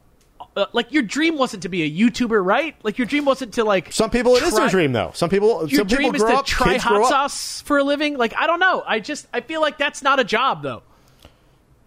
[0.58, 2.76] Uh, like your dream wasn't to be a YouTuber, right?
[2.84, 5.12] Like your dream wasn't to like Some people it is their dream though.
[5.14, 7.84] Some people Your some people dream is grow to up, try hot sauce for a
[7.86, 8.18] living.
[8.18, 8.84] Like I don't know.
[8.86, 10.84] I just I feel like that's not a job though.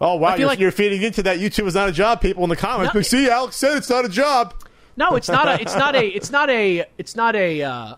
[0.01, 2.21] Oh wow, you're, like- you're feeding into that YouTube is not a job.
[2.21, 4.53] People in the comments, No, but see, Alex said it's not a job.
[4.97, 5.61] No, it's not a.
[5.61, 6.07] It's not a.
[6.07, 6.85] It's not a.
[6.97, 7.95] It's not a uh,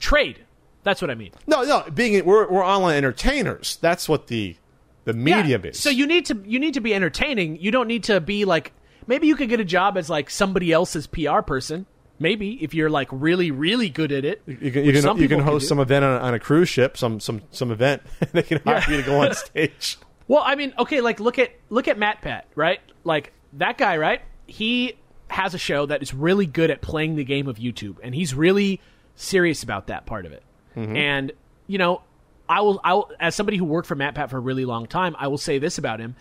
[0.00, 0.44] trade.
[0.82, 1.30] That's what I mean.
[1.46, 3.78] No, no, being we're we're online entertainers.
[3.80, 4.56] That's what the
[5.04, 5.70] the medium Yeah.
[5.70, 5.78] is.
[5.78, 7.58] So you need to you need to be entertaining.
[7.60, 8.72] You don't need to be like
[9.06, 11.86] maybe you could get a job as like somebody else's PR person.
[12.18, 14.42] Maybe if you're like really really good at it.
[14.46, 15.68] you can you can, you can host do.
[15.68, 18.02] some event on a, on a cruise ship, some some some event.
[18.32, 18.90] they can hire Yeah.
[18.90, 19.98] you to go on stage.
[20.28, 22.80] Well, I mean, okay, like look at look at MatPat, right?
[23.04, 24.20] Like that guy, right?
[24.46, 24.94] He
[25.28, 28.34] has a show that is really good at playing the game of YouTube, and he's
[28.34, 28.80] really
[29.20, 30.42] serious about that part of it.
[30.76, 30.96] Mm-hmm.
[30.96, 31.32] And
[31.66, 32.02] you know,
[32.48, 35.14] I will, I will, as somebody who worked for MatPat for a really long time,
[35.18, 36.16] I will say this about him: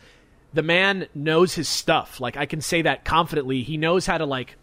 [0.53, 2.19] the man knows his stuff.
[2.19, 3.63] Like I can say that confidently.
[3.63, 4.55] He knows how to like,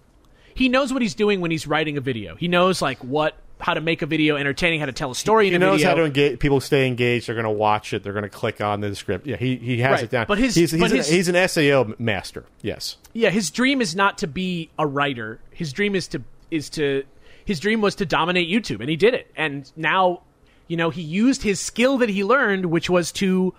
[0.55, 2.35] he knows what he's doing when he's writing a video.
[2.37, 5.47] He knows like what how to make a video entertaining, how to tell a story
[5.47, 5.89] in He a knows video.
[5.89, 6.39] how to engage.
[6.39, 7.27] People stay engaged.
[7.27, 8.03] They're going to watch it.
[8.03, 9.27] They're going to click on the script.
[9.27, 10.05] Yeah, he he has Right.
[10.05, 10.27] it down.
[10.29, 12.45] But his- he's he's, but an, his- he's an SEO master.
[12.61, 12.99] Yes.
[13.15, 17.05] yeah his dream is not to be a writer his dream is to is to
[17.47, 19.33] his dream was to dominate youtube and he did it.
[19.37, 20.23] And now
[20.69, 23.55] you know he used his skill that he learned which was to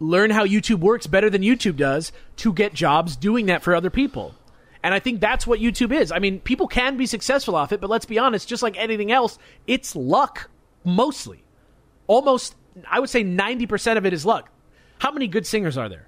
[0.00, 3.90] learn how youtube works better than youtube does to get jobs doing that for other
[3.90, 4.34] people.
[4.82, 6.10] And i think that's what youtube is.
[6.10, 9.12] I mean people can be successful off it but let's be honest just like anything
[9.12, 10.50] else it's luck
[10.84, 11.44] mostly.
[12.08, 12.56] Almost
[12.90, 14.48] i would say 90% of it is luck.
[14.98, 16.06] How many good singers are there?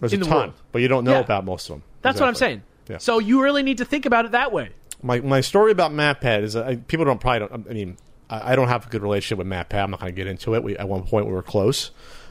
[0.00, 0.52] There's In a the ton, world.
[0.72, 1.20] but you don't know Yeah.
[1.20, 1.82] about most of them.
[2.02, 2.62] that's what i'm saying.
[2.88, 2.98] Yeah.
[2.98, 4.70] so you really need to think about it that way
[5.02, 7.70] my my story about MatPat is uh, people don't probably don't.
[7.70, 7.96] I mean,
[8.28, 9.82] I, I don't have a good relationship with MatPat.
[9.82, 10.62] I'm not going to get into it.
[10.62, 11.90] We, at one point, we were close,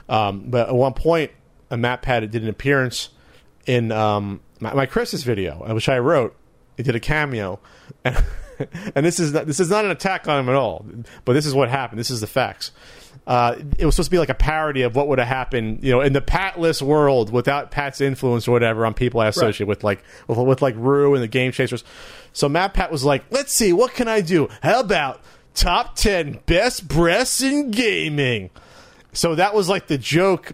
[0.10, 1.32] um, but at one point,
[1.70, 3.10] a MatPat did an appearance
[3.66, 6.36] in um, my, my Christmas video, uh, which I wrote.
[6.78, 7.60] It did a cameo,
[8.04, 8.24] and,
[8.96, 10.86] and this is not, this is not an attack on him at all,
[11.24, 12.00] but this is what happened.
[12.00, 12.72] This is the facts.
[13.28, 15.92] Uh, it was supposed to be like a parody of what would have happened, you
[15.92, 19.84] know, in the Patless world without Pat's influence or whatever on people I associate with,
[19.84, 21.84] like with, with like Rue and the Game Chasers.
[22.36, 24.50] So MatPat was like, "Let's see, what can I do?
[24.62, 25.22] How about
[25.54, 28.50] top ten best breasts in gaming?"
[29.14, 30.52] So that was like the joke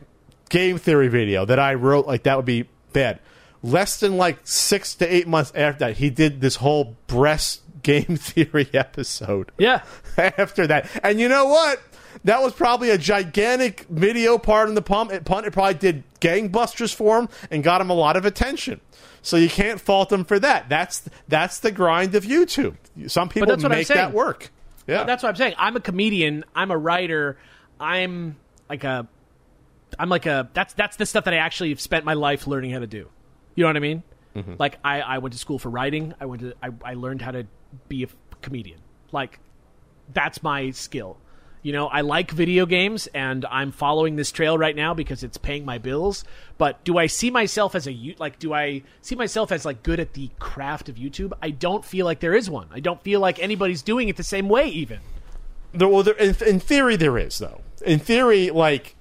[0.49, 2.05] game theory video that I wrote.
[2.05, 3.19] Like that would be bad.
[3.63, 8.15] Less than like six to eight months after that, he did this whole breast game
[8.15, 9.81] theory episode Yeah.
[10.17, 10.87] after that.
[11.03, 11.81] And you know what?
[12.23, 15.11] That was probably a gigantic video part in the pump.
[15.11, 15.45] It, punt.
[15.45, 18.81] it probably did gangbusters for him and got him a lot of attention.
[19.21, 20.69] So you can't fault him for that.
[20.69, 22.75] That's that's the grind of YouTube.
[23.07, 24.51] Some people make that work.
[24.87, 25.53] Yeah, That's what I'm saying.
[25.57, 26.43] I'm a comedian.
[26.55, 27.37] I'm a writer.
[27.79, 28.35] I'm
[28.69, 29.07] like a.
[29.99, 30.49] I'm like a.
[30.53, 33.09] That's that's the stuff that I actually have spent my life learning how to do.
[33.55, 34.03] You know what I mean?
[34.35, 34.55] Mm-hmm.
[34.57, 36.13] Like I, I went to school for writing.
[36.19, 36.53] I went to.
[36.63, 37.45] I, I learned how to
[37.89, 38.07] be a
[38.41, 38.79] comedian.
[39.11, 39.39] Like
[40.13, 41.17] that's my skill.
[41.63, 45.37] You know, I like video games and I'm following this trail right now because it's
[45.37, 46.23] paying my bills.
[46.57, 49.99] But do I see myself as a like do I see myself as like good
[49.99, 51.33] at the craft of YouTube?
[51.41, 52.67] I don't feel like there is one.
[52.71, 54.99] I don't feel like anybody's doing it the same way even.
[55.73, 57.61] There, well, there, in, in theory, there is though.
[57.85, 58.95] In theory, like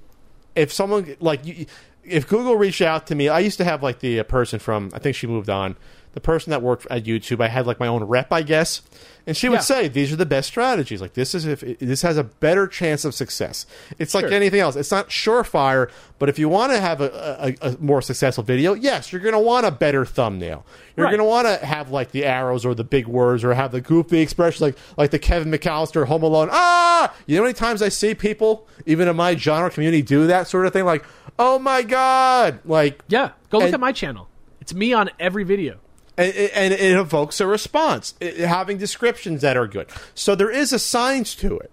[0.54, 1.66] if someone like you,
[2.04, 4.90] if Google reached out to me, I used to have like the uh, person from
[4.92, 5.76] I think she moved on,
[6.12, 7.40] the person that worked at YouTube.
[7.40, 8.82] I had like my own rep, I guess,
[9.26, 9.60] and she would Yeah.
[9.60, 11.00] say these are the best strategies.
[11.00, 13.64] Like this is if this has a better chance of success.
[13.98, 14.74] It's like anything else.
[14.76, 15.88] It's not surefire,
[16.18, 19.34] but if you want to have a, a, a more successful video, yes, you're going
[19.34, 20.64] to want a better thumbnail.
[20.96, 21.12] You're Right.
[21.12, 23.80] going to want to have like the arrows or the big words or have the
[23.80, 26.48] goofy expression like like the Kevin McCallister Home Alone.
[26.50, 30.26] Ah, you know how many times I see people even in my genre community do
[30.26, 31.04] that sort of thing like,
[31.38, 34.26] "Oh my god." Like Yeah, go look And- at my channel.
[34.60, 35.78] It's me on every video.
[36.26, 39.88] And, and it evokes a response, it- having descriptions that are good.
[40.14, 41.70] So there is a science to it,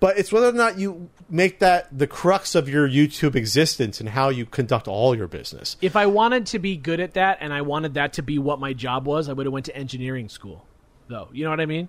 [0.00, 4.08] but it's whether or not you make that the crux of your YouTube existence and
[4.10, 5.76] how you conduct all your business.
[5.82, 8.60] If I wanted to be good at that and I wanted that to be what
[8.60, 10.64] my job was, I would have went to engineering school.
[11.08, 11.88] Though, you know what I mean?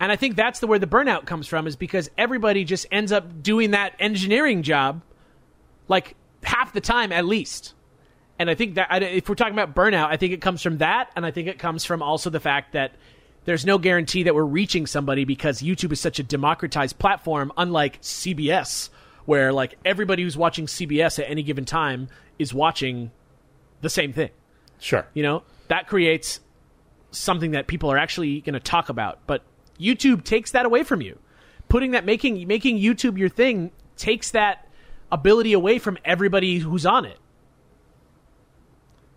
[0.00, 3.12] And I think that's the where the burnout comes from is because everybody just ends
[3.12, 5.02] up doing that engineering job
[5.86, 7.74] like half the time at least.
[8.38, 11.10] And I think that if we're talking about burnout, I think it comes from that,
[11.14, 12.92] and I think it comes from also the fact that
[13.44, 18.00] there's no guarantee that we're reaching somebody because YouTube is such a democratized platform, unlike
[18.00, 18.88] CBS,
[19.26, 22.08] where like everybody who's watching CBS at any given time
[22.38, 23.10] is watching
[23.82, 24.30] the same thing.
[24.80, 25.06] Sure.
[25.14, 26.40] You know, that creates
[27.10, 29.20] something that people are actually going to talk about.
[29.26, 29.42] But
[29.78, 31.18] YouTube takes that away from you.
[31.68, 34.68] Putting that making making YouTube your thing takes that
[35.12, 37.18] ability away from everybody who's on it.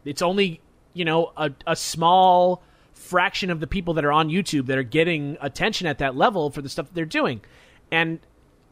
[0.08, 0.62] It's only,
[0.94, 2.64] you know, a, a small
[2.94, 6.50] fraction of the people that are on YouTube that are getting attention at that level
[6.50, 7.42] for the stuff that they're doing.
[7.92, 8.20] And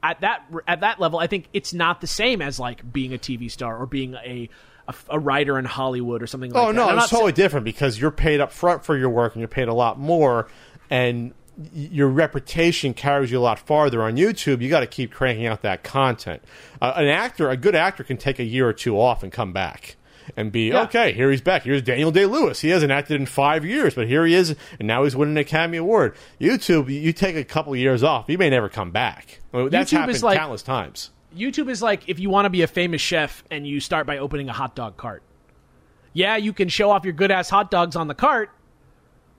[0.04, 3.18] at that at that level, I think it's not the same as like being a
[3.18, 4.50] TV star or being a
[4.88, 6.76] a, a writer in Hollywood or something like Oh that.
[6.76, 9.68] no, it's totally different because you're paid up front for your work and you're paid
[9.68, 10.48] a lot more,
[10.92, 11.34] and
[11.74, 14.62] your reputation carries you a lot farther on YouTube.
[14.62, 16.44] You got to keep cranking out that content.
[16.82, 19.54] Uh, an actor, a good actor, can take a year or two off and come
[19.54, 19.96] back
[20.36, 20.84] and be Yeah.
[20.84, 21.14] okay.
[21.14, 21.64] Here he's back.
[21.64, 22.62] Here's Daniel Day Lewis.
[22.62, 25.38] He hasn't acted in five years, but here he is, and now he's winning an
[25.40, 26.16] Academy Award.
[26.40, 29.40] YouTube, you take a couple years off, you may never come back.
[29.54, 31.12] I mean, that's YouTube happened is like- countless times.
[31.36, 34.18] YouTube is like if you want to be a famous chef and you start by
[34.20, 35.22] opening a hot dog cart.
[36.14, 38.50] Yeah, you can show off your good ass hot dogs on the cart,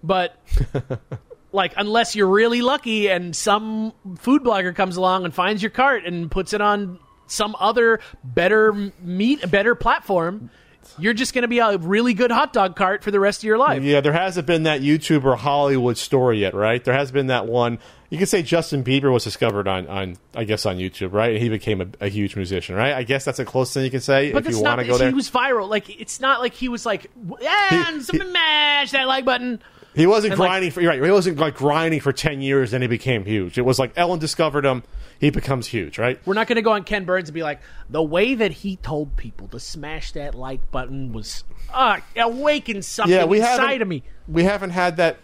[0.05, 0.37] but
[1.53, 6.05] like unless you're really lucky and some food blogger comes along and finds your cart
[6.05, 6.99] and puts it on
[7.29, 10.51] some other better meat, better platform,
[10.99, 13.45] you're just going to be a really good hot dog cart for the rest of
[13.45, 13.83] your life.
[13.83, 16.83] Yeah, there hasn't been that YouTuber Hollywood story yet, right?
[16.83, 17.79] There has been that one.
[18.09, 21.33] You could say Justin Bieber was discovered on, on I guess, on YouTube, right?
[21.33, 22.95] And he became a, a huge musician, right?
[22.95, 24.97] I guess that's a close thing you can say But if you want to go
[24.97, 25.09] there.
[25.09, 25.69] He was viral.
[25.69, 27.11] Like it's not like he was like,
[27.41, 29.61] and something mash that like button.
[29.97, 31.03] He wasn't and, like- grinding for you're right.
[31.03, 33.59] He wasn't like grinding for ten years, then he became huge.
[33.59, 34.83] It was like Ellen discovered him,
[35.19, 36.21] he becomes huge, right?
[36.27, 38.77] We're not going to go on Ken Burns and be like, the way that he
[38.77, 43.89] told people to smash that like button was uh, awakened something Yeah, we inside of
[43.89, 44.03] me.
[44.29, 45.19] we haven't had that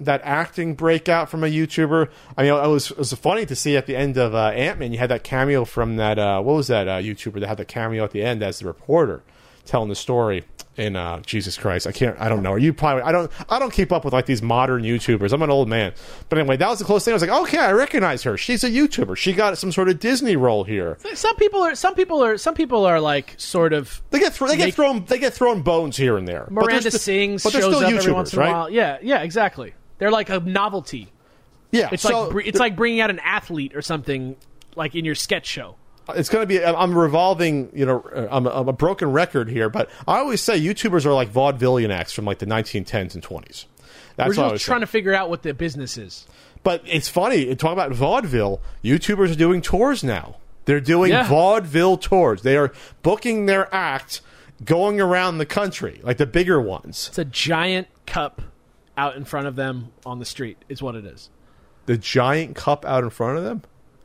[0.00, 2.08] that acting breakout from a YouTuber.
[2.36, 4.78] I mean, it was it was funny to see at the end of uh, Ant
[4.80, 7.58] Man, you had that cameo from that uh, what was that uh, YouTuber that had
[7.58, 9.22] the cameo at the end as the reporter
[9.64, 10.44] telling the story.
[10.74, 12.18] In uh, Jesus Christ, I can't.
[12.18, 12.52] I don't know.
[12.52, 13.02] Are You probably.
[13.02, 13.30] I don't.
[13.50, 15.30] I don't keep up with like these modern YouTubers.
[15.34, 15.92] I'm an old man.
[16.30, 17.12] But anyway, that was the closest thing.
[17.12, 18.38] I was like, okay, I recognize her.
[18.38, 19.18] She's a YouTuber.
[19.18, 20.96] She got some sort of Disney role here.
[21.12, 21.74] Some people are.
[21.74, 22.38] Some people are.
[22.38, 24.00] Some people are like sort of.
[24.10, 26.44] They get thro- they get thrown they get thrown bones here and there.
[26.50, 28.70] But Miranda sti- sings but they're shows still up every once in a while.
[28.70, 29.74] Yeah, yeah, exactly.
[29.98, 31.12] They're like a novelty.
[31.70, 34.36] Yeah, It's so like br- it's like bringing out an athlete or something
[34.74, 35.76] like in your sketch show.
[36.16, 36.64] It's going to be.
[36.64, 37.70] I'm revolving.
[37.74, 41.12] You know, I'm a, I'm a broken record here, but I always say YouTubers are
[41.12, 43.66] like vaudevillian acts from like the 1910s and 20s.
[44.16, 46.26] That's We're I just was trying to figure out what the business is.
[46.62, 47.54] But it's funny.
[47.56, 48.60] Talk about vaudeville.
[48.84, 50.36] YouTubers are doing tours now.
[50.64, 51.26] They're doing Yeah.
[51.28, 52.42] vaudeville tours.
[52.42, 52.72] They are
[53.02, 54.20] booking their act,
[54.64, 57.08] going around the country, like the bigger ones.
[57.08, 58.42] It's a giant cup
[58.96, 60.58] out in front of them on the street.
[60.68, 61.30] Is what it is.
[61.86, 63.62] The giant cup out in front of them.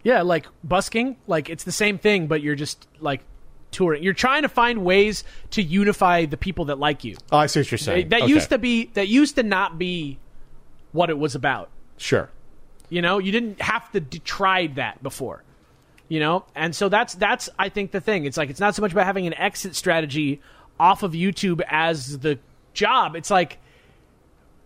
[0.07, 3.25] Yeah, like busking, like it's the same thing, but you're just like
[3.71, 4.01] touring.
[4.03, 7.17] You're trying to find ways to unify the people that like you.
[7.29, 8.07] Oh, I see what you're saying.
[8.09, 8.31] that Okay.
[8.31, 10.17] used to be that used to not be
[10.93, 11.69] what it was about.
[11.97, 12.29] sure.
[12.89, 15.43] You know, you didn't have to try that before.
[16.07, 18.23] You know, and so that's that's I think the thing.
[18.23, 20.39] It's like it's not so much about having an exit strategy
[20.79, 22.39] off of YouTube as the
[22.73, 23.17] job.
[23.17, 23.59] It's like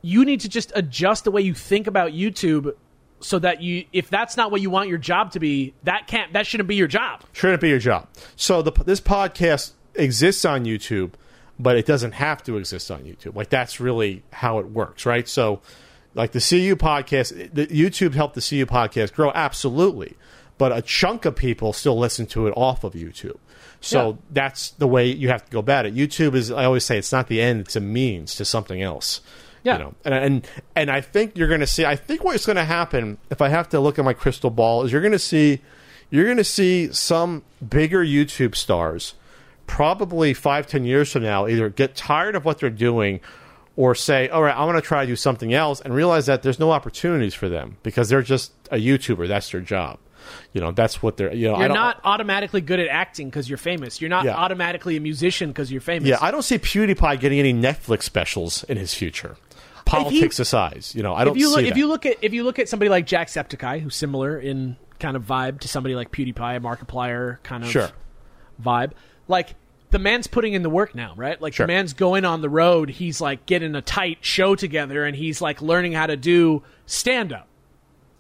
[0.03, 2.75] you need to just adjust the way you think about YouTube
[3.21, 6.33] so that you if that's not what you want your job to be, that can't
[6.33, 7.21] that shouldn't be your job.
[7.33, 8.07] Shouldn't be your job.
[8.35, 11.11] So the, this podcast exists on YouTube,
[11.59, 13.35] but it doesn't have to exist on YouTube.
[13.35, 15.27] Like that's really how it works, right?
[15.27, 15.61] So,
[16.15, 20.15] like the CU podcast, the YouTube helped the CU podcast grow, absolutely.
[20.57, 23.37] But a chunk of people still listen to it off of YouTube.
[23.79, 24.15] So Yeah.
[24.29, 25.95] that's the way you have to go about it.
[25.95, 29.21] YouTube is, I always say, it's not the end; it's a means to something else.
[29.63, 29.73] Yeah.
[29.77, 31.85] You know, and and and I think you're going to see.
[31.85, 34.83] I think what's going to happen, if I have to look at my crystal ball,
[34.83, 35.61] is you're going to see,
[36.09, 39.13] you're going to see some bigger YouTube stars,
[39.67, 43.19] probably five ten years from now, either get tired of what they're doing,
[43.75, 46.43] or say, all right, I'm going to try to do something else, and realize that
[46.43, 49.27] there's no opportunities for them because they're just a YouTuber.
[49.27, 49.99] That's their job.
[50.53, 51.33] You know, that's what they're.
[51.33, 53.99] You know, I You're not automatically good at acting because you're famous.
[54.01, 54.35] You're not Yeah.
[54.35, 56.07] automatically a musician because you're famous.
[56.07, 59.35] Yeah, I don't see PewDiePie getting any Netflix specials in his future.
[59.85, 62.33] Politics aside, you know, I don't if you look, see if you look at if
[62.33, 66.11] you look at somebody like Jacksepticeye, who's similar in kind of vibe to somebody like
[66.11, 67.89] PewDiePie, Markiplier kind of Sure.
[68.63, 68.91] vibe,
[69.27, 69.55] like
[69.89, 71.41] the man's putting in the work now, right?
[71.41, 71.65] Like Sure.
[71.67, 72.89] the man's going on the road.
[72.89, 77.33] He's like getting a tight show together, and he's like learning how to do stand
[77.33, 77.47] up.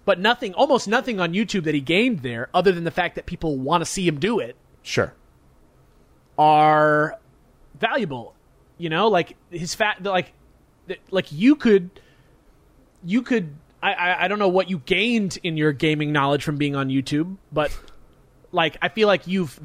[0.03, 3.25] But nothing, almost nothing on YouTube that he gained there, other than the fact that
[3.27, 5.13] people want to see him do it, sure.
[6.37, 7.17] are
[7.79, 8.35] valuable.
[8.77, 10.33] You know, like his fat, like,
[11.09, 11.89] like you could,
[13.03, 13.55] you could.
[13.83, 16.89] I, I I don't know what you gained in your gaming knowledge from being on
[16.89, 17.75] YouTube, but
[18.51, 19.59] like I feel like you've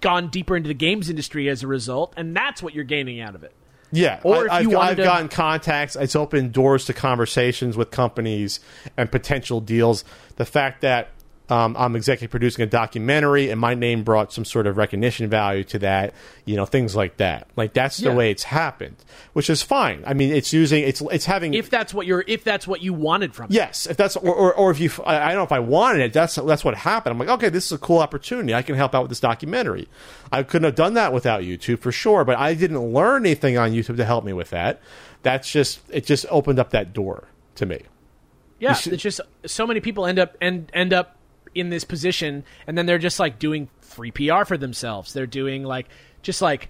[0.00, 3.34] gone deeper into the games industry as a result, and that's what you're gaining out
[3.34, 3.52] of it.
[3.92, 5.96] Yeah, Or I, if I've, you wanted I've to- gotten contacts.
[5.96, 8.60] It's opened doors to conversations with companies
[8.96, 10.04] and potential deals.
[10.36, 11.08] The fact that
[11.50, 15.64] um, I'm executive producing a documentary and my name brought some sort of recognition value
[15.64, 16.14] to that,
[16.44, 17.48] you know, things like that.
[17.56, 18.14] Like that's the Yeah.
[18.14, 18.96] way it's happened,
[19.32, 20.02] which is fine.
[20.06, 22.92] I mean, it's using it's it's having If that's what you're, if that's what you
[22.94, 23.52] wanted from it.
[23.52, 26.02] Yes, if that's or, or, or if you, I I don't know if I wanted
[26.02, 26.12] it.
[26.12, 27.12] That's that's what happened.
[27.12, 28.54] I'm like, okay, this is a cool opportunity.
[28.54, 29.88] I can help out with this documentary.
[30.30, 33.72] I couldn't have done that without YouTube for sure, but I didn't learn anything on
[33.72, 34.80] YouTube to help me with that.
[35.22, 36.06] That's just it.
[36.06, 37.80] Just opened up that door to me.
[38.60, 41.16] Yeah, should- it's just so many people end up end end up
[41.54, 45.12] in this position, and then they're just like doing free PR for themselves.
[45.12, 45.88] They're doing like
[46.22, 46.68] just like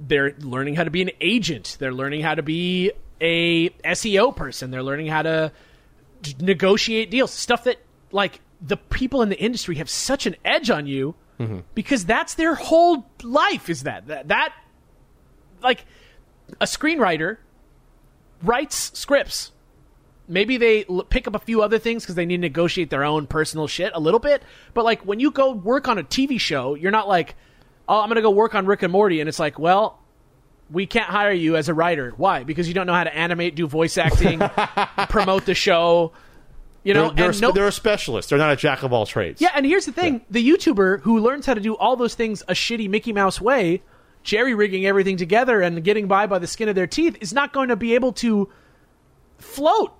[0.00, 1.76] they're learning how to be an agent.
[1.78, 4.70] They're learning how to be a SEO person.
[4.70, 5.52] They're learning how to
[6.40, 7.32] negotiate deals.
[7.32, 7.76] Stuff that
[8.12, 11.60] like the people in the industry have such an edge on you mm-hmm.
[11.74, 13.68] because that's their whole life.
[13.68, 14.54] Is that that that
[15.62, 15.84] like
[16.60, 17.38] a screenwriter
[18.42, 19.52] writes scripts
[20.30, 23.04] maybe they l- pick up a few other things because they need to negotiate their
[23.04, 24.42] own personal shit a little bit.
[24.72, 27.34] But like when you go work on a TV show, you're not like,
[27.88, 29.98] oh, I'm gonna go work on Rick and Morty, and it's like, well,
[30.70, 32.14] we can't hire you as a writer.
[32.16, 32.44] Why?
[32.44, 34.38] Because you don't know how to animate, do voice acting,
[35.08, 36.12] promote the show.
[36.84, 38.30] You know, They're, they're, a and spe- no, they're a specialist.
[38.30, 39.40] They're not a jack of all trades.
[39.40, 42.42] yeah, and here's the thing: the YouTuber who learns how to do all those things
[42.48, 43.82] a shitty Mickey Mouse way,
[44.22, 47.52] jerry rigging everything together and getting by by the skin of their teeth, is not
[47.52, 48.48] going to be able to
[49.38, 49.92] float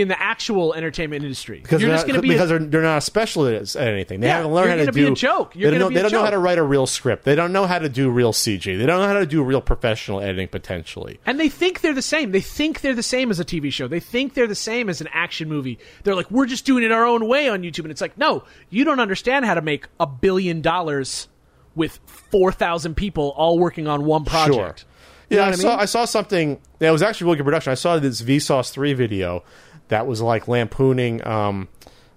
[0.00, 1.60] in the actual entertainment industry.
[1.60, 3.76] Because, you're they're just not, going to be because a, they're, they're not a specialist
[3.76, 4.20] at anything.
[4.20, 5.54] They Yeah, haven't learned how to be do a joke.
[5.56, 7.24] You're they don't, they a don't know how to write a real script.
[7.24, 8.64] They don't know how to do real CG.
[8.64, 11.20] They don't know how to do real professional editing potentially.
[11.26, 12.32] and they think they're the same.
[12.32, 13.88] They think they're the same as a TV show.
[13.88, 15.78] They think they're the same as an action movie.
[16.04, 18.44] They're like, we're just doing it our own way on YouTube, and it's like, no,
[18.70, 21.28] you don't understand how to make a billion dollars
[21.74, 21.98] with
[22.30, 24.80] four thousand people all working on one project.
[24.80, 24.88] Sure.
[25.30, 25.76] You Yeah, know I, I saw?
[25.80, 27.70] I saw something that was actually really good production.
[27.70, 29.44] I saw this Vsauce three video
[29.88, 31.68] that was like lampooning um,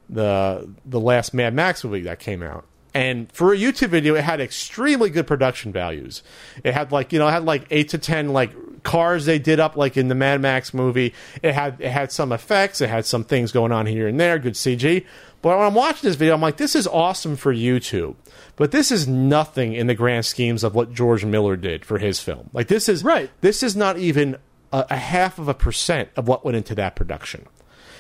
[0.10, 4.23] the the last Mad Max movie that came out, And for a YouTube video, it
[4.23, 6.22] had extremely good production values.
[6.64, 8.52] It had like you know, it had like eight to ten like
[8.84, 11.14] cars they did up like in the Mad Max movie.
[11.41, 12.81] It had it had some effects.
[12.81, 14.38] It had some things going on here and there.
[14.38, 15.06] Good CG.
[15.41, 18.15] But when I'm watching this video, I'm like, this is awesome for YouTube.
[18.57, 22.19] But this is nothing in the grand schemes of what George Miller did for his
[22.19, 22.49] film.
[22.53, 23.31] Like this is Right.
[23.41, 24.38] This is not even
[24.72, 27.48] a, a half of a percent of what went into that production.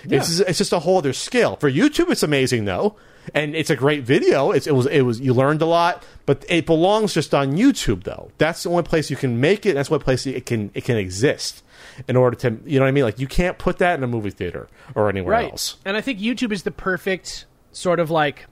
[0.03, 1.55] It's, it's just a whole other scale.
[1.57, 2.95] For YouTube, it's amazing though,
[3.33, 4.51] and it's a great video.
[4.51, 8.03] It's, it was it was you learned a lot, but it belongs just on YouTube
[8.03, 8.31] though.
[8.37, 9.73] That's the only place you can make it.
[9.73, 11.63] That's the only place it can it can exist
[12.07, 13.03] in order to you know what I mean.
[13.03, 15.51] Like you can't put that in a movie theater or anywhere right.
[15.51, 15.77] else.
[15.85, 18.45] And I think YouTube is the perfect sort of like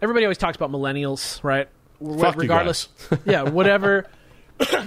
[0.00, 1.68] everybody always talks about millennials, right?
[2.18, 2.88] Fuck Regardless,
[3.24, 4.06] yeah, whatever.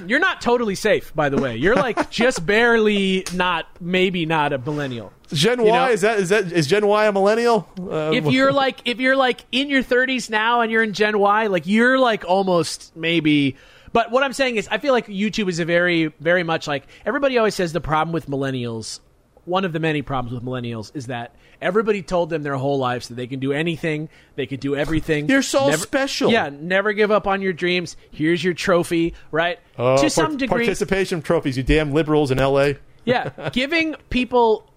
[0.06, 1.58] You're not totally safe, by the way.
[1.58, 5.12] You're like just barely not, maybe not a millennial.
[5.34, 7.68] Gen Y know- is that is that is Gen Y a millennial?
[7.80, 11.18] Uh, If you're like, if you're like in your 30s now and you're in Gen
[11.20, 13.56] Y, like you're like almost maybe.
[13.94, 16.84] But what I'm saying is, I feel like YouTube is a very, very much like
[17.06, 19.00] everybody always says the problem with millennials.
[19.46, 23.10] One of the many problems with millennials is that everybody told them their whole lives
[23.10, 25.30] that they can do anything, they could do everything.
[25.30, 26.32] You're so Never- special.
[26.32, 27.96] Yeah, never give up on your dreams.
[28.12, 29.60] Here's your trophy, right?
[29.78, 31.58] uh, to some degree, participation trophies.
[31.58, 32.78] You damn liberals in L.A.
[33.06, 34.68] yeah, giving people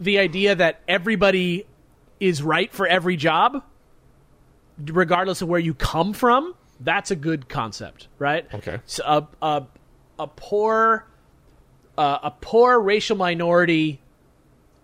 [0.00, 1.66] the idea that everybody
[2.20, 3.62] is right for every job,
[4.84, 8.46] regardless of where you come from, that's a good concept, right?
[8.54, 8.80] Okay.
[8.86, 9.66] So a a,
[10.18, 11.06] a poor
[11.96, 14.00] uh, a poor racial minority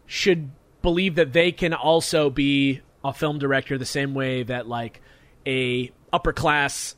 [0.07, 0.51] should
[0.83, 5.01] believe that they can also be a film director the same way that like
[5.47, 6.97] a upper class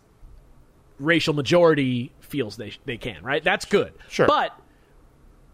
[0.99, 3.45] racial majority feels they they can, right?
[3.45, 3.93] That's good.
[4.09, 4.27] Sure.
[4.27, 4.59] But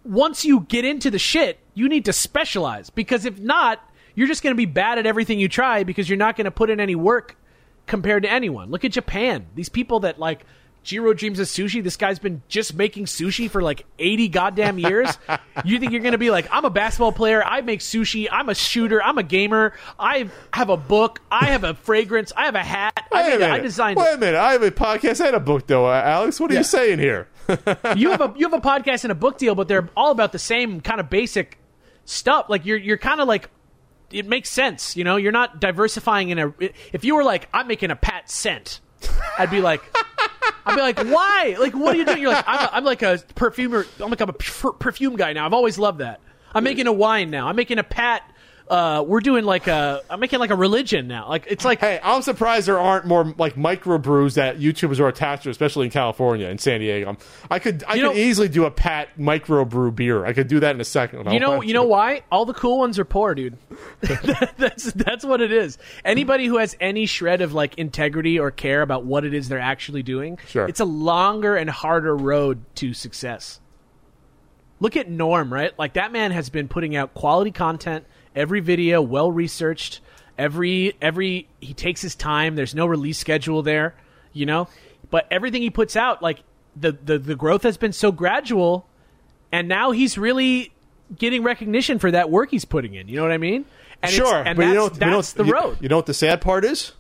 [0.05, 3.81] once you get into the shit, you need to specialize because if not,
[4.15, 6.51] you're just going to be bad at everything you try because you're not going to
[6.51, 7.37] put in any work
[7.87, 8.71] compared to anyone.
[8.71, 9.47] Look at Japan.
[9.55, 10.45] These people that like
[10.85, 11.81] Jiro dreams of sushi.
[11.83, 15.17] This guy's been just making sushi for like 80 goddamn years.
[15.65, 17.41] you think you're going to be like, I'm a basketball player.
[17.45, 18.27] I make sushi.
[18.31, 19.01] I'm a shooter.
[19.01, 19.75] I'm a gamer.
[19.97, 21.21] I have a book.
[21.31, 22.33] I have a fragrance.
[22.37, 23.07] I have a hat.
[23.13, 23.39] I, Wait a made it.
[23.41, 23.53] minute.
[23.55, 24.15] I designed Wait it.
[24.15, 24.39] a minute.
[24.41, 25.87] I have a podcast and a book, though.
[25.87, 26.61] Uh, Alex, what are Yeah.
[26.61, 27.29] you saying here?
[27.97, 30.33] you have a you have a podcast and a book deal, but they're all about
[30.33, 31.59] the same kind of basic
[32.05, 32.47] stuff.
[32.49, 33.51] Like you're you're kind of like
[34.11, 35.17] it makes sense, you know.
[35.17, 36.53] You're not diversifying in a.
[36.93, 38.81] If you were like, I'm making a pat scent,
[39.39, 39.83] I'd be like,
[40.67, 41.57] I'd be like, why?
[41.59, 42.21] Like, what are you doing?
[42.21, 43.87] You're like, I'm, a, I'm like a perfumer.
[44.01, 45.47] I'm like I'm a per- perfume guy now.
[45.47, 46.21] I've always loved that.
[46.55, 47.49] I'm making a wine now.
[47.49, 48.23] I'm making a pat.
[48.73, 50.01] Uh, we're doing like a.
[50.09, 51.29] I'm making like a religion now.
[51.29, 55.43] Like it's like Hey, I'm surprised there aren't more like microbrews that YouTubers are attached
[55.43, 57.19] to, especially in California and San Diego.
[57.51, 60.25] I could I could know- easily do a Pat microbrew beer.
[60.25, 61.31] I could do that in a second.
[61.31, 62.23] You know, you know why?
[62.33, 63.59] All the cool ones are poor, dude.
[64.57, 65.77] that's that's what it is.
[66.03, 69.59] Anybody who has any shred of like integrity or care about what it is they're
[69.61, 70.67] actually doing, Sure.
[70.67, 73.61] it's a longer and harder road to success.
[74.81, 75.79] Look at Norm, right?
[75.79, 78.05] Like that man has been putting out quality content,
[78.35, 80.01] every video well researched,
[80.39, 82.55] every every he takes his time.
[82.57, 83.95] There's no release schedule there,
[84.33, 84.69] you know?
[85.11, 86.43] But everything he puts out like
[86.77, 88.87] the the, the growth has been so gradual
[89.51, 90.73] and now he's really
[91.19, 93.09] getting recognition for that work he's putting in.
[93.09, 93.67] You know what I mean?
[94.03, 95.79] And sure, and but that's, you know, you know- that's the you- road.
[95.81, 96.93] You know what the sad part is?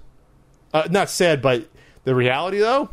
[0.74, 1.68] Uh, not sad, but
[2.04, 2.90] the reality though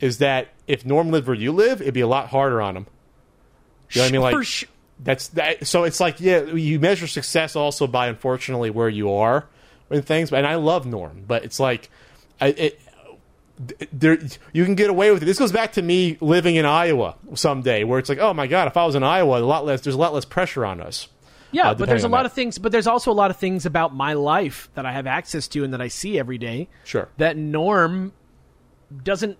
[0.00, 2.86] is that if Norm lived where you live, it'd be a lot harder on him.
[3.90, 4.20] You know what I mean?
[4.22, 4.64] Like For sh-
[5.02, 5.66] that's that.
[5.66, 9.46] So it's like yeah, you measure success also by unfortunately where you are
[9.90, 10.32] and things.
[10.32, 11.90] And I love Norm, but it's like
[12.40, 12.80] I, it.
[13.92, 14.18] There,
[14.54, 15.26] you can get away with it.
[15.26, 18.68] This goes back to me living in Iowa someday, where it's like, oh my god,
[18.68, 19.82] if I was in Iowa, a lot less.
[19.82, 21.08] There's a lot less pressure on us.
[21.52, 22.26] yeah, uh, but there's a lot that.
[22.26, 22.58] of things.
[22.58, 25.62] But there's also a lot of things about my life that I have access to
[25.62, 26.68] and that I see every day.
[26.84, 27.08] Sure.
[27.18, 28.12] That Norm
[29.02, 29.36] doesn't.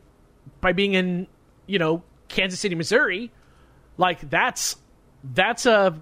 [0.60, 1.26] By being in,
[1.66, 3.30] you know, Kansas City, Missouri,
[3.96, 4.76] like that's
[5.24, 6.00] that's a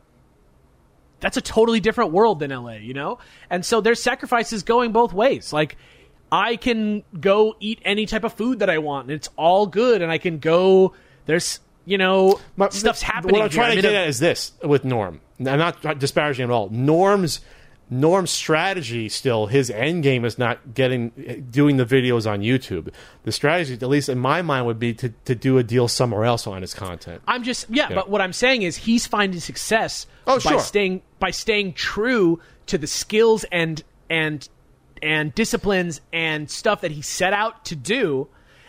[1.20, 3.19] that's a totally different world than LA, you know?
[3.51, 5.53] And so there's sacrifices going both ways.
[5.53, 5.77] Like
[6.31, 10.03] I can go eat any type of food that I want and it's all good
[10.03, 10.95] and I can go
[11.27, 13.32] there's you know My- stuff's happening.
[13.32, 13.62] What I'm here.
[13.62, 15.20] trying to get at is this with Norm.
[15.40, 16.69] I'm not disparaging at all.
[16.69, 17.40] Norm's
[17.90, 22.93] Norm's strategy still his end game is not getting doing the videos on YouTube.
[23.23, 26.24] The strategy, at least in my mind, would be to, to do a deal somewhere
[26.24, 27.23] else on his content.
[27.27, 30.60] I'm just yeah, but what I'm saying is he's finding success Oh, by sure.
[30.60, 34.47] staying by staying true to the skills and and
[35.02, 38.28] and disciplines and stuff that he set out to do.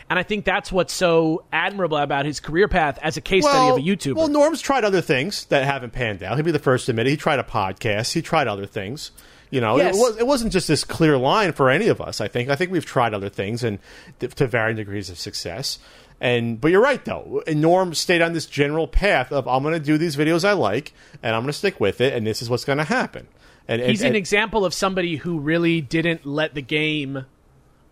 [0.09, 3.69] And I think that's what's so admirable about his career path as a case study
[3.69, 4.15] of a YouTuber.
[4.15, 6.35] Well, Norm's tried other things that haven't panned out.
[6.37, 7.11] He'd be the first to admit it.
[7.11, 8.13] He tried a podcast.
[8.13, 9.11] He tried other things.
[9.51, 9.95] You know, Yes.
[9.95, 12.21] it, was, it wasn't just this clear line for any of us.
[12.21, 12.49] I think.
[12.49, 13.79] I think we've tried other things and
[14.19, 15.77] th- to varying degrees of success.
[16.21, 17.43] And but you're right though.
[17.47, 20.53] And Norm stayed on this general path of I'm going to do these videos I
[20.53, 23.27] like, and I'm going to stick with it, and this is what's going to happen.
[23.67, 27.25] And He's and, an example of somebody who really didn't let the game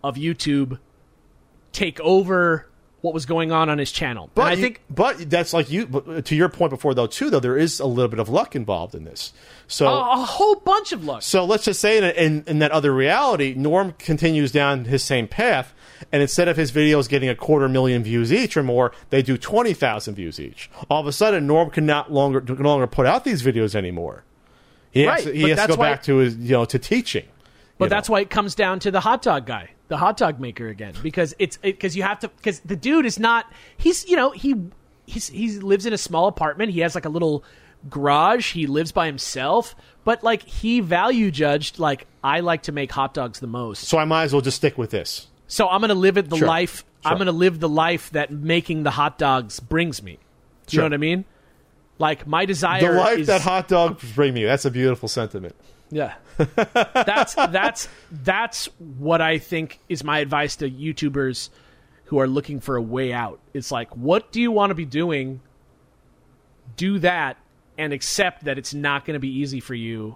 [0.04, 0.80] of YouTube
[1.78, 2.68] take over
[3.02, 4.30] what was going on on his channel.
[4.34, 5.86] But and I you- think but that's like you.
[5.86, 8.28] But uh, to your point before, though, too, though there is a little bit of
[8.28, 9.34] luck involved in this.
[9.68, 11.22] So, a, a whole bunch of luck.
[11.22, 15.28] so let's just say in, in in that other reality, Norm continues down his same
[15.28, 15.74] path,
[16.12, 19.38] and instead of his videos getting a quarter million views each or more, they do
[19.38, 20.70] twenty thousand views each.
[20.90, 23.76] All of a sudden, Norm can not longer can no longer put out these videos
[23.76, 24.24] anymore.
[24.90, 27.26] He has, Right, he has to go why- back to his you know to teaching.
[27.78, 30.68] But that's why it comes down to the hot dog guy, the hot dog maker
[30.68, 34.32] again, because it's because you have to because the dude is not he's you know
[34.32, 34.56] he
[35.06, 36.72] he's he lives in a small apartment.
[36.72, 37.44] He has like a little
[37.90, 38.54] garage.
[38.54, 43.14] He lives by himself, but like he value judged like I like to make hot
[43.14, 43.84] dogs the most.
[43.84, 45.28] So I might as well just stick with this.
[45.48, 46.84] So I'm going to live it the Sure, life.
[47.04, 47.12] sure.
[47.12, 50.14] I'm going to live the life that making the hot dogs brings me.
[50.66, 50.82] Do you Sure.
[50.82, 51.26] know what I mean?
[52.00, 52.82] Like my desire.
[52.82, 54.44] The life is, that hot dogs bring me.
[54.44, 55.56] That's a beautiful sentiment.
[55.90, 56.16] Yeah.
[56.38, 58.66] That's that's that's
[58.98, 61.50] what I think is my advice to YouTubers
[62.06, 63.40] who are looking for a way out.
[63.54, 65.42] It's like, what do you want to be doing?
[66.76, 67.38] Do that
[67.78, 70.16] and accept that it's not going to be easy for you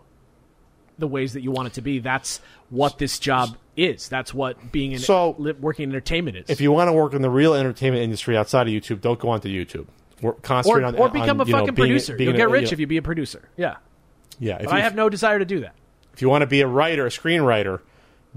[1.00, 2.00] the ways that you want it to be.
[2.00, 2.40] That's
[2.70, 4.08] what this job is.
[4.10, 6.50] That's what being in So- working in entertainment is.
[6.50, 9.30] If you want to work in the real entertainment industry outside of YouTube, don't go
[9.30, 9.88] onto YouTube.
[10.22, 12.16] Work, concentrate or, on or become on, a you know, fucking being- producer.
[12.16, 13.50] being You'll a- get rich you know, if you be a producer.
[13.58, 13.78] Yeah.
[14.40, 15.74] Yeah, if But you, I have no desire to do that.
[16.14, 17.82] If you want to be a writer, a screenwriter,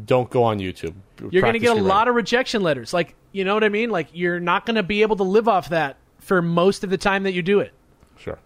[0.05, 0.95] don't go on YouTube.
[1.31, 2.93] You're going to get a lot of rejection letters.
[2.93, 3.91] Like, you know what I mean?
[3.91, 6.99] Like, you're not going to be able to live off that for most of the
[6.99, 7.73] time that you do it.
[8.17, 8.39] sure.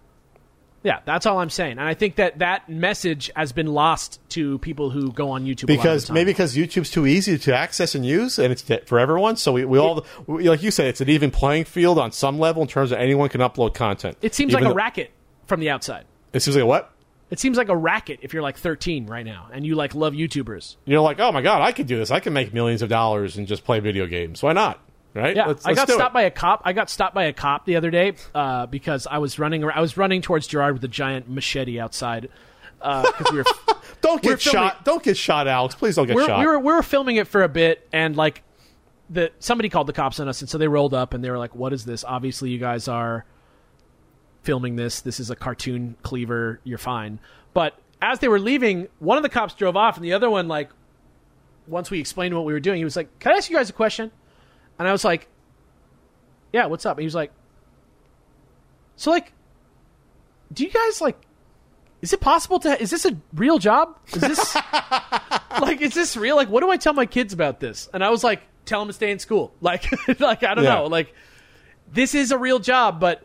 [0.85, 1.73] Yeah, that's all I'm saying.
[1.73, 5.69] And I think that that message has been lost to people who go on YouTube
[5.71, 8.63] a lot of Because maybe because YouTube's too easy to access and use, and it's
[8.89, 9.37] for everyone.
[9.37, 12.39] So we, we all, we, like you said, it's an even playing field on some
[12.39, 14.19] level in terms of anyone can upload content.
[14.23, 15.11] it seems Even like a though- racket
[15.47, 16.05] from the outside.
[16.33, 16.93] It seems like a what?
[17.31, 20.15] It seems like a racket if you're like 13 right now and you like love
[20.15, 20.77] YouTubers.
[20.87, 22.11] You're like, oh my god, I could do this.
[22.11, 24.43] I can make millions of dollars and just play video games.
[24.43, 24.81] Why not?
[25.15, 25.35] Right?
[25.37, 25.97] Yeah, Let's- I let's got do it.
[25.97, 26.63] stopped by a cop.
[26.65, 29.65] I got stopped by a cop the other day uh, because I was running.
[29.65, 32.29] I was running towards Jirard with a giant machete outside
[32.79, 33.45] because we were
[34.01, 34.85] Don't we're get filming- shot.
[34.85, 35.75] Don't get shot, Alex.
[35.75, 36.39] Please don't get we're, shot.
[36.41, 38.43] we were we were filming it for a bit, and like
[39.11, 41.39] the somebody called the cops on us, and so they rolled up and they were
[41.39, 42.05] like, "What is this?
[42.05, 43.25] Obviously, you guys are
[44.49, 45.03] filming this.
[45.03, 46.59] This is a cartoon cleaver.
[46.65, 47.21] You're fine."
[47.53, 50.49] But as they were leaving, one of the cops drove off, and the other one,
[50.49, 50.71] like,
[51.67, 53.69] once we explained what we were doing, he was like, "Can I ask you guys
[53.69, 54.11] a question?"
[54.79, 55.29] And I was like,
[56.53, 57.31] "Yeah, what's up?" And he was like,
[58.97, 59.33] "So, like,
[60.53, 61.17] do you guys like?"
[62.01, 62.81] Is it possible to?
[62.81, 63.99] Is this a real job?
[64.15, 64.55] Is this
[65.61, 68.11] like is this real like what do i tell my kids about this and i
[68.11, 69.85] was like tell them to stay in school like
[70.21, 70.75] like i don't Yeah.
[70.77, 71.13] know like
[71.93, 73.25] this is a real job but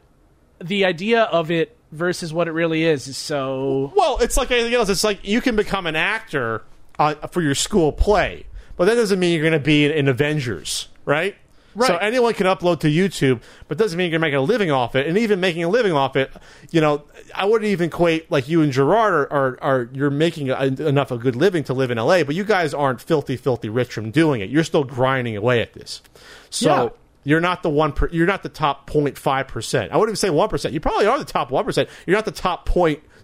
[0.64, 4.74] the idea of it versus what it really is is so Well, it's like anything
[4.74, 4.90] else.
[4.90, 6.64] It's like you can become an actor
[6.98, 8.46] uh, for your school play,
[8.78, 11.36] but that doesn't mean you're going to be in, in Avengers, right?
[11.76, 11.88] Right.
[11.88, 14.70] So anyone can upload to YouTube, but doesn't mean you're going to make a living
[14.70, 15.08] off it.
[15.08, 16.32] And even making a living off it,
[16.70, 17.04] you know,
[17.34, 21.10] I wouldn't even equate like you and Jirard are, are, are you're making a, enough
[21.10, 24.12] a good living to live in LA, but you guys aren't filthy, filthy rich from
[24.12, 24.52] doing it.
[24.52, 26.02] You're still grinding away at this.
[26.50, 26.94] So.
[27.24, 27.92] You're not the one.
[27.94, 29.92] Per, you're not the top 05 percent.
[29.92, 30.74] I wouldn't even say one percent.
[30.74, 31.90] You probably are the top one percent.
[32.06, 32.68] You're not the top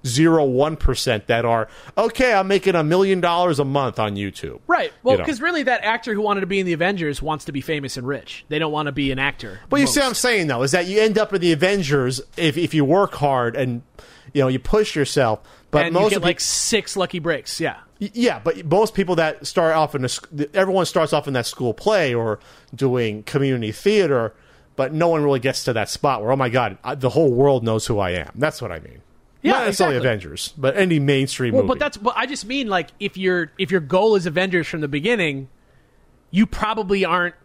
[0.03, 1.67] 0.01 percent that are
[1.97, 2.33] okay.
[2.33, 4.59] I'm making a million dollars a month on YouTube.
[4.67, 5.23] right well You know.
[5.25, 7.97] because really that actor who wanted to be in the avengers wants to be famous
[7.97, 10.47] and rich they don't want to be an actor But you see what I'm saying
[10.47, 13.81] though is that you end up in the Avengers if if you work hard and
[14.33, 15.41] you know you push yourself.
[15.71, 18.93] But and most you get of like peop- six lucky breaks yeah Yeah, but most
[18.93, 20.09] people that start off in a,
[20.53, 22.39] everyone starts off in that school play or
[22.73, 24.33] doing community theater,
[24.75, 27.31] but no one really gets to that spot where oh my god, I, the whole
[27.31, 28.31] world knows who I am.
[28.35, 29.01] That's what I mean.
[29.41, 30.09] Yeah, Not necessarily exactly.
[30.09, 31.69] Avengers, but any mainstream well movie.
[31.75, 34.81] but that's but i just mean like if your if your goal is avengers from
[34.81, 35.47] the beginning
[36.31, 37.35] you probably aren't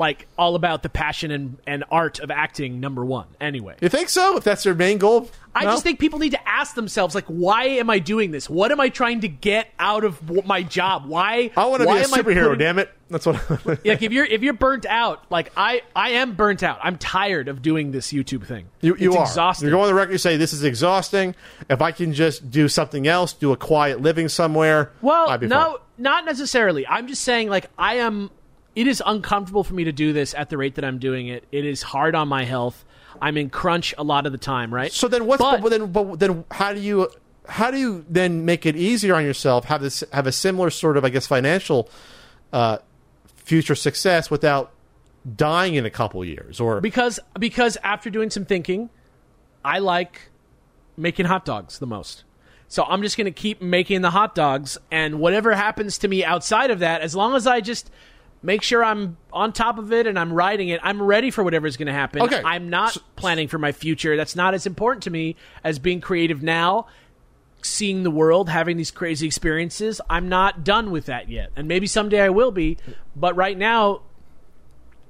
[0.00, 4.08] like all about the passion and, and art of acting number one anyway you think
[4.08, 4.36] so?
[4.36, 5.70] If that's their main goal, I No?
[5.72, 8.48] just think people need to ask themselves, like, why am I doing this?
[8.50, 11.06] What am I trying to get out of my job?
[11.06, 11.50] Why?
[11.56, 12.42] I want to be a superhero.
[12.50, 12.90] putting- damn it!
[13.08, 13.40] That's what.
[13.66, 16.78] Like, if you're if you're burnt out, like I I am burnt out.
[16.82, 18.66] I'm tired of doing this YouTube thing.
[18.80, 19.22] You, you it's are.
[19.24, 19.66] exhausting.
[19.68, 20.12] You're going on the record.
[20.12, 21.34] You say this is exhausting.
[21.68, 24.92] If I can just do something else, do a quiet living somewhere.
[25.02, 25.76] Well, I'd be no, fine.
[25.98, 26.86] not necessarily.
[26.86, 28.30] I'm just saying, like, I am.
[28.80, 31.44] It is uncomfortable for me to do this at the rate that I'm doing it.
[31.52, 32.82] It is hard on my health.
[33.20, 34.90] I'm in crunch a lot of the time, right?
[34.90, 35.92] So then, what's But- but, then?
[35.92, 37.10] But then, how do you?
[37.46, 39.66] how do you then make it easier on yourself?
[39.66, 41.90] Have this have a similar sort of I guess financial
[42.54, 42.78] uh,
[43.36, 44.70] future success without
[45.36, 48.88] dying in a couple years or because because after doing some thinking,
[49.62, 50.30] I like
[50.96, 52.24] making hot dogs the most.
[52.68, 56.24] So I'm just going to keep making the hot dogs and whatever happens to me
[56.24, 57.90] outside of that as long as I just
[58.42, 61.76] make sure I'm on top of it and I'm riding it, I'm ready for whatever's
[61.76, 62.22] going to happen.
[62.22, 62.40] Okay.
[62.44, 64.16] I'm not planning for my future.
[64.16, 66.86] That's not as important to me as being creative now
[67.62, 70.00] seeing the world, having these crazy experiences.
[70.08, 72.78] I'm not done with that yet, and maybe someday I will be.
[73.14, 74.02] But right now,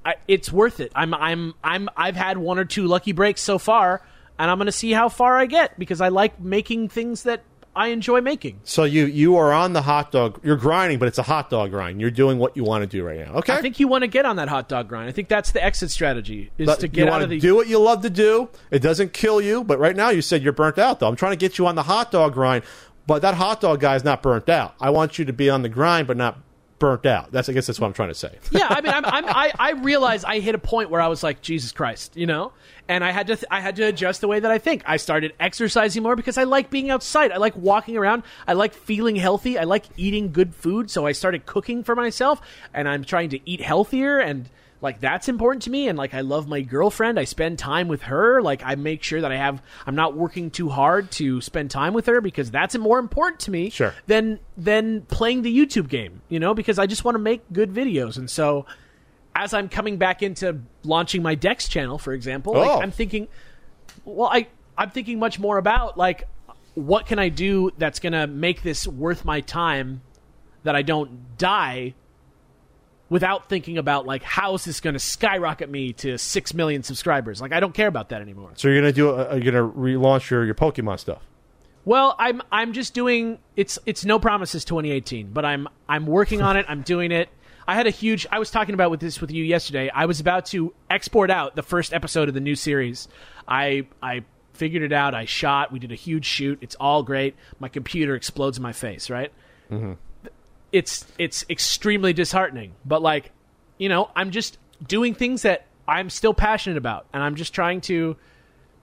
[0.05, 0.91] I, it's worth it.
[0.95, 4.05] I'm I'm I'm I've had one or two lucky breaks so far,
[4.37, 7.43] and I'm going to see how far I get because I like making things that
[7.75, 8.59] I enjoy making.
[8.63, 11.71] so you you are on the hot dog you're grinding but it's a hot dog
[11.71, 14.01] grind you're doing what you want to do right now okay I think you want
[14.03, 15.07] to get on that hot dog grind.
[15.07, 17.67] I think that's the exit strategy is But to get out of the do what
[17.67, 18.49] you love to do.
[18.71, 20.99] It doesn't kill you, but right now you said you're burnt out.
[20.99, 22.63] Though I'm trying to get you on the hot dog grind,
[23.07, 24.75] but that hot dog guy is not burnt out.
[24.79, 26.39] I want you to be on the grind, but not
[26.81, 27.31] burnt out.
[27.31, 28.35] That's I guess that's what I'm trying to say.
[28.51, 31.21] yeah, I mean, I'm, I'm, I I realized I hit a point where I was
[31.23, 32.51] like, Jesus Christ, you know,
[32.89, 34.81] and I had to th- I had to adjust the way that I think.
[34.85, 37.31] I started exercising more because I like being outside.
[37.31, 38.23] I like walking around.
[38.47, 39.59] I like feeling healthy.
[39.59, 40.89] I like eating good food.
[40.89, 42.41] So I started cooking for myself,
[42.73, 44.49] and I'm trying to eat healthier and.
[44.81, 47.19] Like that's important to me, and like I love my girlfriend.
[47.19, 48.41] I spend time with her.
[48.41, 49.61] Like I make sure that I have.
[49.85, 53.51] I'm not working too hard to spend time with her because that's more important to
[53.51, 53.93] me Sure.
[54.07, 57.71] than than playing the YouTube game, you know, because I just want to make good
[57.71, 58.17] videos.
[58.17, 58.65] And so
[59.35, 62.81] as I'm coming back into launching my Dex channel, for example, like, Oh.
[62.81, 63.27] I'm thinking
[64.03, 64.47] well, I
[64.77, 66.27] I'm thinking much more about like
[66.73, 70.01] what can I do that's going to make this worth my time
[70.63, 71.93] that I don't die
[73.11, 77.41] without thinking about like how is this going to skyrocket me to 6 million subscribers.
[77.41, 78.51] Like I don't care about that anymore.
[78.55, 79.09] So you're gonna do?
[79.09, 81.21] A, you're gonna relaunch your your Pokemon stuff.
[81.83, 86.55] Well, I'm I'm just doing it's it's no promises 2018, but I'm I'm working on
[86.55, 86.65] it.
[86.69, 87.27] I'm doing it.
[87.67, 89.91] I had a huge I was talking about with this with you yesterday.
[89.93, 93.09] I was about to export out the first episode of the new series.
[93.45, 94.23] I I
[94.53, 95.13] figured it out.
[95.13, 95.73] I shot.
[95.73, 96.59] We did a huge shoot.
[96.61, 97.35] It's all great.
[97.59, 99.33] My computer explodes in my face, right?
[99.69, 99.93] Mm-hmm.
[100.71, 103.31] It's it's extremely disheartening, but like,
[103.77, 104.57] you know, I'm just
[104.87, 108.15] doing things that I'm still passionate about and I'm just trying to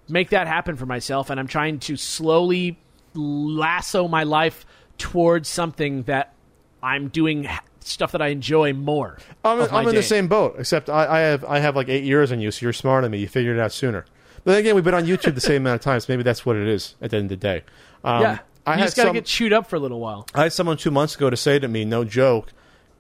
[0.09, 2.79] make that happen for myself and I'm trying to slowly
[3.15, 4.67] lasso my life
[4.99, 6.35] towards something that
[6.83, 7.49] I'm doing
[7.81, 9.19] stuff that I enjoy more.
[9.45, 12.31] I'm, I'm in the same boat, except I, I have I have like eight years
[12.33, 13.19] on you, so you're smarter than me.
[13.19, 14.05] You figured it out sooner.
[14.45, 16.09] But then again, we've been on YouTube the same amount of times.
[16.09, 17.65] Maybe that's what it is at the end of the day.
[18.05, 18.39] Um, yeah.
[18.69, 20.27] I you just got to get chewed up for a little while.
[20.35, 22.53] I had someone two months ago to say to me, no joke,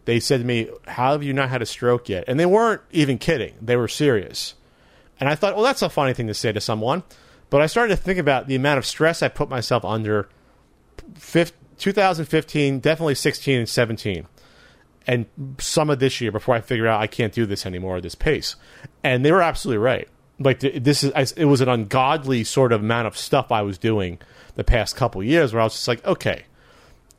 [0.04, 2.24] they said to me, How have you not had a stroke yet?
[2.26, 3.54] And they weren't even kidding.
[3.60, 4.54] They were serious.
[5.20, 7.02] And I thought, well, that's a funny thing to say to someone.
[7.50, 10.28] But I started to think about the amount of stress I put myself under
[11.14, 14.26] fif- 2015, definitely 16 and 17,
[15.06, 15.26] and
[15.58, 18.14] some of this year before I figured out I can't do this anymore at this
[18.14, 18.56] pace.
[19.02, 20.08] And they were absolutely right.
[20.38, 24.18] Like this is, it was an ungodly sort of amount of stuff I was doing
[24.58, 26.42] the past couple years where I was just like, okay,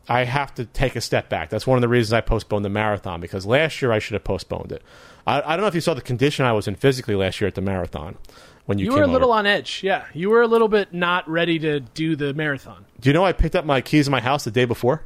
[0.10, 1.50] I have to take a step back.
[1.50, 4.26] That's one of the reasons I postponed the marathon because last year I should have
[4.26, 4.84] postponed it.
[5.26, 7.48] I, I don't know if you saw the condition I was in physically last year
[7.48, 8.18] at the marathon
[8.66, 9.40] when you, You were a little over.
[9.40, 9.80] on edge.
[9.86, 10.04] Yeah.
[10.14, 12.86] You were a little bit not ready to do the marathon.
[13.00, 15.06] Do you know I picked up my keys in my house the day before?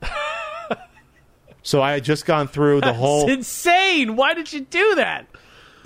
[1.62, 3.28] so I had just gone through the whole.
[3.28, 4.16] Insane.
[4.16, 5.26] Why did you do that?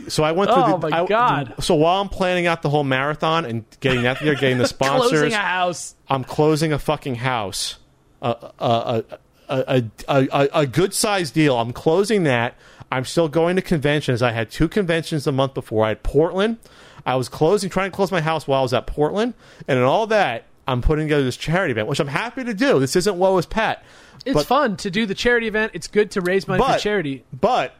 [0.08, 0.62] So I went through.
[0.62, 1.54] Oh, the, my I- God.
[1.60, 5.10] So while I'm planning out the whole marathon and getting that there, getting the sponsors,
[5.10, 5.94] Closing a house.
[6.08, 7.78] I'm closing a fucking house,
[8.22, 9.04] a a
[9.48, 11.56] a a, a, a, good sized deal.
[11.58, 12.56] I'm closing that.
[12.90, 14.22] I'm still going to conventions.
[14.22, 15.84] I had two conventions a month before.
[15.84, 16.58] I had Portland.
[17.06, 19.34] I was closing, trying to close my house while I was at Portland,
[19.68, 22.80] and in all that, I'm putting together this charity event, which I'm happy to do.
[22.80, 23.84] This isn't woe is Pat.
[24.24, 25.72] It's But- fun to do the charity event.
[25.74, 27.24] It's good to raise money but for charity.
[27.38, 27.74] But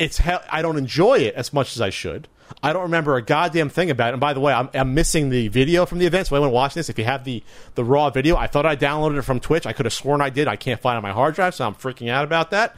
[0.00, 0.42] it's hell.
[0.50, 2.26] I don't enjoy it as much as I should.
[2.62, 4.14] I don't remember a goddamn thing about it.
[4.14, 6.26] And by the way, I'm, I'm missing the video from the event.
[6.26, 7.44] So anyone watching this, if you have the
[7.74, 9.66] the raw video, I thought I downloaded it from Twitch.
[9.66, 10.48] I could have sworn I did.
[10.48, 12.74] I can't find it on my hard drive, so I'm freaking out about that.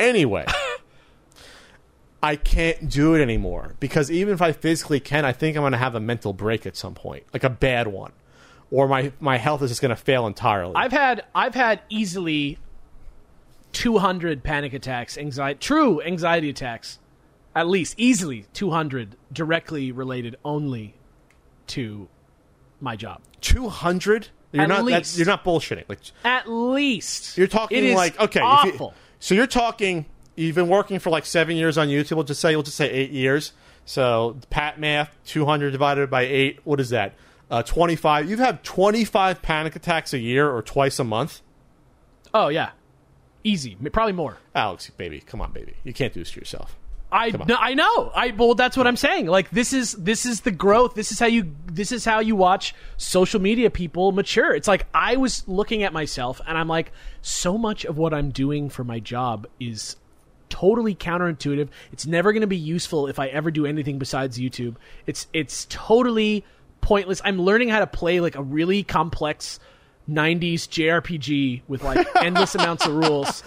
[0.00, 0.46] Anyway.
[2.24, 5.72] I can't do it anymore because even if I physically can, I think I'm going
[5.72, 8.12] to have a mental break at some point, like a bad one,
[8.70, 10.74] or my my health is just going to fail entirely.
[10.76, 12.58] I've had I've had easily
[13.72, 16.98] 200 panic attacks, anxiety, true anxiety attacks,
[17.54, 20.94] at least easily 200 directly related only
[21.68, 22.08] to
[22.80, 23.20] my job.
[23.40, 24.28] Two hundred.
[24.52, 24.84] You're At not.
[24.84, 24.94] least.
[24.96, 25.84] That's, you're not bullshitting.
[25.88, 28.94] Like At least You're talking It is like okay, if you- awful.
[29.18, 30.06] so you're talking.
[30.36, 32.12] You've been working for like seven years on YouTube.
[32.16, 33.52] We'll just say we'll just say eight years.
[33.84, 36.60] So pat math, two hundred divided by eight.
[36.64, 37.14] What is that?
[37.50, 38.30] uh, 25.
[38.30, 41.42] You've had 25 panic attacks a year or twice a month.
[42.32, 42.70] Oh yeah,
[43.44, 44.38] easy, probably more.
[44.54, 45.74] Alex, baby, come on, baby.
[45.84, 46.76] You can't do this to yourself.
[47.12, 48.10] I no, I know.
[48.14, 49.26] I well, that's what I'm saying.
[49.26, 50.94] Like this is this is the growth.
[50.94, 54.54] This is how you this is how you watch social media people mature.
[54.54, 56.90] It's like I was looking at myself and I'm like,
[57.20, 59.96] so much of what I'm doing for my job is
[60.48, 61.68] totally counterintuitive.
[61.92, 64.76] It's never going to be useful if I ever do anything besides YouTube.
[65.06, 66.46] It's it's totally
[66.80, 67.20] pointless.
[67.24, 69.60] I'm learning how to play like a really complex
[70.10, 73.42] 90s JRPG with like endless amounts of rules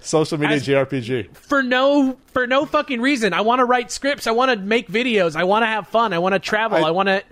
[0.00, 1.36] Social media As- JRPG.
[1.36, 3.32] for no for no fucking reason.
[3.32, 4.26] I want to write scripts.
[4.26, 5.36] I want to make videos.
[5.36, 6.12] I want to have fun.
[6.12, 6.84] I want to travel.
[6.84, 7.22] I- I, want to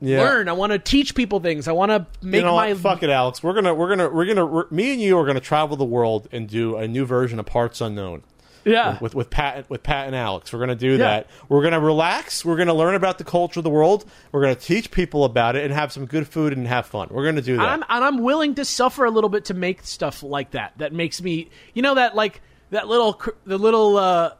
[0.00, 0.20] Yeah.
[0.20, 0.48] learn.
[0.48, 1.68] I want to teach people things.
[1.68, 2.74] I want to make you know my?
[2.74, 3.40] Fuck it, Alex.
[3.40, 6.26] We're gonna we're gonna we're gonna we're, me and you are gonna travel the world
[6.32, 8.24] and do a new version of Parts Unknown
[8.64, 8.98] yeah.
[9.00, 10.52] with with Pat with Pat and Alex.
[10.52, 11.28] We're gonna do that.
[11.48, 12.44] We're gonna relax.
[12.44, 14.04] We're gonna learn about the culture of the world.
[14.30, 17.08] We're gonna teach people about it and have some good food and have fun.
[17.10, 17.62] We're gonna do that.
[17.62, 20.72] and I'm and I'm willing to suffer a little bit to make stuff like that.
[20.78, 22.40] That makes me, you know, that like
[22.70, 24.34] that little the little uh,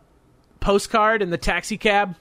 [0.61, 2.17] postcard in the taxi cab,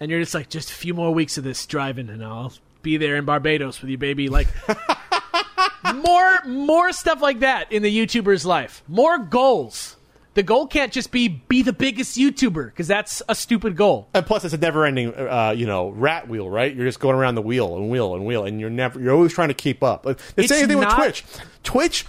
[0.00, 2.96] and you're just like, just a few more weeks of this driving, and I'll be
[2.96, 4.28] there in Barbados with you, baby.
[4.28, 4.48] Like
[5.94, 8.82] more more stuff like that in the YouTuber's life.
[8.88, 9.95] More goals.
[10.36, 14.10] The goal can't just be be the biggest YouTuber because that's a stupid goal.
[14.12, 16.76] And plus, it's a never-ending, uh, you know, rat wheel, right?
[16.76, 19.32] You're just going around the wheel and wheel and wheel, and you're never, you're always
[19.32, 20.04] trying to keep up.
[20.04, 21.24] Like, The same thing with Twitch.
[21.62, 22.04] Twitch.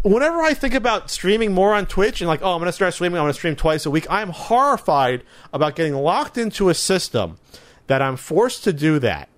[0.00, 2.94] Whenever I think about streaming more on Twitch and like, oh, I'm going to start
[2.94, 4.06] streaming, I'm going to stream twice a week.
[4.08, 5.22] I'm horrified
[5.52, 7.36] about getting locked into a system
[7.88, 9.28] that I'm forced to do that,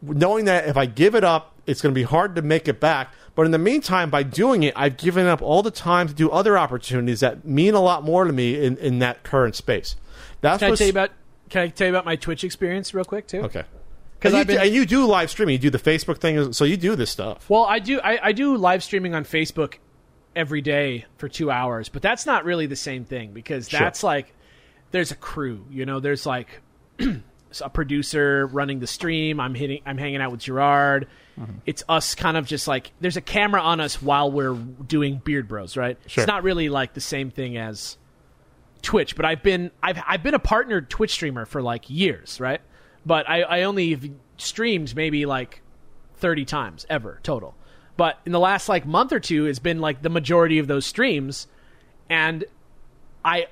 [0.00, 2.80] knowing that if I give it up, it's going to be hard to make it
[2.80, 3.12] back.
[3.34, 6.30] But in the meantime, by doing it, I've given up all the time to do
[6.30, 9.96] other opportunities that mean a lot more to me in, in that current space.
[10.40, 11.10] That's Can I tell you about
[11.50, 13.40] Can I tell you about my Twitch experience real quick too?
[13.42, 13.64] Okay.
[14.20, 15.52] 'Cause And you, been- do, and you do live streaming.
[15.54, 17.50] You do the Facebook thing, so you do this stuff.
[17.50, 18.00] Well, I do.
[18.00, 19.74] I, I do live streaming on Facebook
[20.36, 23.80] every day for two hours, but that's not really the same thing because Sure.
[23.80, 24.32] that's like
[24.92, 25.66] there's a crew.
[25.70, 26.60] You know, there's like
[27.60, 29.40] a producer running the stream.
[29.40, 29.82] I'm hitting.
[29.86, 31.06] I'm hanging out with Jirard.
[31.38, 31.58] Mm-hmm.
[31.66, 35.48] It's us kind of just like there's a camera on us while we're doing Beard
[35.48, 35.76] Bros.
[35.76, 35.98] Right?
[36.06, 36.22] Sure.
[36.22, 37.96] It's not really like the same thing as
[38.82, 42.60] Twitch, but I've been I've I've been a partnered Twitch streamer for like years, right?
[43.04, 45.62] But I, I only streamed maybe like
[46.16, 47.54] thirty times ever total.
[47.96, 50.86] But in the last like month or two, it's been like the majority of those
[50.86, 51.46] streams,
[52.08, 52.44] and
[53.24, 53.46] I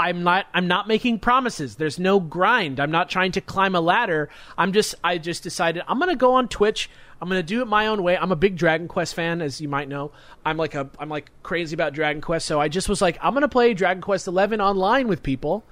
[0.00, 1.76] I'm not I'm not making promises.
[1.76, 2.80] There's no grind.
[2.80, 4.30] I'm not trying to climb a ladder.
[4.56, 6.90] I'm just I just decided I'm going to go on Twitch.
[7.20, 8.16] I'm going to do it my own way.
[8.16, 10.10] I'm a big Dragon Quest fan as you might know.
[10.44, 13.34] I'm like a I'm like crazy about Dragon Quest, so I just was like I'm
[13.34, 15.64] going to play Dragon Quest 11 online with people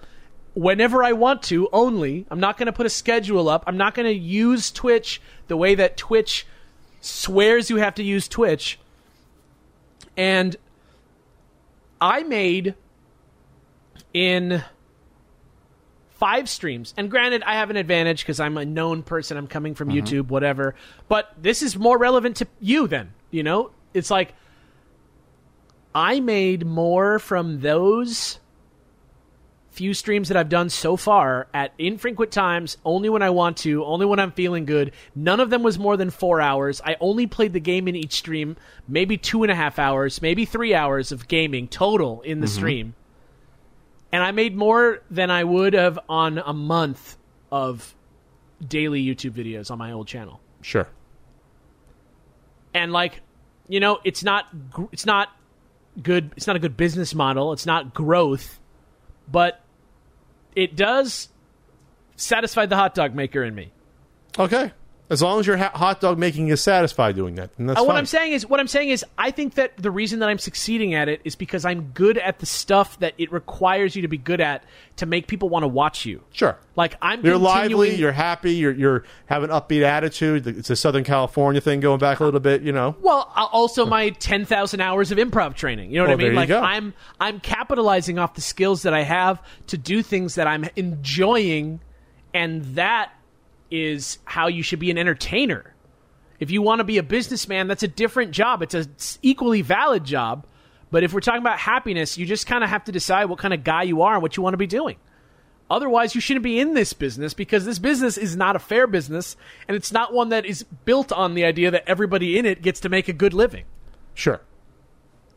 [0.55, 2.27] whenever I want to only.
[2.31, 3.65] I'm not going to put a schedule up.
[3.67, 6.47] I'm not going to use Twitch the way that Twitch
[7.01, 8.79] swears you have to use Twitch.
[10.17, 10.57] And
[12.01, 12.75] I made
[14.13, 14.63] in
[16.11, 16.95] five streams.
[16.97, 19.37] And granted, I have an advantage because I'm a known person.
[19.37, 19.99] I'm coming from mm-hmm.
[19.99, 20.75] YouTube, whatever.
[21.09, 23.13] But this is more relevant to you then.
[23.31, 24.35] You know, it's like
[25.95, 28.39] I made more from those
[29.71, 33.85] few streams that I've done so far at infrequent times, only when I want to,
[33.85, 34.91] only when I'm feeling good.
[35.15, 36.81] None of them was more than four hours.
[36.85, 38.57] I only played the game in each stream,
[38.89, 42.57] maybe two and a half hours, maybe three hours of gaming total in the mm-hmm.
[42.57, 42.95] stream.
[44.13, 47.17] And I made more than I would have on a month
[47.53, 47.95] of
[48.67, 50.89] daily YouTube videos on my old channel Sure.
[52.75, 53.21] and like
[53.69, 54.47] you know it's not
[54.93, 55.29] it's not
[56.03, 58.59] good it's not a good business model it's not growth
[59.31, 59.61] but
[60.57, 61.29] it does
[62.17, 63.71] satisfy the hot dog maker in me
[64.39, 64.73] Okay.
[65.11, 67.85] As long as your ha- hot dog making is satisfied doing that, then that's Uh,
[67.85, 67.99] what fine.
[68.01, 70.93] I'm saying is, what I'm saying is, I think that the reason that I'm succeeding
[70.95, 74.19] at it is because I'm good at the stuff that it requires you to be
[74.19, 74.65] good at
[74.97, 76.23] to make people want to watch you.
[76.33, 76.59] Sure.
[76.77, 77.95] Like I'm, You're lively.
[77.95, 78.53] You're happy.
[78.53, 80.47] You're you're have an upbeat attitude.
[80.47, 82.61] It's a Southern California thing going back a little bit.
[82.61, 82.95] You know.
[83.01, 85.91] Well, also my ten thousand hours of improv training.
[85.91, 86.35] You know what Oh, I mean?
[86.35, 86.61] Like go.
[86.61, 91.81] I'm I'm capitalizing off the skills that I have to do things that I'm enjoying,
[92.35, 93.11] and that
[93.71, 95.75] is how you should be an entertainer.
[96.41, 98.63] If you want to be a businessman, that's a different job.
[98.63, 100.47] It's a s- equally valid job.
[100.91, 103.53] But if we're talking about happiness, you just kind of have to decide what kind
[103.53, 104.97] of guy you are and what you want to be doing.
[105.71, 109.37] Otherwise, you shouldn't be in this business because this business is not a fair business,
[109.67, 112.81] and it's not one that is built on the idea that everybody in it gets
[112.81, 113.65] to make a good living.
[114.15, 114.41] Sure.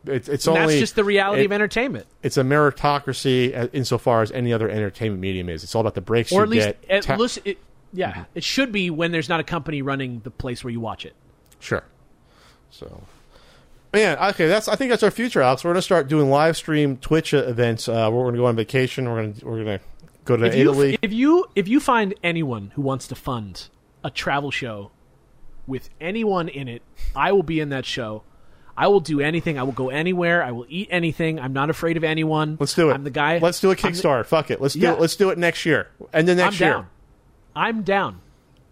[0.06, 2.06] It's it's And only that's just the reality it- of entertainment.
[2.22, 5.62] It's a meritocracy uh, insofar as any other entertainment medium is.
[5.64, 6.90] It's all about the breaks Or you at least, get.
[6.90, 7.58] at Ta- least, it,
[7.92, 11.04] Yeah, it should be when there's not a company running the place where you watch
[11.04, 11.14] it.
[11.60, 11.84] Sure.
[12.70, 13.02] So,
[13.92, 15.64] man, okay, that's I think that's our future, Alex.
[15.64, 17.88] We're gonna start doing live stream Twitch events.
[17.88, 19.08] Uh, we're gonna go on vacation.
[19.08, 19.80] We're gonna we're gonna
[20.24, 20.98] go to If you, Italy.
[21.02, 23.68] if you if you find anyone who wants to fund
[24.02, 24.90] a travel show
[25.66, 26.82] with anyone in it,
[27.14, 28.22] I will be in that show.
[28.74, 29.58] I will do anything.
[29.58, 30.42] I will go anywhere.
[30.42, 31.38] I will eat anything.
[31.38, 32.56] I'm not afraid of anyone.
[32.58, 32.94] Let's do it.
[32.94, 33.36] I'm the guy.
[33.36, 34.24] Let's do a I'm the- Kickstarter.
[34.24, 34.62] Fuck it.
[34.62, 34.94] Let's do Yeah.
[34.94, 35.00] it.
[35.00, 35.88] Let's do it next year.
[36.14, 36.70] And then I'm next year.
[36.72, 36.86] down.
[37.54, 38.20] I'm down.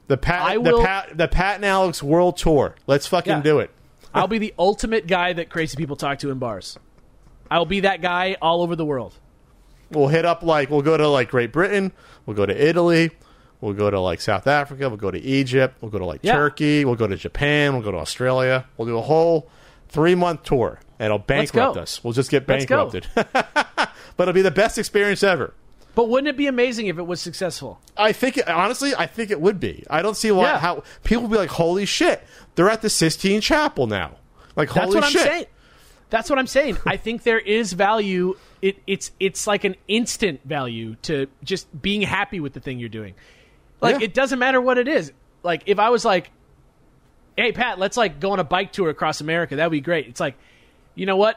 [0.08, 2.74] The Pat I the Pat the Pat and Alex World Tour.
[2.86, 3.42] Let's fucking Yeah.
[3.42, 3.70] do it.
[4.12, 6.78] I'll be the ultimate guy that crazy people talk to in bars.
[7.50, 9.14] I'll be that guy all over the world.
[9.90, 11.92] We'll hit up like we'll go to like Great Britain,
[12.26, 13.10] we'll go to Italy,
[13.60, 16.32] we'll go to like South Africa, we'll go to Egypt, we'll go to like Yeah.
[16.34, 18.66] Turkey, we'll go to Japan, we'll go to Australia.
[18.76, 19.48] We'll do a whole
[19.88, 20.80] three month tour.
[20.98, 22.04] And it'll bankrupt us.
[22.04, 23.06] We'll just get bankrupted.
[23.14, 25.54] but it'll be the best experience ever.
[25.94, 27.80] But wouldn't it be amazing if it was successful?
[27.96, 29.84] I think it, honestly, I think it would be.
[29.90, 30.58] I don't see why Yeah.
[30.58, 32.22] how people would be like, "Holy shit,
[32.54, 34.16] they're at the Sistine Chapel now!"
[34.56, 35.44] Like, That's holy what I'm saying.
[36.10, 36.76] That's what I'm saying.
[36.86, 38.36] I think there is value.
[38.62, 42.88] It, it's it's like an instant value to just being happy with the thing you're
[42.88, 43.14] doing.
[43.80, 44.06] Like Yeah.
[44.06, 45.12] it doesn't matter what it is.
[45.42, 46.30] Like if I was like,
[47.36, 50.08] "Hey Pat, let's like go on a bike tour across America," that'd be great.
[50.08, 50.34] It's like,
[50.94, 51.36] you know what?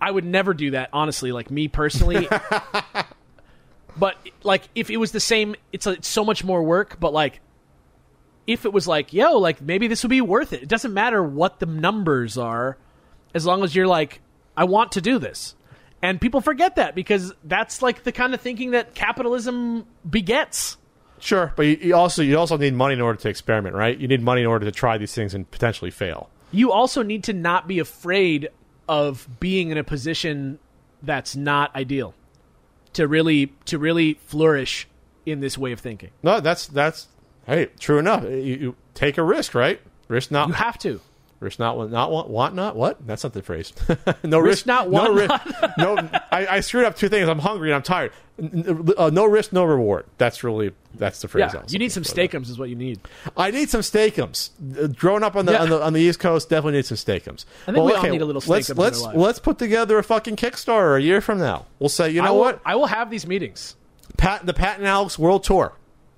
[0.00, 1.30] I would never do that, honestly.
[1.32, 2.28] Like me personally.
[4.00, 6.98] but like if it was the same, it's, it's so much more work.
[6.98, 7.40] But like
[8.46, 10.62] if it was like, yo, like maybe this would be worth it.
[10.62, 12.78] It doesn't matter what the numbers are,
[13.34, 14.22] as long as you're like,
[14.56, 15.54] I want to do this.
[16.02, 20.78] And people forget that because that's like the kind of thinking that capitalism begets.
[21.18, 23.98] Sure, but you, you also you also need money in order to experiment, right?
[23.98, 26.30] You need money in order to try these things and potentially fail.
[26.52, 28.48] You also need to not be afraid
[28.88, 30.58] of being in a position
[31.02, 32.14] that's not ideal
[32.94, 34.88] to really to really flourish
[35.26, 36.10] in this way of thinking.
[36.22, 37.08] No, that's that's
[37.46, 38.24] hey, true enough.
[38.24, 39.80] You, you take a risk, right?
[40.08, 41.00] Risk not You have to.
[41.40, 43.04] Risk not want not want, want not what?
[43.06, 43.72] That's not the phrase.
[44.22, 45.34] no Risk not, want no risk.
[45.78, 45.96] no,
[46.30, 47.28] I, I screwed up two things.
[47.28, 48.12] I'm hungry and I'm tired.
[48.96, 50.06] Uh, no risk, no reward.
[50.16, 51.50] That's really that's the phrase.
[51.52, 53.00] Yeah, you need some steakums is what you need.
[53.36, 54.50] I need some steakums.
[54.82, 55.62] Uh, Growing up on the, Yeah.
[55.62, 57.44] on the on the East Coast, definitely need some steakums.
[57.66, 60.96] I think we all need a little let's let's let's put together a fucking Kickstarter
[60.98, 61.66] a year from now.
[61.78, 63.76] We'll say, you I know will, what, I will have these meetings.
[64.16, 65.72] Pat, the Pat and Alex World Tour.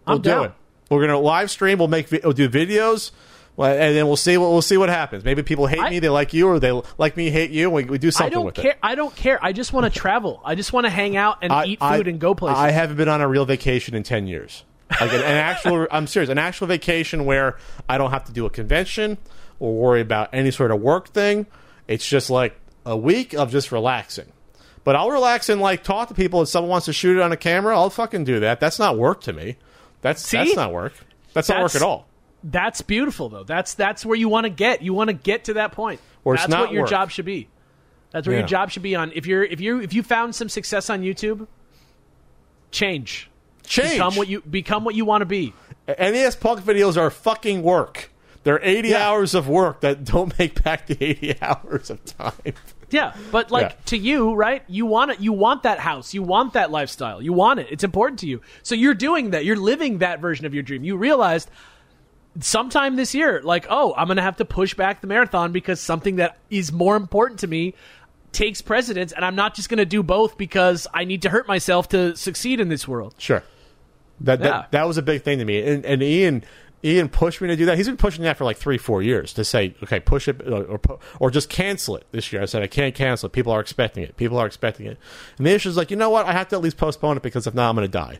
[0.07, 0.44] We'll I'm do down.
[0.47, 0.53] it.
[0.90, 1.78] We're gonna live stream.
[1.78, 3.11] We'll make we'll do videos.
[3.57, 5.24] Well, And then we'll see what we'll see what happens.
[5.24, 7.70] Maybe people hate I- me, they like you, or they like me, hate you.
[7.70, 8.73] We, we do I something don't with care.
[8.73, 8.79] it.
[8.83, 9.39] I don't care.
[9.45, 10.41] I just want to travel.
[10.45, 12.59] I just want to hang out and I- eat I- food and go places.
[12.59, 14.65] I haven't been on a real vacation in ten years.
[15.01, 17.57] Like an, an actual, I'm serious, an actual vacation where
[17.89, 19.19] I don't have to do a convention
[19.59, 21.47] or worry about any sort of work thing.
[21.89, 24.27] It's just like a week of just relaxing.
[24.85, 26.43] But I'll relax and like talk to people.
[26.43, 28.61] If someone wants to shoot it on a camera, I'll fucking do that.
[28.61, 29.57] That's not work to me.
[30.01, 30.37] That's See?
[30.37, 30.93] that's not work.
[31.33, 32.07] That's, not work at all.
[32.44, 33.44] That's beautiful though.
[33.44, 34.82] That's that's where you want to get.
[34.82, 36.01] You want to get to that point.
[36.24, 36.90] Or it's that's not what your work.
[36.90, 37.48] job should be.
[38.10, 38.40] That's where Yeah.
[38.43, 39.12] your job should be on.
[39.14, 41.47] If you're if you if you found some success on YouTube,
[42.70, 43.31] change.
[43.64, 43.93] Change.
[43.93, 45.52] Become what you become what you want to be.
[45.89, 48.10] NES Punk videos are fucking work.
[48.44, 49.09] They're 80 Yeah.
[49.09, 52.32] hours of work that don't make back the 80 hours of time.
[52.90, 53.77] Yeah, but like Yeah.
[53.86, 54.62] to you, right?
[54.69, 55.20] You want it.
[55.20, 56.12] You want that house.
[56.12, 57.23] You want that lifestyle.
[57.23, 57.69] You want it.
[57.70, 58.40] It's important to you.
[58.62, 59.44] So you're doing that.
[59.44, 60.82] You're living that version of your dream.
[60.85, 61.51] You realized
[62.41, 65.81] sometime this year, like, oh, I'm going to have to push back the marathon because
[65.81, 67.75] something that is more important to me
[68.33, 71.47] takes precedence, and I'm not just going to do both because I need to hurt
[71.47, 73.15] myself to succeed in this world.
[73.19, 73.43] Sure.
[74.21, 74.65] That that, Yeah.
[74.71, 75.61] that was a big thing to me.
[75.63, 76.45] And, and Ian
[76.85, 77.77] Ian pushed me to do that.
[77.77, 80.63] He's been pushing that for like three, four years to say, okay, push it uh,
[80.63, 82.41] or or, or just cancel it this year.
[82.43, 83.33] I said, I can't cancel it.
[83.33, 84.17] People are expecting it.
[84.17, 84.99] People are expecting it.
[85.39, 86.27] And the issue is like, you know what?
[86.27, 88.19] I have to at least postpone it because if not, I'm going to die.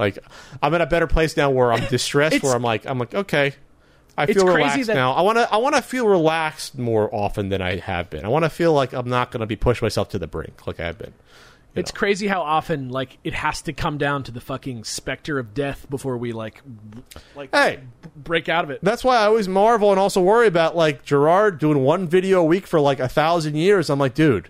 [0.00, 0.18] Like,
[0.62, 3.52] I'm in a better place now where I'm distressed, where I'm like, I'm like, okay,
[4.18, 5.12] I feel crazy relaxed that- now.
[5.12, 8.24] I want to, I want to feel relaxed more often than I have been.
[8.24, 10.66] I want to feel like I'm not going to be pushing myself to the brink
[10.66, 11.12] like I have been.
[11.74, 11.98] You It's know.
[11.98, 15.86] crazy how often like it has to come down to the fucking specter of death
[15.88, 17.02] before we like b-
[17.36, 17.78] like Hey,
[18.16, 18.80] break out of it.
[18.82, 22.44] That's why I always marvel and also worry about like Jirard doing one video a
[22.44, 23.88] week for like a thousand years.
[23.88, 24.48] I'm like, dude,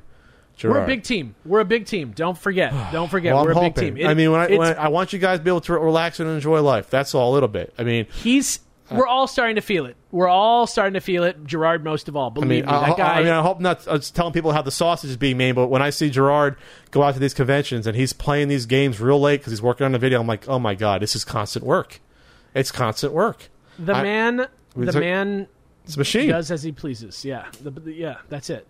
[0.61, 0.71] Jirard.
[0.71, 1.35] We're a big team.
[1.45, 2.13] We're a big team.
[2.15, 2.73] Don't forget.
[2.93, 3.35] Don't forget.
[3.35, 3.95] Well, We're I'm a big hoping.
[3.97, 4.05] team.
[4.05, 5.61] It- I mean, when I, it's- when I I want you guys to be able
[5.63, 6.91] to relax and enjoy life.
[6.91, 7.73] That's all a little bit.
[7.79, 8.61] I mean, he's.
[8.91, 9.97] Uh, we're all starting to feel it.
[10.11, 11.45] We're all starting to feel it.
[11.45, 12.31] Jirard, most of all.
[12.31, 13.21] I Believe mean, me, I, that guy.
[13.21, 13.87] I mean, I hope not.
[13.87, 16.11] Uh, I was telling people how the sausage is being made, but when I see
[16.11, 16.57] Jirard
[16.91, 19.85] go out to these conventions and he's playing these games real late because he's working
[19.85, 22.01] on the video, I'm like, oh my god, this is constant work.
[22.53, 23.49] It's constant work.
[23.79, 24.47] the I- man.
[24.75, 25.47] The So- man
[25.85, 26.29] It's a machine.
[26.29, 27.25] does as he pleases.
[27.25, 27.45] Yeah.
[27.63, 28.17] The, the- yeah.
[28.29, 28.67] That's it.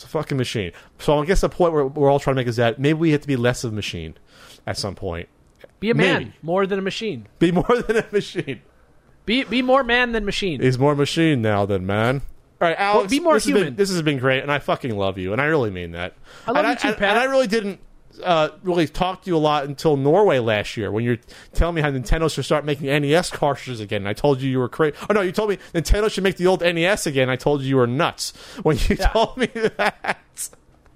[0.00, 0.72] It's a fucking machine.
[0.98, 3.10] So I guess the point we're, we're all trying to make is that maybe we
[3.10, 4.14] have to be less of a machine
[4.66, 5.28] at some point.
[5.78, 6.32] Be a man Maybe.
[6.40, 7.28] more than a machine.
[7.38, 8.62] Be more than a machine.
[9.26, 10.62] Be be more man than machine.
[10.62, 12.22] He's more machine now than man.
[12.62, 13.10] All right, Alex.
[13.10, 13.76] be more this Has been, human.
[13.76, 16.14] this has been great, and I fucking love you, and I really mean that.
[16.46, 17.10] I love and you too, and- Pat.
[17.10, 17.80] And I really didn't
[18.22, 21.18] uh, really talked to you a lot until Norway last year when you're
[21.52, 24.06] telling me how Nintendo should start making NES cartridges again.
[24.06, 24.96] I told you you were crazy.
[25.08, 27.30] Oh no, you told me Nintendo should make the old NES again.
[27.30, 28.32] I told you you were nuts
[28.62, 29.08] when you Yeah.
[29.08, 30.18] told me that.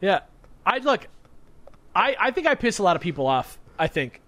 [0.01, 0.20] Yeah,
[0.66, 1.09] I look.
[1.95, 3.59] I I think I piss a lot of people off.
[3.78, 4.20] I think.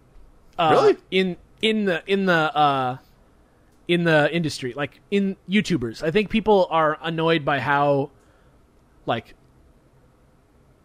[0.59, 0.97] Uh, Really?
[1.11, 2.97] In in the in the uh,
[3.89, 8.11] in the industry, like in YouTubers, I think people are annoyed by how,
[9.07, 9.35] like,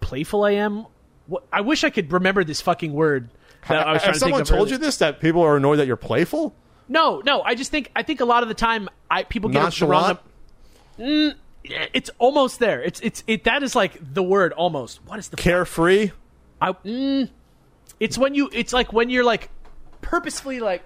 [0.01, 0.85] playful I am.
[1.31, 3.29] What, I wish I could remember this fucking word
[3.69, 4.47] that I was trying Has to think someone of.
[4.47, 4.73] told earlier.
[4.73, 6.53] you this that people are annoyed that you're playful?
[6.89, 7.41] No, no.
[7.41, 10.01] I just think I think a lot of the time I people get the wrong.
[10.01, 10.19] Nonchalant?
[10.99, 11.35] Mm,
[11.93, 12.81] it's almost there.
[12.83, 13.45] It's it's it.
[13.45, 14.99] That is like the word almost.
[15.05, 16.11] What is the Carefree?
[16.59, 17.29] I, mm,
[18.01, 19.49] it's when you it's like when you're like
[20.01, 20.83] purposefully like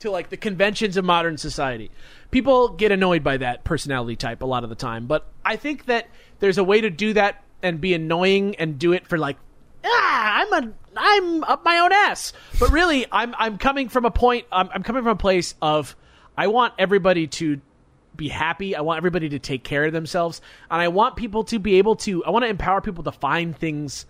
[0.00, 1.90] to like the conventions of modern society
[2.30, 5.86] people get annoyed by that personality type a lot of the time but i think
[5.86, 6.06] that
[6.40, 9.36] there's a way to do that and be annoying and do it for like
[9.84, 14.10] ah i'm a i'm up my own ass but really i'm i'm coming from a
[14.10, 15.94] point i'm, I'm coming from a place of
[16.36, 17.60] i want everybody to
[18.16, 18.74] be happy.
[18.74, 20.40] I want everybody to take care of themselves.
[20.70, 23.56] And I want people to be able to, I want to empower people to find
[23.56, 24.06] things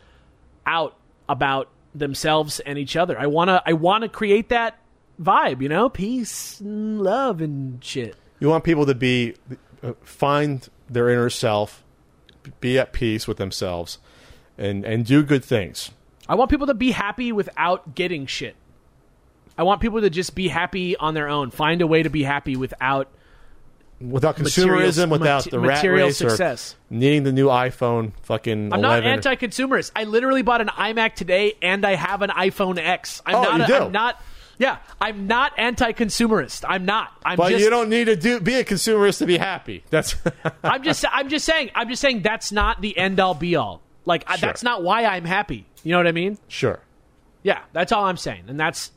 [0.64, 0.96] out
[1.28, 3.18] about themselves and each other.
[3.18, 4.78] I want to, I want to create that
[5.20, 8.16] vibe, you know, peace and love and shit.
[8.38, 9.34] You want people to be
[9.82, 11.82] uh, find their inner self,
[12.60, 13.98] be at peace with themselves,
[14.58, 15.90] and and do good things.
[16.28, 18.56] I want people to be happy without getting shit.
[19.58, 21.50] I want people to just be happy on their own.
[21.50, 23.08] Find a way to be happy without
[23.98, 26.74] Without consumerism, without mate- the rat material race, success.
[26.90, 29.92] or needing the new iPhone, fucking I'm not anti-consumerist.
[29.96, 33.22] I literally bought an iMac today, and I have an iPhone X.
[33.24, 33.56] I'm Oh, not.
[33.56, 33.84] you a, do?
[33.86, 34.20] I'm not.
[34.58, 36.64] Yeah, I'm not anti-consumerist.
[36.66, 37.12] I'm not.
[37.24, 37.62] I'm but just.
[37.62, 39.84] you don't need to do be a consumerist to be happy.
[39.90, 40.16] That's
[40.64, 41.04] I'm just.
[41.10, 41.70] I'm just saying.
[41.74, 43.82] I'm just saying that's not the end all be all.
[44.04, 44.48] Like I Sure.
[44.48, 45.66] that's not why I'm happy.
[45.82, 46.38] You know what I mean?
[46.48, 46.80] sure.
[47.42, 48.90] Yeah, that's all I'm saying, and that's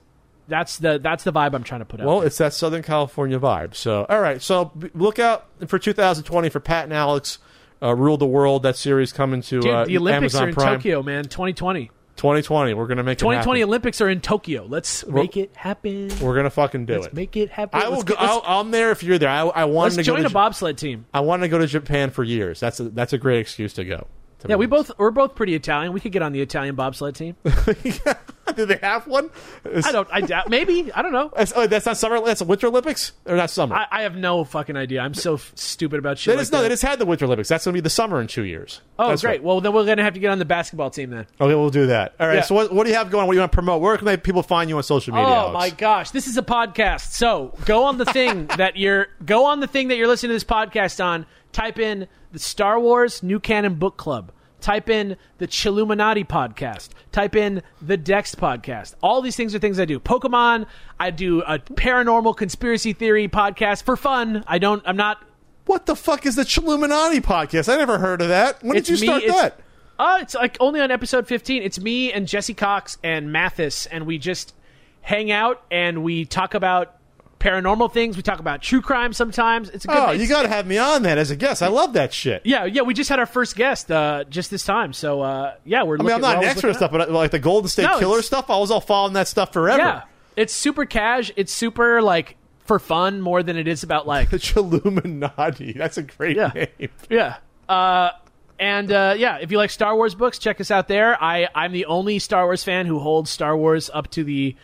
[0.47, 2.07] that's the that's the vibe I'm trying to put out.
[2.07, 2.27] Well, there.
[2.27, 3.75] it's that Southern California vibe.
[3.75, 4.41] So, all right.
[4.41, 7.37] So, look out for 2020 for Pat and Alex
[7.81, 8.63] uh, rule the world.
[8.63, 10.77] That series coming to Dude, uh, the Olympics Amazon are in Prime.
[10.77, 11.23] Tokyo, man.
[11.25, 11.91] 2020.
[12.19, 12.73] 2020.
[12.73, 13.69] We're gonna make 2020 it happen.
[13.69, 14.65] Olympics are in Tokyo.
[14.67, 16.11] Let's make it happen.
[16.21, 17.13] We're gonna fucking do Let's it.
[17.13, 17.81] make it happen.
[17.81, 18.15] I will Let's go.
[18.15, 19.29] get- I'll, I'm there if you're there.
[19.29, 21.05] I, I wanted to go join to a bobsled team.
[21.13, 22.59] I wanted to go to Japan for years.
[22.59, 24.05] That's a, that's a great excuse to go.
[24.39, 25.93] to Yeah, we both we're both pretty Italian.
[25.93, 27.35] We could get on the Italian bobsled team.
[27.45, 28.01] honest.
[28.55, 29.29] Do they have one?
[29.65, 30.07] I don't.
[30.11, 30.49] I doubt.
[30.49, 30.91] Maybe.
[30.93, 31.31] I don't know.
[31.35, 32.19] That's, oh, that's not summer.
[32.21, 33.75] That's Winter Olympics or not summer.
[33.75, 35.01] I, I have no fucking idea.
[35.01, 36.37] I'm so f- stupid about they shit.
[36.37, 36.63] just like no.
[36.63, 36.69] that.
[36.69, 37.49] They just had the Winter Olympics.
[37.49, 38.81] That's gonna be the summer in two years.
[38.97, 39.43] oh, That's great.
[39.43, 41.27] Well, then we're gonna have to get on the basketball team then.
[41.39, 42.15] Okay, we'll do that.
[42.19, 42.35] All right.
[42.35, 42.41] Yeah.
[42.41, 43.27] So what, what do you have going?
[43.27, 43.81] What do you want to promote?
[43.81, 45.27] Where can they, people find you on social media?
[45.27, 45.53] Oh Alex?
[45.53, 47.11] my gosh, this is a podcast.
[47.13, 50.35] So go on the thing that you're go on the thing that you're listening to
[50.35, 51.25] this podcast on.
[51.51, 54.31] Type in the Star Wars New Canon Book Club.
[54.61, 56.89] Type in the Chilluminati podcast.
[57.11, 58.95] Type in the Dex podcast.
[59.01, 59.99] All these things are things I do.
[59.99, 60.65] Pokemon.
[60.99, 64.43] I do a paranormal conspiracy theory podcast for fun.
[64.47, 64.83] I don't.
[64.85, 65.23] I'm not.
[65.65, 67.71] What the fuck is the Chilluminati podcast?
[67.71, 68.63] I never heard of that.
[68.63, 69.59] When did you me, start that?
[69.99, 71.61] Uh, it's like only on episode 15.
[71.61, 74.55] It's me and Jesse Cox and Mathas, and we just
[75.01, 76.95] hang out and we talk about
[77.39, 78.17] paranormal things.
[78.17, 79.69] We talk about true crime sometimes.
[79.69, 79.97] It's a good.
[79.97, 81.61] Oh, you got to have me on that as a guest.
[81.63, 82.41] I love that shit.
[82.45, 82.81] Yeah, yeah.
[82.81, 85.97] We just had our first guest uh, just this time, so uh, yeah, we're.
[85.99, 88.21] I mean, I'm not an expert stuff, but uh, like the Golden State No, Killer
[88.21, 89.79] stuff, I was all following that stuff forever.
[89.79, 90.01] Yeah,
[90.35, 91.31] it's super cash.
[91.35, 92.35] It's super like
[92.65, 95.75] for fun more than it is about like The Chilluminati.
[95.77, 96.51] That's a great Yeah.
[96.53, 96.89] name.
[97.09, 97.37] Yeah.
[97.67, 98.11] Uh,
[98.59, 101.21] and uh, yeah, if you like Star Wars books, check us out there.
[101.23, 104.55] I I'm the only Star Wars fan who holds Star Wars up to the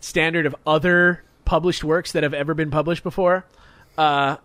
[0.00, 3.44] standard of other published works that have ever been published before.
[3.98, 4.36] Uh,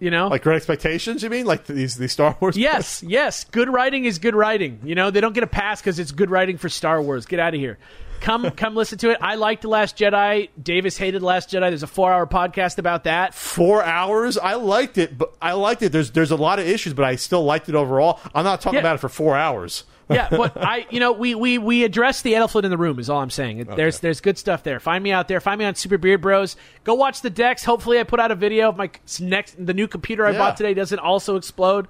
[0.00, 1.44] you know, Like Great Expectations, you mean?
[1.44, 2.56] Like these these Star Wars?
[2.56, 4.80] yes, yes, good writing is good writing.
[4.84, 7.26] You know, they don't get a pass because it's good writing for Star Wars.
[7.26, 7.76] Get out of here.
[8.22, 9.18] Come, come, listen to it.
[9.20, 10.48] I liked the Last Jedi.
[10.62, 11.68] Davis hated the Last Jedi.
[11.68, 13.34] There's a four-hour podcast about that.
[13.34, 14.38] Four hours.
[14.38, 15.92] I liked it, but I liked it.
[15.92, 18.18] There's there's a lot of issues, but I still liked it overall.
[18.34, 18.80] I'm not talking Yeah.
[18.80, 19.84] about it for four hours.
[20.10, 23.08] Yeah, but I, you know, we we we address the elephant in the room is
[23.08, 23.64] all I'm saying.
[23.64, 24.78] There's there's good stuff there.
[24.80, 25.40] Find me out there.
[25.40, 26.56] Find me on Super Beard Bros.
[26.84, 27.64] Go watch the Dex.
[27.64, 28.90] Hopefully, I put out a video of my
[29.20, 30.38] next the new computer I Yeah.
[30.38, 31.88] bought today doesn't also explode.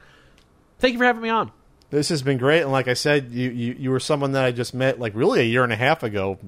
[0.78, 1.50] Thank you for having me on.
[1.90, 4.52] This has been great, and like I said, you, you you were someone that I
[4.52, 6.38] just met like really a year and a half ago.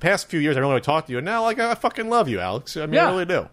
[0.00, 2.28] Past few years, I don't really talk to you, and now like I fucking love
[2.28, 2.76] you, Alex.
[2.76, 3.06] I mean, Yeah.
[3.08, 3.48] I really do.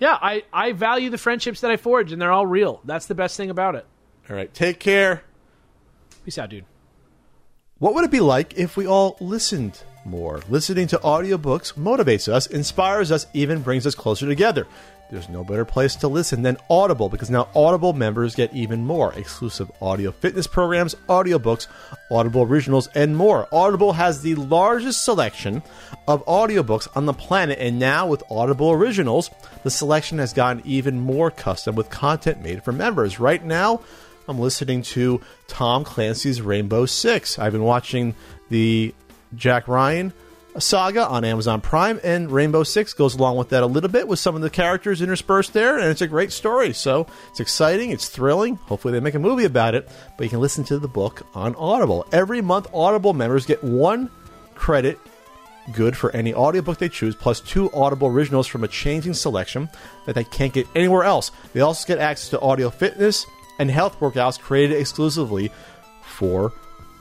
[0.00, 2.80] Yeah, I I value the friendships that I forge, and they're all real.
[2.84, 3.86] That's the best thing about it.
[4.28, 5.22] All right, take care.
[6.24, 6.64] Peace out, dude.
[7.78, 10.40] What would it be like if we all listened more.
[10.48, 14.66] Listening to audiobooks motivates us, inspires us, even brings us closer together.
[15.10, 19.12] There's no better place to listen than Audible because now Audible members get even more
[19.14, 21.68] exclusive audio fitness programs, audiobooks,
[22.10, 23.46] Audible originals, and more.
[23.52, 25.62] Audible has the largest selection
[26.08, 29.30] of audiobooks on the planet, and now with Audible originals,
[29.62, 33.20] the selection has gotten even more custom with content made for members.
[33.20, 33.82] Right now,
[34.28, 37.38] I'm listening to Tom Clancy's Rainbow Six.
[37.38, 38.14] I've been watching
[38.48, 38.94] the
[39.34, 40.12] Jack Ryan
[40.58, 44.18] saga on Amazon Prime, and Rainbow Six goes along with that a little bit with
[44.18, 46.72] some of the characters interspersed there, and it's a great story.
[46.72, 48.56] So it's exciting, it's thrilling.
[48.56, 51.54] Hopefully, they make a movie about it, but you can listen to the book on
[51.54, 52.06] Audible.
[52.10, 54.10] Every month, Audible members get one
[54.54, 54.98] credit
[55.72, 59.68] good for any audiobook they choose, plus two Audible originals from a changing selection
[60.06, 61.30] that they can't get anywhere else.
[61.52, 63.26] They also get access to audio fitness
[63.58, 65.50] and health workouts created exclusively
[66.02, 66.52] for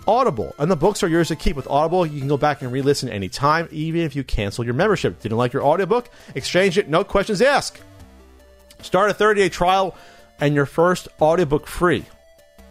[0.07, 0.53] Audible.
[0.59, 1.55] And the books are yours to keep.
[1.55, 4.73] With Audible, you can go back and re listen anytime, even if you cancel your
[4.73, 5.19] membership.
[5.21, 6.09] Didn't like your audiobook?
[6.35, 7.81] Exchange it, no questions asked.
[8.81, 9.95] Start a 30 day trial
[10.39, 12.05] and your first audiobook free.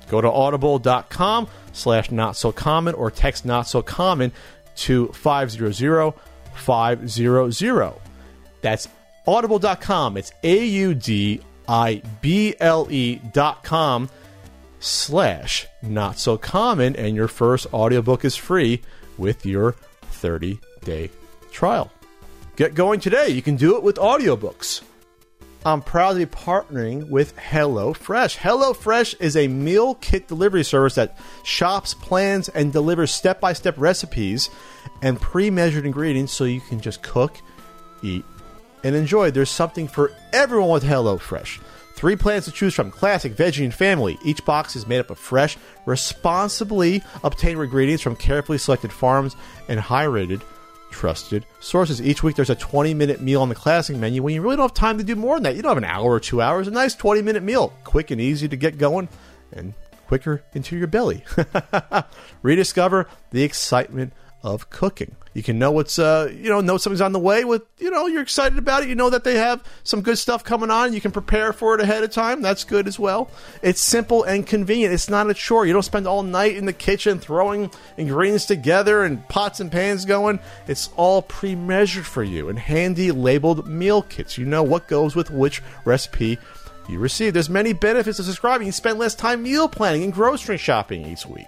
[0.08, 4.32] Go to audible.com slash not so common or text not so common
[4.76, 6.14] to 500
[6.54, 7.94] 500.
[8.60, 8.88] That's
[9.26, 10.16] audible.com.
[10.16, 14.08] It's A U D I B L E dot com
[14.80, 18.82] slash not so common, and your first audiobook is free
[19.16, 19.72] with your
[20.02, 21.10] 30 day
[21.52, 21.90] trial.
[22.56, 23.28] Get going today.
[23.28, 24.82] You can do it with audiobooks.
[25.66, 28.36] I'm proud to be partnering with HelloFresh.
[28.36, 33.74] HelloFresh is a meal kit delivery service that shops, plans, and delivers step by step
[33.78, 34.50] recipes
[35.00, 37.38] and pre measured ingredients so you can just cook,
[38.02, 38.24] eat,
[38.84, 39.30] and enjoy.
[39.30, 41.58] There's something for everyone with HelloFresh.
[41.94, 44.18] Three plans to choose from classic, veggie, and family.
[44.24, 45.56] Each box is made up of fresh,
[45.86, 49.36] responsibly obtained ingredients from carefully selected farms
[49.68, 50.42] and high rated,
[50.90, 52.02] trusted sources.
[52.02, 54.64] Each week there's a 20 minute meal on the classic menu when you really don't
[54.64, 55.56] have time to do more than that.
[55.56, 56.68] You don't have an hour or two hours.
[56.68, 57.72] A nice 20 minute meal.
[57.84, 59.08] Quick and easy to get going
[59.52, 59.74] and
[60.06, 61.24] quicker into your belly.
[62.42, 64.12] Rediscover the excitement
[64.44, 65.16] of cooking.
[65.32, 68.06] You can know what's uh, you know know something's on the way with you know
[68.06, 68.88] you're excited about it.
[68.88, 70.92] You know that they have some good stuff coming on.
[70.92, 72.40] You can prepare for it ahead of time.
[72.40, 73.30] That's good as well.
[73.62, 74.94] It's simple and convenient.
[74.94, 75.66] It's not a chore.
[75.66, 80.04] You don't spend all night in the kitchen throwing ingredients together and pots and pans
[80.04, 80.38] going.
[80.68, 84.38] It's all pre-measured for you and handy labeled meal kits.
[84.38, 86.38] You know what goes with which recipe
[86.88, 87.32] you receive.
[87.32, 88.66] There's many benefits of subscribing.
[88.66, 91.46] You spend less time meal planning and grocery shopping each week.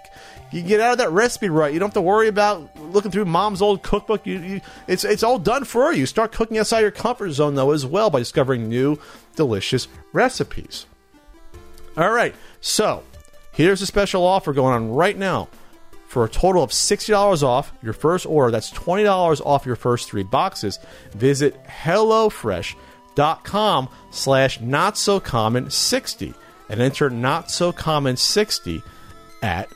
[0.51, 1.73] You get out of that recipe rut.
[1.73, 4.25] You don't have to worry about looking through mom's old cookbook.
[4.25, 6.05] You, you, it's it's all done for you.
[6.05, 8.97] Start cooking outside your comfort zone though as well by discovering new
[9.35, 10.85] delicious recipes.
[11.97, 13.03] All right, so
[13.51, 15.49] here's a special offer going on right now.
[16.07, 20.23] For a total of $60 off your first order, that's $20 off your first three
[20.23, 20.79] boxes.
[21.11, 26.33] Visit HelloFresh.com slash not so common 60
[26.69, 28.81] and enter not so common 60
[29.41, 29.69] at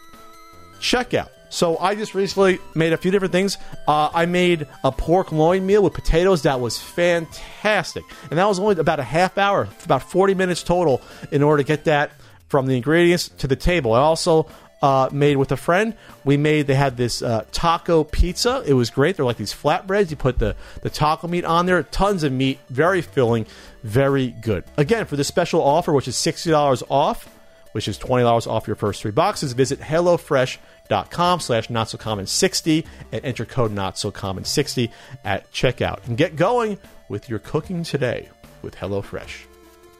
[0.81, 1.29] checkout.
[1.51, 3.57] So I just recently made a few different things.
[3.85, 8.57] Uh, I made a pork loin meal with potatoes that was fantastic, and that was
[8.57, 12.11] only about a half hour, about forty minutes total, in order to get that
[12.47, 13.91] from the ingredients to the table.
[13.91, 14.47] I also
[14.81, 15.93] uh, made with a friend.
[16.23, 18.63] We made they had this uh, taco pizza.
[18.65, 19.17] It was great.
[19.17, 20.09] They're like these flatbreads.
[20.09, 23.45] You put the the taco meat on there, tons of meat, very filling,
[23.83, 24.63] very good.
[24.77, 27.27] Again, for this special offer, which is sixty dollars off
[27.73, 29.53] which is $20 off your first three boxes.
[29.53, 34.91] Visit HelloFresh.com slash not so common 60 and enter code not so common 60
[35.23, 36.05] at checkout.
[36.07, 36.77] And get going
[37.09, 38.29] with your cooking today
[38.61, 39.45] with HelloFresh.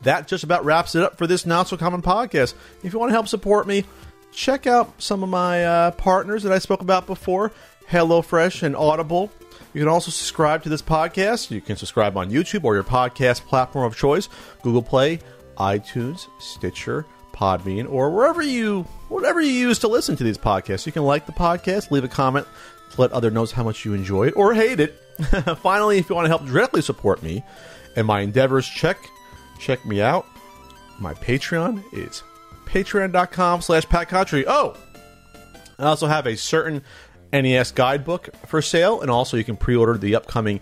[0.04, 2.56] That just about wraps it up for this Not So Common podcast.
[2.84, 3.86] If you want to help support me,
[4.32, 7.52] check out some of my uh, partners that I spoke about before
[7.88, 9.32] HelloFresh and Audible.
[9.74, 11.52] You can also subscribe to this podcast.
[11.52, 14.28] You can subscribe on YouTube or your podcast platform of choice
[14.64, 15.20] Google Play,
[15.58, 17.06] iTunes, Stitcher,
[17.42, 20.86] Podbean, or wherever you whatever you use to listen to these podcasts.
[20.86, 22.46] You can like the podcast, leave a comment
[22.98, 24.96] let other knows how much you enjoy it or hate it.
[25.58, 27.44] Finally, if you want to help directly support me
[27.96, 28.98] and my endeavors, check
[29.60, 30.26] check me out.
[31.00, 32.24] My Patreon is
[32.66, 34.46] patreon.com slash patcontri.
[34.48, 34.76] Oh,
[35.78, 36.84] I also have a certain
[37.34, 40.60] NES guidebook for sale, and also you can pre-order the upcoming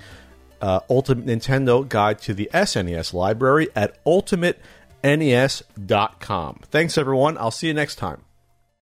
[0.61, 4.60] uh, Ultimate Nintendo Guide to the SNES library at Ultimate
[5.04, 6.60] NES.com.
[6.70, 7.38] Thanks, everyone.
[7.38, 8.24] I'll see you next time.